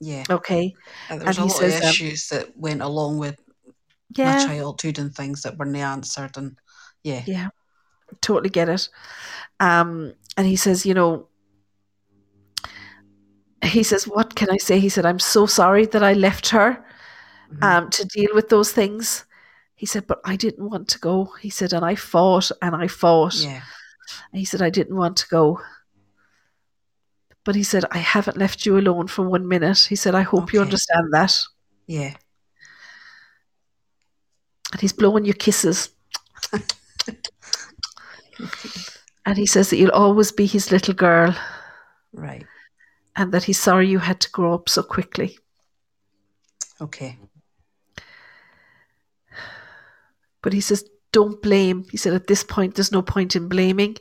Yeah. 0.00 0.24
Okay. 0.30 0.74
Uh, 1.08 1.16
There 1.18 1.26
was 1.26 1.38
And 1.38 1.38
a 1.38 1.44
lot 1.44 1.58
says, 1.60 1.76
of 1.76 1.82
um, 1.82 1.90
issues 1.90 2.28
that 2.28 2.56
went 2.56 2.82
along 2.82 3.18
with 3.18 3.38
my 4.22 4.34
childhood 4.34 4.98
and 4.98 5.14
things 5.14 5.42
that 5.42 5.56
weren't 5.58 5.76
answered 5.76 6.36
and 6.36 6.58
yeah. 7.04 7.22
Yeah, 7.26 7.48
totally 8.20 8.50
get 8.50 8.68
it. 8.68 8.88
Um, 9.60 10.14
and 10.36 10.46
he 10.46 10.56
says, 10.56 10.86
you 10.86 10.94
know, 10.94 11.28
he 13.64 13.82
says, 13.82 14.06
what 14.06 14.34
can 14.34 14.48
I 14.50 14.56
say? 14.58 14.78
He 14.78 14.88
said, 14.88 15.06
I'm 15.06 15.18
so 15.18 15.46
sorry 15.46 15.86
that 15.86 16.02
I 16.02 16.12
left 16.12 16.48
her 16.50 16.84
Mhm. 17.52 17.62
um, 17.62 17.90
to 17.90 18.04
deal 18.04 18.34
with 18.34 18.48
those 18.48 18.72
things. 18.72 19.24
He 19.74 19.86
said, 19.86 20.06
but 20.06 20.20
I 20.24 20.36
didn't 20.36 20.68
want 20.68 20.88
to 20.88 20.98
go. 20.98 21.32
He 21.40 21.50
said, 21.50 21.72
and 21.72 21.84
I 21.84 21.94
fought 21.94 22.50
and 22.62 22.74
I 22.74 22.86
fought. 22.88 23.34
yeah. 23.36 23.62
And 24.32 24.38
he 24.38 24.44
said, 24.44 24.62
I 24.62 24.70
didn't 24.70 24.96
want 24.96 25.16
to 25.18 25.28
go. 25.28 25.60
But 27.44 27.54
he 27.54 27.62
said, 27.62 27.84
I 27.90 27.98
haven't 27.98 28.36
left 28.36 28.66
you 28.66 28.78
alone 28.78 29.06
for 29.08 29.28
one 29.28 29.46
minute. 29.46 29.78
He 29.88 29.96
said, 29.96 30.14
I 30.14 30.22
hope 30.22 30.52
you 30.52 30.60
understand 30.60 31.12
that. 31.12 31.38
Yeah. 31.86 32.14
And 34.72 34.80
he's 34.80 34.92
blowing 34.92 35.24
you 35.24 35.32
kisses. 35.34 35.90
and 39.26 39.36
he 39.38 39.46
says 39.46 39.70
that 39.70 39.76
you'll 39.76 39.90
always 39.92 40.32
be 40.32 40.46
his 40.46 40.70
little 40.72 40.94
girl. 40.94 41.34
Right. 42.12 42.46
And 43.16 43.32
that 43.32 43.44
he's 43.44 43.58
sorry 43.58 43.88
you 43.88 43.98
had 43.98 44.20
to 44.20 44.30
grow 44.30 44.54
up 44.54 44.68
so 44.68 44.82
quickly. 44.82 45.38
Okay. 46.80 47.18
But 50.42 50.52
he 50.52 50.60
says, 50.60 50.84
don't 51.12 51.40
blame. 51.42 51.86
He 51.90 51.96
said, 51.96 52.12
at 52.14 52.26
this 52.26 52.44
point, 52.44 52.74
there's 52.74 52.92
no 52.92 53.02
point 53.02 53.34
in 53.34 53.48
blaming. 53.48 53.96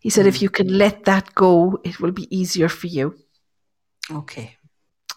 He 0.00 0.10
said, 0.10 0.24
Mm. 0.24 0.28
if 0.28 0.42
you 0.42 0.48
can 0.48 0.68
let 0.78 1.04
that 1.04 1.34
go, 1.34 1.78
it 1.84 2.00
will 2.00 2.12
be 2.12 2.26
easier 2.36 2.68
for 2.68 2.86
you. 2.86 3.16
Okay. 4.10 4.56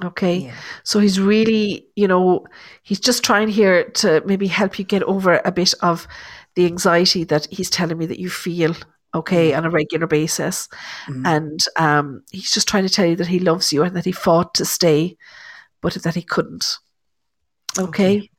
Okay. 0.03 0.37
Yeah. 0.37 0.55
So 0.83 0.99
he's 0.99 1.19
really, 1.19 1.87
you 1.95 2.07
know, 2.07 2.45
he's 2.83 2.99
just 2.99 3.23
trying 3.23 3.47
here 3.47 3.85
to 4.01 4.21
maybe 4.25 4.47
help 4.47 4.77
you 4.77 4.85
get 4.85 5.03
over 5.03 5.39
a 5.45 5.51
bit 5.51 5.73
of 5.81 6.07
the 6.55 6.65
anxiety 6.65 7.23
that 7.25 7.47
he's 7.51 7.69
telling 7.69 7.97
me 7.97 8.05
that 8.07 8.19
you 8.19 8.29
feel, 8.29 8.75
okay, 9.13 9.53
on 9.53 9.65
a 9.65 9.69
regular 9.69 10.07
basis. 10.07 10.67
Mhm. 11.07 11.25
And 11.27 11.59
um, 11.77 12.23
he's 12.31 12.51
just 12.51 12.67
trying 12.67 12.83
to 12.87 12.93
tell 12.93 13.05
you 13.05 13.15
that 13.17 13.27
he 13.27 13.39
loves 13.39 13.71
you 13.73 13.83
and 13.83 13.95
that 13.95 14.05
he 14.05 14.11
fought 14.11 14.53
to 14.55 14.65
stay, 14.65 15.17
but 15.81 15.93
that 16.03 16.15
he 16.15 16.21
couldn't. 16.21 16.77
Okay. 17.79 18.17
Okay. 18.17 18.29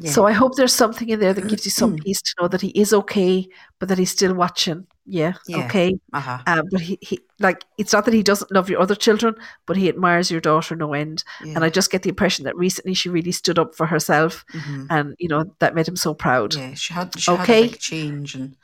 Yeah. 0.00 0.12
So 0.12 0.26
I 0.26 0.32
hope 0.32 0.54
there's 0.54 0.74
something 0.74 1.08
in 1.08 1.18
there 1.18 1.32
that 1.34 1.48
gives 1.48 1.64
you 1.64 1.70
some 1.72 1.96
peace 2.04 2.22
to 2.22 2.34
know 2.40 2.48
that 2.48 2.60
he 2.60 2.68
is 2.68 2.92
okay, 2.92 3.48
but 3.80 3.88
that 3.88 3.98
he's 3.98 4.10
still 4.12 4.32
watching. 4.34 4.86
Yeah. 5.06 5.32
Yeah. 5.48 5.64
Okay. 5.64 5.98
Uh-huh. 6.12 6.38
Uh, 6.46 6.62
but 6.70 6.80
he, 6.82 6.98
he, 7.00 7.18
like, 7.40 7.64
it's 7.78 7.92
not 7.94 8.04
that 8.04 8.14
he 8.14 8.22
doesn't 8.22 8.52
love 8.52 8.68
your 8.70 8.80
other 8.80 8.94
children, 8.94 9.34
but 9.66 9.76
he 9.76 9.88
admires 9.88 10.30
your 10.30 10.40
daughter 10.42 10.76
no 10.76 10.92
end. 10.92 11.24
Yeah. 11.42 11.54
And 11.56 11.64
I 11.64 11.70
just 11.70 11.90
get 11.90 12.02
the 12.02 12.10
impression 12.10 12.44
that 12.44 12.56
recently 12.56 12.94
she 12.94 13.08
really 13.08 13.32
stood 13.32 13.58
up 13.58 13.74
for 13.74 13.86
herself, 13.86 14.44
Mhm. 14.52 14.86
and 14.90 15.14
you 15.18 15.28
know 15.28 15.44
that 15.58 15.74
made 15.74 15.88
him 15.88 15.96
so 15.96 16.14
proud. 16.14 16.54
Yeah, 16.54 16.74
she 16.74 16.92
had 16.94 17.18
she 17.18 17.30
had 17.30 17.40
Okay. 17.40 17.64
a 17.64 17.70
big 17.70 17.78
change 17.80 18.34
and 18.36 18.54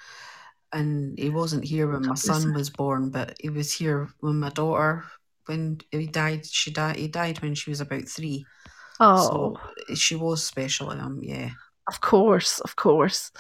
and 0.75 1.18
he 1.18 1.31
wasn't 1.31 1.64
here 1.64 1.89
when 1.91 2.07
my 2.07 2.14
son 2.16 2.53
was 2.53 2.70
born, 2.70 3.11
but 3.11 3.37
he 3.41 3.49
was 3.51 3.72
here 3.72 4.09
when 4.20 4.39
my 4.41 4.51
daughter 4.51 5.05
when 5.47 5.81
he 5.91 6.07
died. 6.07 6.47
She 6.47 6.70
died. 6.70 6.97
He 6.97 7.09
died 7.09 7.41
when 7.43 7.55
she 7.55 7.70
was 7.70 7.81
about 7.81 8.09
three. 8.09 8.45
Oh, 9.01 9.16
So 9.29 9.95
she 9.95 10.16
was 10.16 10.45
special 10.45 10.91
him. 10.91 11.20
Yeah. 11.22 11.51
of 11.89 12.01
course, 12.01 12.61
of 12.61 12.77
course. 12.77 13.31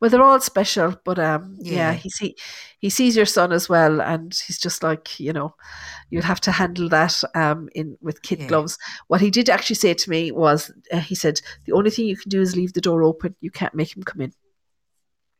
Well, 0.00 0.08
they're 0.10 0.22
all 0.22 0.40
special, 0.40 0.94
but 1.04 1.18
um, 1.18 1.56
yeah, 1.60 1.90
Yeah. 1.90 1.92
he 1.94 2.10
see 2.10 2.36
he 2.78 2.90
sees 2.90 3.16
your 3.16 3.26
son 3.26 3.52
as 3.52 3.68
well, 3.68 4.00
and 4.00 4.32
he's 4.46 4.58
just 4.58 4.82
like 4.84 5.18
you 5.18 5.32
know, 5.32 5.54
you'll 6.10 6.22
have 6.22 6.40
to 6.42 6.52
handle 6.52 6.88
that 6.90 7.22
um 7.34 7.68
in 7.74 7.98
with 8.00 8.22
kid 8.22 8.40
Yeah. 8.40 8.46
gloves. 8.48 8.78
What 9.08 9.20
he 9.20 9.30
did 9.30 9.50
actually 9.50 9.76
say 9.76 9.94
to 9.94 10.10
me 10.10 10.30
was, 10.30 10.70
uh, 10.92 11.00
he 11.00 11.14
said, 11.16 11.40
the 11.66 11.72
only 11.72 11.90
thing 11.90 12.06
you 12.06 12.16
can 12.16 12.30
do 12.30 12.40
is 12.40 12.54
leave 12.56 12.72
the 12.72 12.80
door 12.80 13.02
open. 13.02 13.34
You 13.40 13.50
can't 13.50 13.74
make 13.74 13.96
him 13.96 14.04
come 14.04 14.20
in. 14.20 14.32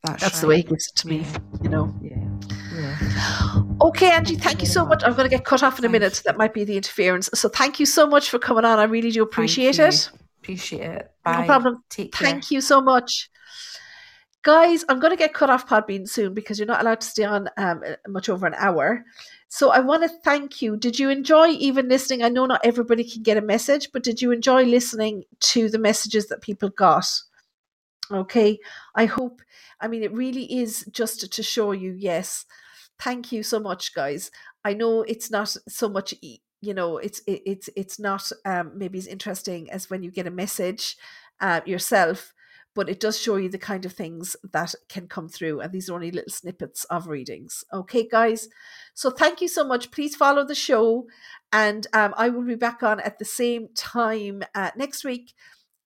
That's, 0.04 0.22
That's 0.22 0.40
the 0.40 0.46
way 0.46 0.56
he 0.56 0.62
right. 0.62 0.68
gives 0.70 0.88
it 0.88 0.96
to 1.00 1.08
me. 1.08 1.18
Yeah. 1.18 1.38
You 1.62 1.68
know. 1.68 1.94
Yeah. 2.00 2.28
Yeah. 2.74 3.62
Okay, 3.80 4.10
Angie, 4.10 4.36
thank 4.36 4.60
you 4.60 4.66
so 4.66 4.84
much. 4.84 5.02
I'm 5.02 5.12
going 5.14 5.28
to 5.28 5.34
get 5.34 5.44
cut 5.44 5.62
off 5.62 5.78
in 5.78 5.84
a 5.84 5.88
minute. 5.88 6.22
That 6.24 6.36
might 6.36 6.54
be 6.54 6.64
the 6.64 6.76
interference. 6.76 7.28
So 7.34 7.48
thank 7.48 7.80
you 7.80 7.86
so 7.86 8.06
much 8.06 8.30
for 8.30 8.38
coming 8.38 8.64
on. 8.64 8.78
I 8.78 8.84
really 8.84 9.10
do 9.10 9.22
appreciate 9.22 9.78
it. 9.78 10.10
Appreciate 10.40 10.90
it. 10.90 11.10
No 11.26 11.44
problem. 11.44 11.82
Take 11.90 12.12
care. 12.12 12.28
Thank 12.28 12.50
you 12.50 12.60
so 12.60 12.80
much. 12.80 13.30
Guys, 14.42 14.84
I'm 14.88 15.00
going 15.00 15.10
to 15.10 15.16
get 15.16 15.34
cut 15.34 15.50
off 15.50 15.68
Podbean 15.68 16.08
soon 16.08 16.32
because 16.32 16.58
you're 16.58 16.66
not 16.66 16.80
allowed 16.80 17.00
to 17.00 17.06
stay 17.06 17.24
on 17.24 17.50
um, 17.56 17.82
much 18.06 18.28
over 18.28 18.46
an 18.46 18.54
hour. 18.56 19.04
So 19.48 19.70
I 19.70 19.80
want 19.80 20.04
to 20.04 20.08
thank 20.22 20.62
you. 20.62 20.76
Did 20.76 20.98
you 20.98 21.10
enjoy 21.10 21.48
even 21.48 21.88
listening? 21.88 22.22
I 22.22 22.28
know 22.28 22.46
not 22.46 22.60
everybody 22.64 23.02
can 23.02 23.22
get 23.22 23.36
a 23.36 23.42
message, 23.42 23.90
but 23.92 24.04
did 24.04 24.22
you 24.22 24.30
enjoy 24.30 24.62
listening 24.62 25.24
to 25.40 25.68
the 25.68 25.78
messages 25.78 26.28
that 26.28 26.40
people 26.40 26.68
got? 26.68 27.06
Okay. 28.10 28.58
I 28.94 29.06
hope, 29.06 29.42
I 29.80 29.88
mean, 29.88 30.02
it 30.02 30.12
really 30.12 30.60
is 30.60 30.86
just 30.90 31.32
to 31.32 31.42
show 31.42 31.72
you, 31.72 31.92
yes. 31.92 32.46
Thank 32.98 33.32
you 33.32 33.42
so 33.42 33.60
much, 33.60 33.94
guys. 33.94 34.30
I 34.64 34.74
know 34.74 35.02
it's 35.02 35.30
not 35.30 35.54
so 35.68 35.88
much, 35.88 36.14
you 36.60 36.74
know, 36.74 36.98
it's 36.98 37.20
it, 37.26 37.42
it's 37.46 37.70
it's 37.76 37.98
not 37.98 38.32
um, 38.44 38.72
maybe 38.74 38.98
as 38.98 39.06
interesting 39.06 39.70
as 39.70 39.88
when 39.88 40.02
you 40.02 40.10
get 40.10 40.26
a 40.26 40.32
message 40.32 40.96
uh, 41.40 41.60
yourself, 41.64 42.34
but 42.74 42.88
it 42.88 42.98
does 42.98 43.20
show 43.20 43.36
you 43.36 43.48
the 43.48 43.58
kind 43.58 43.84
of 43.84 43.92
things 43.92 44.36
that 44.52 44.74
can 44.88 45.06
come 45.06 45.28
through. 45.28 45.60
And 45.60 45.72
these 45.72 45.88
are 45.88 45.94
only 45.94 46.10
little 46.10 46.32
snippets 46.32 46.84
of 46.84 47.06
readings. 47.06 47.62
Okay, 47.72 48.08
guys. 48.08 48.48
So 48.94 49.10
thank 49.10 49.40
you 49.40 49.48
so 49.48 49.64
much. 49.64 49.92
Please 49.92 50.16
follow 50.16 50.44
the 50.44 50.54
show, 50.54 51.06
and 51.52 51.86
um, 51.92 52.14
I 52.16 52.30
will 52.30 52.44
be 52.44 52.56
back 52.56 52.82
on 52.82 52.98
at 53.00 53.18
the 53.18 53.24
same 53.24 53.68
time 53.76 54.42
uh, 54.54 54.70
next 54.76 55.04
week. 55.04 55.34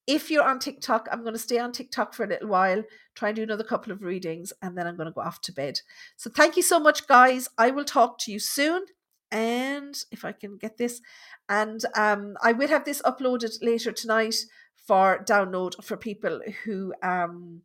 If 0.07 0.30
you're 0.30 0.48
on 0.48 0.59
TikTok, 0.59 1.09
I'm 1.11 1.22
going 1.22 1.34
to 1.34 1.38
stay 1.38 1.59
on 1.59 1.72
TikTok 1.72 2.12
for 2.12 2.24
a 2.24 2.28
little 2.28 2.48
while, 2.48 2.82
try 3.14 3.28
and 3.28 3.36
do 3.36 3.42
another 3.42 3.64
couple 3.64 3.92
of 3.92 4.03
readings, 4.03 4.53
and 4.61 4.76
then 4.76 4.86
I'm 4.86 4.96
going 4.96 5.07
to 5.07 5.12
go 5.12 5.20
off 5.20 5.40
to 5.42 5.53
bed. 5.53 5.80
So 6.16 6.30
thank 6.30 6.57
you 6.57 6.62
so 6.62 6.80
much, 6.80 7.07
guys. 7.07 7.48
I 7.57 7.70
will 7.70 7.84
talk 7.84 8.18
to 8.20 8.32
you 8.32 8.38
soon. 8.38 8.84
And 9.30 9.96
if 10.11 10.24
I 10.24 10.32
can 10.32 10.59
get 10.59 10.76
this, 10.76 11.00
and 11.48 11.82
um, 11.96 12.36
I 12.42 12.53
will 12.53 12.68
have 12.68 12.84
this 12.84 13.00
uploaded 13.03 13.57
later 13.62 13.90
tonight 13.90 14.36
for 14.86 15.24
download 15.26 15.82
for 15.82 15.96
people 15.96 16.40
who 16.64 16.92
um, 17.03 17.62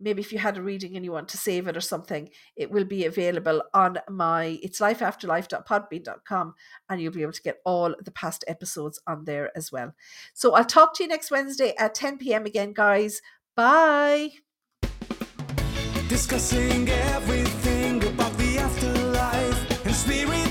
maybe 0.00 0.20
if 0.20 0.32
you 0.32 0.38
had 0.38 0.56
a 0.56 0.62
reading 0.62 0.96
and 0.96 1.04
you 1.04 1.12
want 1.12 1.28
to 1.28 1.36
save 1.36 1.68
it 1.68 1.76
or 1.76 1.80
something, 1.80 2.30
it 2.56 2.70
will 2.70 2.84
be 2.84 3.04
available 3.04 3.62
on 3.74 3.98
my 4.08 4.58
it's 4.62 4.80
lifeafterlife.podbean.com 4.80 6.54
and 6.88 7.00
you'll 7.00 7.12
be 7.12 7.22
able 7.22 7.32
to 7.32 7.42
get 7.42 7.58
all 7.64 7.94
the 8.02 8.10
past 8.10 8.44
episodes 8.48 9.00
on 9.06 9.24
there 9.24 9.50
as 9.56 9.70
well. 9.70 9.92
So 10.34 10.54
I'll 10.54 10.64
talk 10.64 10.94
to 10.94 11.02
you 11.02 11.08
next 11.08 11.30
Wednesday 11.30 11.74
at 11.78 11.94
10 11.94 12.18
p.m. 12.18 12.46
again, 12.46 12.72
guys. 12.72 13.20
Bye. 13.56 14.30
Discussing 16.08 16.88
everything 16.88 18.02
about 18.04 18.36
the 18.36 18.58
afterlife 18.58 19.86
and 19.86 19.94
spirit 19.94 20.49